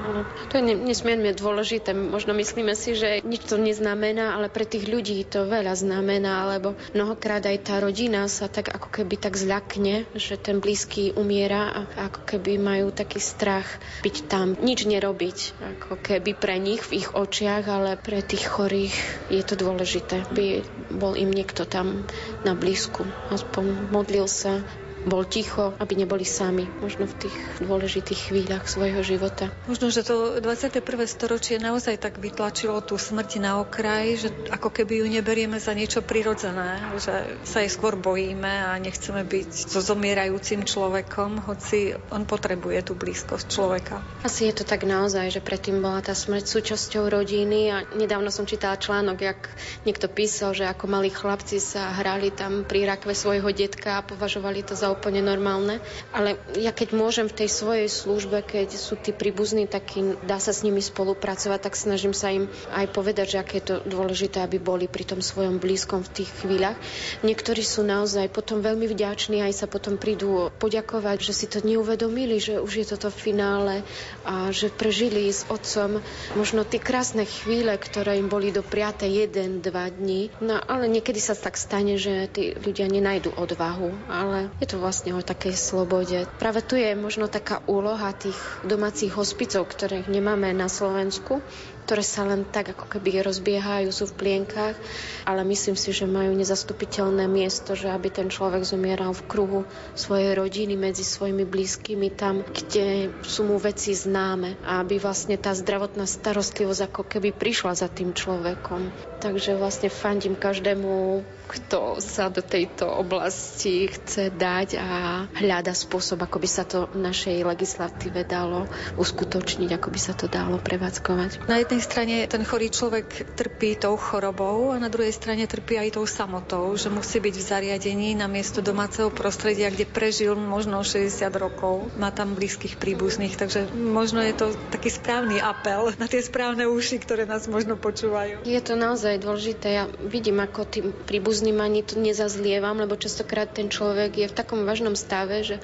To 0.49 0.53
je 0.57 0.63
nesmierne 0.63 1.35
dôležité. 1.35 1.91
Možno 1.91 2.31
myslíme 2.31 2.71
si, 2.73 2.95
že 2.95 3.19
nič 3.21 3.45
to 3.45 3.59
neznamená, 3.59 4.39
ale 4.39 4.47
pre 4.47 4.63
tých 4.63 4.87
ľudí 4.87 5.21
to 5.27 5.45
veľa 5.45 5.75
znamená, 5.75 6.47
lebo 6.55 6.79
mnohokrát 6.95 7.43
aj 7.43 7.57
tá 7.67 7.75
rodina 7.83 8.25
sa 8.31 8.47
tak 8.47 8.71
ako 8.71 8.89
keby 8.89 9.15
tak 9.19 9.35
zľakne, 9.35 10.07
že 10.15 10.39
ten 10.39 10.63
blízky 10.63 11.11
umiera 11.13 11.69
a 11.69 12.09
ako 12.09 12.23
keby 12.25 12.55
majú 12.57 12.89
taký 12.95 13.19
strach 13.19 13.67
byť 14.01 14.15
tam, 14.31 14.55
nič 14.57 14.87
nerobiť, 14.87 15.37
ako 15.77 15.99
keby 15.99 16.31
pre 16.33 16.55
nich 16.57 16.81
v 16.87 17.03
ich 17.03 17.09
očiach, 17.11 17.63
ale 17.67 17.99
pre 17.99 18.23
tých 18.23 18.47
chorých 18.47 18.95
je 19.29 19.43
to 19.43 19.59
dôležité, 19.59 20.23
by 20.31 20.63
bol 20.93 21.13
im 21.13 21.29
niekto 21.29 21.67
tam 21.67 22.07
na 22.47 22.55
blízku, 22.55 23.05
aspoň 23.29 23.91
modlil 23.91 24.25
sa, 24.25 24.63
bol 25.07 25.23
ticho, 25.23 25.71
aby 25.79 26.03
neboli 26.03 26.27
sami, 26.27 26.67
možno 26.83 27.07
v 27.07 27.27
tých 27.27 27.35
dôležitých 27.63 28.31
chvíľach 28.31 28.67
svojho 28.67 28.99
života. 28.99 29.47
Možno, 29.69 29.87
že 29.87 30.03
to 30.03 30.43
21. 30.43 30.83
storočie 31.07 31.55
naozaj 31.61 32.01
tak 32.01 32.19
vytlačilo 32.19 32.83
tú 32.83 32.99
smrť 32.99 33.39
na 33.39 33.63
okraj, 33.63 34.27
že 34.27 34.29
ako 34.51 34.67
keby 34.73 35.03
ju 35.03 35.07
neberieme 35.07 35.55
za 35.61 35.71
niečo 35.71 36.03
prirodzené, 36.03 36.83
že 36.99 37.39
sa 37.47 37.63
jej 37.63 37.71
skôr 37.71 37.95
bojíme 37.95 38.49
a 38.49 38.75
nechceme 38.75 39.23
byť 39.23 39.71
so 39.71 39.79
zomierajúcim 39.79 40.67
človekom, 40.67 41.47
hoci 41.47 41.95
on 42.11 42.27
potrebuje 42.27 42.91
tú 42.91 42.93
blízkosť 42.99 43.45
človeka. 43.47 44.03
Asi 44.27 44.51
je 44.51 44.59
to 44.59 44.63
tak 44.67 44.83
naozaj, 44.83 45.31
že 45.31 45.39
predtým 45.39 45.79
bola 45.79 46.03
tá 46.03 46.11
smrť 46.11 46.43
súčasťou 46.43 47.07
rodiny 47.07 47.71
a 47.71 47.77
nedávno 47.95 48.33
som 48.33 48.43
čítala 48.43 48.75
článok, 48.75 49.17
jak 49.21 49.39
niekto 49.87 50.11
písal, 50.11 50.51
že 50.51 50.67
ako 50.67 50.91
malí 50.91 51.13
chlapci 51.13 51.61
sa 51.63 51.95
hrali 51.95 52.33
tam 52.33 52.67
pri 52.67 52.83
rakve 52.89 53.15
svojho 53.15 53.47
detka 53.55 54.01
a 54.01 54.05
považovali 54.05 54.65
to 54.65 54.75
za 54.75 54.88
úplne 54.93 55.21
normálne. 55.21 55.81
Ale 56.11 56.39
ja 56.57 56.73
keď 56.73 56.97
môžem 56.97 57.27
v 57.29 57.45
tej 57.45 57.49
svojej 57.49 57.89
službe, 57.89 58.41
keď 58.41 58.73
sú 58.73 58.97
tí 58.97 59.13
príbuzní, 59.13 59.69
tak 59.69 59.93
dá 60.25 60.41
sa 60.41 60.55
s 60.55 60.65
nimi 60.65 60.81
spolupracovať, 60.81 61.59
tak 61.61 61.77
snažím 61.77 62.15
sa 62.15 62.33
im 62.33 62.49
aj 62.73 62.89
povedať, 62.89 63.37
že 63.37 63.41
aké 63.41 63.59
je 63.59 63.65
to 63.69 63.75
dôležité, 63.85 64.41
aby 64.41 64.57
boli 64.57 64.89
pri 64.89 65.05
tom 65.05 65.21
svojom 65.21 65.59
blízkom 65.59 66.01
v 66.01 66.23
tých 66.23 66.29
chvíľach. 66.41 66.79
Niektorí 67.21 67.61
sú 67.61 67.83
naozaj 67.85 68.31
potom 68.31 68.63
veľmi 68.63 68.87
vďační, 68.89 69.43
aj 69.43 69.65
sa 69.65 69.67
potom 69.67 69.99
prídu 69.99 70.49
poďakovať, 70.57 71.17
že 71.19 71.33
si 71.35 71.45
to 71.45 71.59
neuvedomili, 71.61 72.39
že 72.39 72.63
už 72.63 72.73
je 72.81 72.85
toto 72.95 73.11
finále 73.11 73.83
a 74.23 74.49
že 74.49 74.71
prežili 74.71 75.29
s 75.29 75.43
otcom 75.51 75.99
možno 76.33 76.63
tie 76.63 76.79
krásne 76.79 77.27
chvíle, 77.27 77.75
ktoré 77.75 78.17
im 78.17 78.31
boli 78.31 78.49
dopriate 78.55 79.05
jeden, 79.05 79.59
dva 79.59 79.91
dní. 79.91 80.31
No 80.39 80.57
ale 80.57 80.87
niekedy 80.87 81.19
sa 81.19 81.35
tak 81.35 81.59
stane, 81.59 81.99
že 81.99 82.31
tí 82.31 82.55
ľudia 82.55 82.87
nenajdu 82.87 83.35
odvahu, 83.35 83.91
ale 84.07 84.49
je 84.63 84.67
to 84.71 84.78
vlastne 84.79 85.13
o 85.13 85.21
takej 85.21 85.53
slobode. 85.53 86.25
Práve 86.39 86.63
tu 86.63 86.79
je 86.79 86.95
možno 86.95 87.27
taká 87.27 87.59
úloha 87.67 88.15
tých 88.15 88.35
domácich 88.65 89.13
hospicov, 89.13 89.67
ktorých 89.67 90.07
nemáme 90.07 90.49
na 90.55 90.71
Slovensku, 90.71 91.43
ktoré 91.89 92.05
sa 92.05 92.21
len 92.21 92.45
tak 92.45 92.77
ako 92.77 92.85
keby 92.85 93.25
rozbiehajú, 93.25 93.89
sú 93.89 94.05
v 94.13 94.21
plienkách, 94.21 94.77
ale 95.25 95.41
myslím 95.41 95.73
si, 95.73 95.89
že 95.89 96.05
majú 96.05 96.37
nezastupiteľné 96.37 97.25
miesto, 97.25 97.73
že 97.73 97.89
aby 97.89 98.13
ten 98.13 98.29
človek 98.29 98.61
zomieral 98.61 99.09
v 99.09 99.25
kruhu 99.25 99.59
svojej 99.97 100.37
rodiny, 100.37 100.77
medzi 100.77 101.01
svojimi 101.01 101.49
blízkymi, 101.49 102.13
tam, 102.13 102.45
kde 102.45 103.09
sú 103.25 103.41
mu 103.41 103.57
veci 103.57 103.97
známe 103.97 104.61
a 104.61 104.85
aby 104.85 105.01
vlastne 105.01 105.33
tá 105.41 105.49
zdravotná 105.49 106.05
starostlivosť 106.05 106.93
ako 106.93 107.09
keby 107.09 107.33
prišla 107.33 107.73
za 107.73 107.89
tým 107.89 108.13
človekom. 108.13 108.93
Takže 109.17 109.57
vlastne 109.57 109.89
fandím 109.89 110.37
každému, 110.37 111.25
kto 111.49 111.97
sa 111.97 112.29
do 112.29 112.45
tejto 112.45 112.85
oblasti 112.85 113.89
chce 113.89 114.29
dať 114.29 114.77
a 114.77 114.89
hľada 115.33 115.73
spôsob, 115.73 116.21
ako 116.21 116.37
by 116.37 116.49
sa 116.49 116.63
to 116.69 116.85
v 116.93 117.01
našej 117.01 117.41
legislatíve 117.41 118.21
dalo 118.29 118.69
uskutočniť, 119.01 119.73
ako 119.73 119.87
by 119.89 119.99
sa 119.99 120.13
to 120.13 120.29
dalo 120.29 120.61
prevádzkovať. 120.61 121.49
Na 121.49 121.57
jednej 121.57 121.78
jednej 121.79 121.95
strane 121.95 122.15
ten 122.27 122.43
chorý 122.43 122.67
človek 122.67 123.39
trpí 123.39 123.79
tou 123.79 123.95
chorobou 123.95 124.75
a 124.75 124.83
na 124.83 124.91
druhej 124.91 125.15
strane 125.15 125.47
trpí 125.47 125.79
aj 125.79 125.95
tou 125.95 126.03
samotou, 126.03 126.75
že 126.75 126.91
musí 126.91 127.23
byť 127.23 127.35
v 127.39 127.47
zariadení 127.55 128.19
na 128.19 128.27
miesto 128.27 128.59
domáceho 128.59 129.07
prostredia, 129.07 129.71
kde 129.71 129.87
prežil 129.87 130.35
možno 130.35 130.83
60 130.83 131.07
rokov. 131.39 131.87
Má 131.95 132.11
tam 132.11 132.35
blízkych 132.35 132.75
príbuzných, 132.75 133.39
takže 133.39 133.71
možno 133.71 134.19
je 134.19 134.35
to 134.35 134.51
taký 134.75 134.91
správny 134.91 135.39
apel 135.39 135.95
na 135.95 136.11
tie 136.11 136.19
správne 136.19 136.67
uši, 136.67 136.99
ktoré 136.99 137.23
nás 137.23 137.47
možno 137.47 137.79
počúvajú. 137.79 138.43
Je 138.43 138.59
to 138.59 138.75
naozaj 138.75 139.15
dôležité. 139.23 139.71
Ja 139.71 139.87
vidím, 140.03 140.43
ako 140.43 140.67
tým 140.67 140.91
príbuzným 140.91 141.63
ani 141.63 141.87
to 141.87 141.95
nezazlievam, 141.95 142.75
lebo 142.75 142.99
častokrát 142.99 143.55
ten 143.55 143.71
človek 143.71 144.19
je 144.19 144.27
v 144.27 144.35
takom 144.35 144.67
vážnom 144.67 144.99
stave, 144.99 145.47
že 145.47 145.63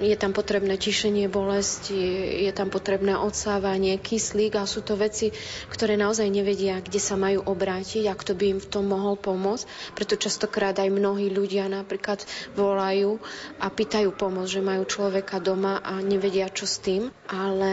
je 0.00 0.16
tam 0.18 0.34
potrebné 0.34 0.74
tišenie 0.74 1.30
bolesti, 1.30 1.94
je 2.46 2.52
tam 2.54 2.70
potrebné 2.70 3.14
odsávanie, 3.14 4.00
kyslík 4.00 4.58
a 4.58 4.66
sú 4.66 4.82
to 4.82 4.98
veci, 4.98 5.30
ktoré 5.70 5.94
naozaj 5.94 6.26
nevedia, 6.26 6.82
kde 6.82 6.98
sa 6.98 7.14
majú 7.14 7.46
obrátiť 7.46 8.10
a 8.10 8.18
kto 8.18 8.34
by 8.34 8.44
im 8.56 8.60
v 8.62 8.70
tom 8.70 8.90
mohol 8.90 9.14
pomôcť. 9.14 9.94
Preto 9.94 10.18
častokrát 10.18 10.74
aj 10.78 10.90
mnohí 10.90 11.30
ľudia 11.30 11.70
napríklad 11.70 12.26
volajú 12.58 13.22
a 13.62 13.66
pýtajú 13.70 14.10
pomoc, 14.18 14.50
že 14.50 14.64
majú 14.64 14.82
človeka 14.88 15.38
doma 15.38 15.78
a 15.84 16.02
nevedia, 16.02 16.50
čo 16.50 16.66
s 16.66 16.82
tým. 16.82 17.12
Ale 17.30 17.72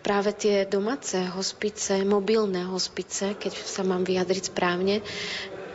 práve 0.00 0.32
tie 0.32 0.64
domáce 0.64 1.20
hospice, 1.36 2.00
mobilné 2.08 2.64
hospice, 2.64 3.36
keď 3.36 3.52
sa 3.52 3.84
mám 3.84 4.08
vyjadriť 4.08 4.52
správne, 4.52 5.04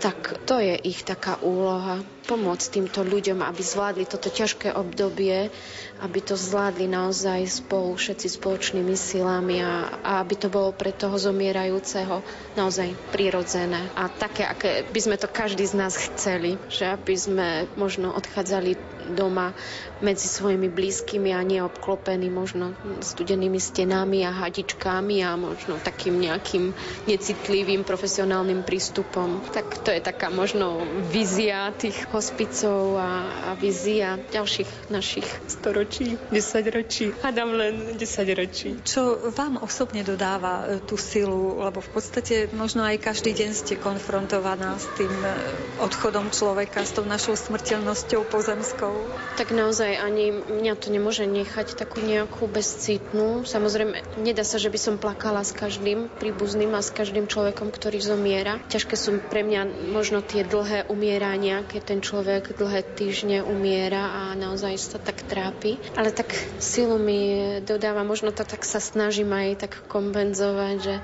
tak 0.02 0.44
to 0.44 0.60
je 0.60 0.76
ich 0.86 1.06
taká 1.08 1.40
úloha 1.40 2.04
pomôcť 2.26 2.82
týmto 2.82 3.06
ľuďom, 3.06 3.46
aby 3.46 3.62
zvládli 3.62 4.10
toto 4.10 4.34
ťažké 4.34 4.74
obdobie, 4.74 5.54
aby 6.02 6.20
to 6.20 6.36
zvládli 6.36 6.90
naozaj 6.90 7.46
spolu, 7.48 7.96
všetci 7.96 8.42
spoločnými 8.42 8.98
silami 8.98 9.62
a, 9.64 10.02
a 10.04 10.12
aby 10.26 10.36
to 10.36 10.52
bolo 10.52 10.76
pre 10.76 10.92
toho 10.92 11.16
zomierajúceho 11.16 12.26
naozaj 12.60 12.92
prirodzené 13.16 13.94
a 13.96 14.12
také, 14.12 14.44
aké 14.44 14.84
by 14.90 15.00
sme 15.00 15.16
to 15.16 15.32
každý 15.32 15.64
z 15.64 15.78
nás 15.78 15.94
chceli, 15.96 16.60
že 16.68 16.90
aby 16.92 17.16
sme 17.16 17.48
možno 17.80 18.12
odchádzali 18.12 18.76
doma 19.14 19.54
medzi 20.02 20.26
svojimi 20.26 20.68
blízkymi 20.68 21.32
a 21.32 21.46
neobklopení 21.46 22.28
možno 22.34 22.74
studenými 23.06 23.62
stenami 23.62 24.26
a 24.26 24.34
hadičkami 24.34 25.22
a 25.22 25.38
možno 25.38 25.78
takým 25.78 26.18
nejakým 26.18 26.74
necitlivým 27.06 27.86
profesionálnym 27.86 28.66
prístupom. 28.66 29.46
Tak 29.54 29.86
to 29.86 29.94
je 29.94 30.02
taká 30.02 30.34
možno 30.34 30.82
vízia 31.14 31.70
tých 31.78 32.10
hospicov 32.16 32.96
a, 32.96 33.12
a 33.52 33.60
vízia 33.60 34.16
ďalších 34.32 34.88
našich 34.88 35.28
storočí, 35.52 36.16
desaťročí. 36.32 37.12
Hádam 37.20 37.60
len 37.60 38.00
desaťročí. 38.00 38.88
Čo 38.88 39.32
vám 39.36 39.60
osobne 39.60 40.08
dodáva 40.08 40.80
e, 40.80 40.80
tú 40.80 40.96
silu, 40.96 41.60
lebo 41.60 41.84
v 41.84 41.92
podstate 41.92 42.48
možno 42.56 42.88
aj 42.88 43.04
každý 43.04 43.36
deň 43.36 43.52
ste 43.52 43.76
konfrontovaná 43.76 44.80
s 44.80 44.88
tým 44.96 45.12
e, 45.12 45.36
odchodom 45.84 46.32
človeka, 46.32 46.88
s 46.88 46.96
tou 46.96 47.04
našou 47.04 47.36
smrteľnosťou 47.36 48.24
pozemskou? 48.32 48.96
Tak 49.36 49.52
naozaj 49.52 50.00
ani 50.00 50.32
mňa 50.32 50.74
to 50.80 50.88
nemôže 50.96 51.28
nechať 51.28 51.76
takú 51.76 52.00
nejakú 52.00 52.48
bezcitnú. 52.48 53.44
Samozrejme, 53.44 54.24
nedá 54.24 54.48
sa, 54.48 54.56
že 54.56 54.72
by 54.72 54.80
som 54.80 54.96
plakala 54.96 55.44
s 55.44 55.52
každým 55.52 56.08
príbuzným 56.16 56.72
a 56.72 56.80
s 56.80 56.96
každým 56.96 57.28
človekom, 57.28 57.74
ktorý 57.76 58.00
zomiera. 58.00 58.64
Ťažké 58.72 58.96
sú 58.96 59.20
pre 59.20 59.44
mňa 59.44 59.92
možno 59.92 60.24
tie 60.24 60.48
dlhé 60.48 60.88
umierania, 60.88 61.66
keď 61.66 61.82
ten 61.84 62.00
človek 62.06 62.54
dlhé 62.54 62.86
týždne 62.94 63.42
umiera 63.42 64.14
a 64.14 64.22
naozaj 64.38 64.78
sa 64.78 65.02
tak 65.02 65.26
trápi. 65.26 65.82
Ale 65.98 66.14
tak 66.14 66.30
silu 66.62 67.02
mi 67.02 67.58
dodáva, 67.66 68.06
možno 68.06 68.30
to 68.30 68.46
tak 68.46 68.62
sa 68.62 68.78
snažím 68.78 69.34
aj 69.34 69.66
tak 69.66 69.74
kompenzovať, 69.90 70.76
že 70.78 70.96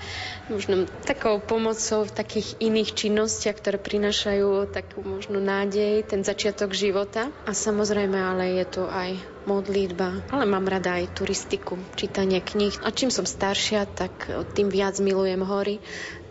možno 0.54 0.86
takou 1.02 1.42
pomocou 1.42 2.06
v 2.06 2.14
takých 2.14 2.62
iných 2.62 2.94
činnostiach, 2.94 3.58
ktoré 3.58 3.82
prinašajú 3.82 4.70
takú 4.70 5.02
možno 5.02 5.42
nádej, 5.42 6.06
ten 6.06 6.22
začiatok 6.22 6.78
života. 6.78 7.34
A 7.50 7.58
samozrejme 7.58 8.22
ale 8.22 8.62
je 8.62 8.66
to 8.70 8.86
aj 8.86 9.18
modlitba, 9.50 10.22
ale 10.30 10.46
mám 10.46 10.70
rada 10.70 11.02
aj 11.02 11.18
turistiku, 11.18 11.82
čítanie 11.98 12.46
kníh. 12.46 12.78
A 12.86 12.94
čím 12.94 13.10
som 13.10 13.26
staršia, 13.26 13.90
tak 13.90 14.14
tým 14.54 14.70
viac 14.70 15.02
milujem 15.02 15.42
hory, 15.42 15.82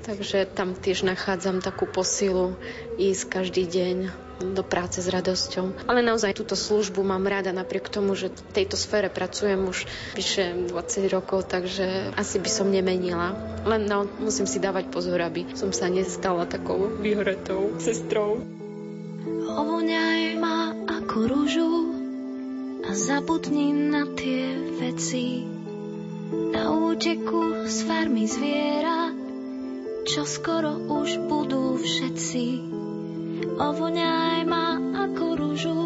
takže 0.05 0.48
tam 0.51 0.72
tiež 0.74 1.05
nachádzam 1.05 1.61
takú 1.61 1.84
posilu 1.86 2.57
ísť 2.96 3.22
každý 3.28 3.64
deň 3.68 3.96
do 4.40 4.64
práce 4.64 5.05
s 5.05 5.09
radosťou. 5.09 5.84
Ale 5.84 6.01
naozaj 6.01 6.32
túto 6.32 6.57
službu 6.57 7.05
mám 7.05 7.28
rada 7.28 7.53
napriek 7.53 7.92
tomu, 7.92 8.16
že 8.16 8.32
v 8.32 8.40
tejto 8.57 8.80
sfére 8.80 9.12
pracujem 9.12 9.61
už 9.68 9.84
vyše 10.16 10.72
20 10.72 11.12
rokov, 11.12 11.44
takže 11.44 12.16
asi 12.16 12.40
by 12.40 12.51
som 12.51 12.72
nemenila. 12.72 13.36
Len 13.68 13.84
no, 13.84 14.09
musím 14.18 14.48
si 14.48 14.57
dávať 14.57 14.88
pozor, 14.88 15.20
aby 15.20 15.44
som 15.53 15.70
sa 15.76 15.92
nestala 15.92 16.48
takou 16.48 16.88
vyhretou 17.05 17.76
sestrou. 17.76 18.40
Ovoňaj 19.51 20.40
ma 20.40 20.72
ako 20.88 21.16
rúžu 21.28 21.72
a 22.88 22.96
zabudni 22.96 23.76
na 23.92 24.09
tie 24.16 24.57
veci. 24.80 25.44
Na 26.30 26.70
úteku 26.70 27.66
z 27.66 27.76
farmy 27.84 28.24
zviera, 28.24 29.11
čo 30.05 30.24
skoro 30.24 30.76
už 30.76 31.28
budú 31.28 31.76
všetci. 31.76 32.44
Ovoňaj 33.61 34.40
ma 34.48 34.80
ako 35.09 35.24
rúžu 35.36 35.84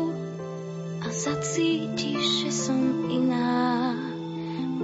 a 1.02 1.06
zacítiš, 1.10 2.46
že 2.46 2.50
som 2.54 3.10
iná. 3.10 3.94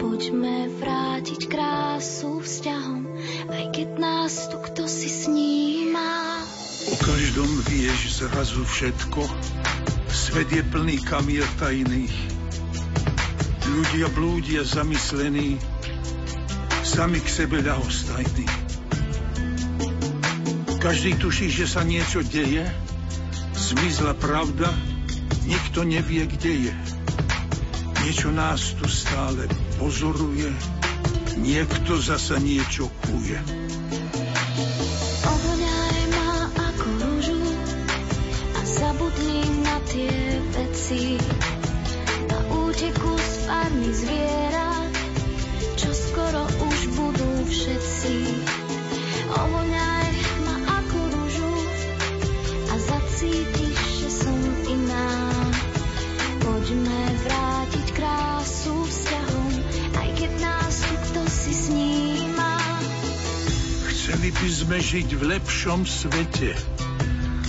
Poďme 0.00 0.70
vrátiť 0.80 1.46
krásu 1.46 2.42
vzťahom, 2.42 3.02
aj 3.50 3.64
keď 3.74 3.88
nás 3.98 4.48
tu 4.48 4.58
kto 4.58 4.86
si 4.90 5.10
sníma. 5.10 6.42
O 6.90 6.94
každom 6.98 7.50
vieš 7.68 8.24
zrazu 8.24 8.64
všetko, 8.64 9.22
svet 10.10 10.48
je 10.50 10.62
plný 10.64 10.98
kamier 11.04 11.46
tajných. 11.60 12.16
Ľudia 13.70 14.10
blúdia 14.10 14.66
zamyslení, 14.66 15.60
sami 16.82 17.22
k 17.22 17.28
sebe 17.30 17.62
ľahostajní. 17.62 18.69
Každý 20.80 21.12
tuší, 21.20 21.52
že 21.52 21.68
sa 21.68 21.84
niečo 21.84 22.24
deje, 22.24 22.64
zmizla 23.52 24.16
pravda, 24.16 24.72
nikto 25.44 25.84
nevie, 25.84 26.24
kde 26.24 26.72
je. 26.72 26.74
Niečo 28.00 28.32
nás 28.32 28.72
tu 28.80 28.88
stále 28.88 29.44
pozoruje, 29.76 30.48
niekto 31.36 32.00
zasa 32.00 32.40
niečo 32.40 32.88
kuje. 33.04 33.59
Sme 64.70 64.86
žiť 64.86 65.18
v 65.18 65.34
lepšom 65.34 65.82
svete, 65.82 66.54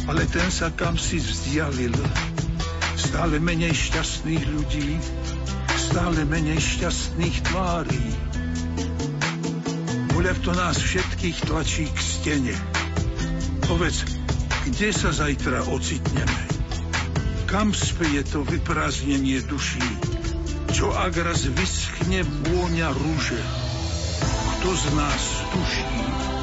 ale 0.09 0.25
ten 0.25 0.49
sa 0.49 0.73
kam 0.73 0.97
si 0.97 1.21
vzdialil 1.21 1.93
Stále 2.97 3.37
menej 3.37 3.77
šťastných 3.77 4.41
ľudí, 4.49 4.97
stále 5.69 6.25
menej 6.25 6.57
šťastných 6.57 7.37
tvárí. 7.45 8.07
Voľak 10.17 10.41
to 10.41 10.49
nás 10.57 10.81
všetkých 10.81 11.45
tlačí 11.45 11.85
k 11.93 11.97
stene. 12.01 12.57
Povedz, 13.69 14.01
kde 14.65 14.89
sa 14.89 15.13
zajtra 15.13 15.69
ocitneme? 15.69 16.41
Kam 17.45 17.69
speje 17.69 18.25
to 18.33 18.41
vyprázdnenie 18.41 19.45
duší? 19.45 19.85
Čo 20.73 20.89
ak 20.89 21.13
raz 21.21 21.45
vyschne 21.45 22.25
vôňa 22.25 22.89
rúže? 22.89 23.41
Kto 24.57 24.69
z 24.73 24.85
nás 24.97 25.23
tuší? 25.53 26.40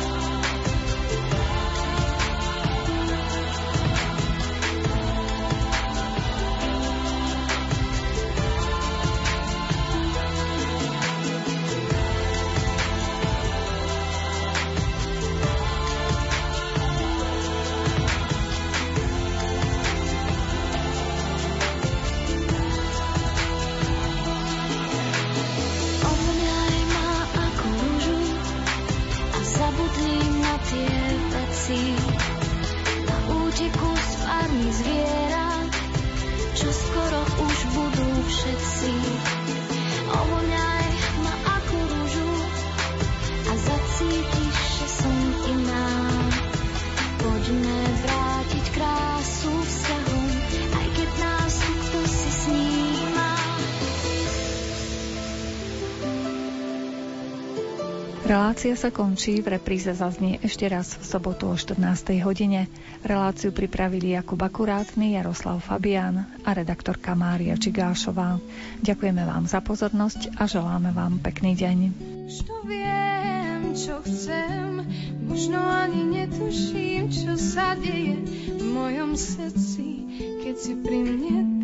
Relácia 58.59 58.74
sa 58.74 58.90
končí, 58.90 59.38
v 59.38 59.54
repríze 59.54 59.86
zaznie 59.94 60.42
ešte 60.42 60.66
raz 60.66 60.98
v 60.98 61.06
sobotu 61.06 61.46
o 61.46 61.54
14. 61.54 61.78
hodine. 62.26 62.66
Reláciu 63.06 63.54
pripravili 63.54 64.18
Jakub 64.18 64.42
Akurátny, 64.42 65.14
Jaroslav 65.14 65.62
Fabián 65.62 66.26
a 66.42 66.50
redaktorka 66.59 67.14
Mária 67.14 67.54
Čigášová. 67.54 68.42
Ďakujeme 68.82 69.22
vám 69.22 69.46
za 69.46 69.62
pozornosť 69.62 70.42
a 70.42 70.50
želáme 70.50 70.90
vám 70.90 71.22
pekný 71.22 71.54
deň. 71.54 71.78
Čo 72.26 72.66
viem, 72.66 73.78
čo 73.78 74.02
chcem, 74.02 74.82
možno 75.22 75.62
ani 75.62 76.18
netuším, 76.18 77.14
čo 77.14 77.38
sa 77.38 77.78
deje 77.78 78.26
v 78.59 78.64
mojom 78.74 79.14
srdci 79.14 79.88
keď 80.18 80.56
si 80.56 80.72
pri 80.80 80.98
mne 81.04 81.57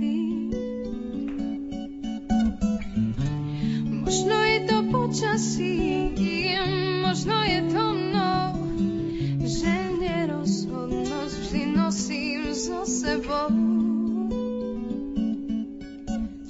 počasí, 5.15 6.11
možno 6.99 7.39
je 7.47 7.61
to 7.71 7.85
mnou, 7.95 8.51
že 9.47 9.75
nerozhodnosť 10.03 11.35
vždy 11.39 11.63
nosím 11.71 12.51
so 12.51 12.83
sebou. 12.83 13.47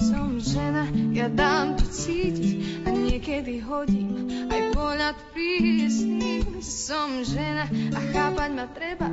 Som 0.00 0.40
žena, 0.40 0.88
ja 1.12 1.28
dám 1.28 1.76
to 1.76 1.84
cítiť 1.92 2.88
a 2.88 2.88
niekedy 2.88 3.60
hodím 3.60 4.32
aj 4.48 4.72
pohľad 4.72 5.16
prísny. 5.36 6.48
Som 6.64 7.20
žena 7.20 7.68
a 7.68 8.00
chápať 8.16 8.50
ma 8.56 8.64
treba, 8.72 9.12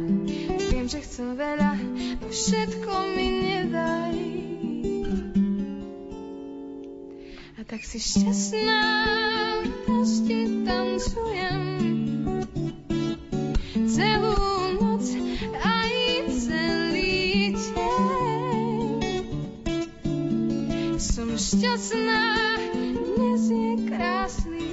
viem, 0.72 0.88
že 0.88 1.04
chcem 1.04 1.36
veľa, 1.36 1.76
no 2.24 2.32
všetko 2.32 2.92
mi 3.20 3.28
nedaj. 3.52 4.61
Tak 7.72 7.88
si 7.88 8.04
šťastná, 8.04 8.84
ešte 10.04 10.68
tancujem 10.68 11.64
celú 13.88 14.36
noc 14.76 15.08
aj 15.56 15.94
celý 16.36 17.56
deň. 17.56 19.00
Som 21.00 21.32
šťastná, 21.32 22.24
dnes 22.92 23.44
je 23.48 23.72
krásny 23.88 24.71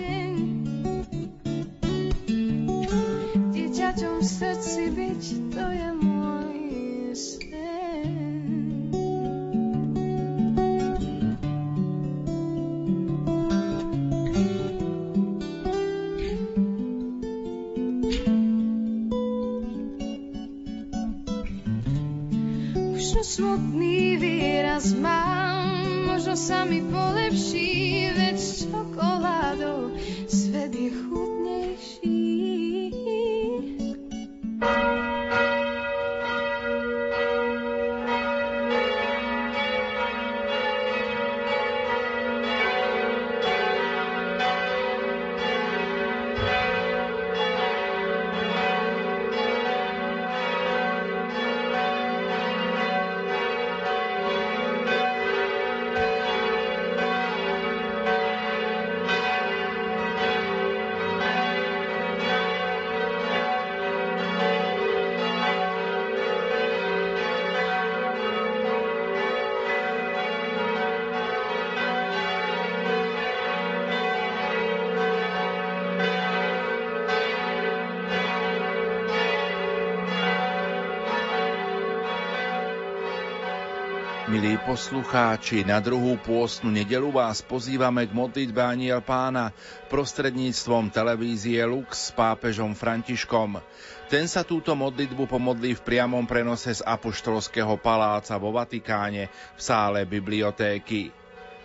poslucháči, 84.68 85.64
na 85.64 85.80
druhú 85.80 86.20
pôstnu 86.20 86.68
nedelu 86.68 87.08
vás 87.08 87.40
pozývame 87.40 88.04
k 88.04 88.12
modlitbe 88.12 88.60
Aniel 88.60 89.00
Pána 89.00 89.48
prostredníctvom 89.88 90.92
televízie 90.92 91.64
Lux 91.64 91.88
s 91.88 92.12
pápežom 92.12 92.76
Františkom. 92.76 93.64
Ten 94.12 94.28
sa 94.28 94.44
túto 94.44 94.76
modlitbu 94.76 95.24
pomodlí 95.24 95.72
v 95.72 95.84
priamom 95.88 96.28
prenose 96.28 96.68
z 96.68 96.84
Apoštolského 96.84 97.80
paláca 97.80 98.36
vo 98.36 98.52
Vatikáne 98.52 99.32
v 99.56 99.60
sále 99.64 100.04
bibliotéky. 100.04 101.16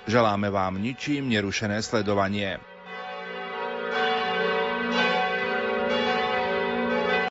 Želáme 0.07 0.47
vám 0.47 0.79
ničím 0.79 1.27
nerušené 1.27 1.83
sledovanie. 1.83 2.72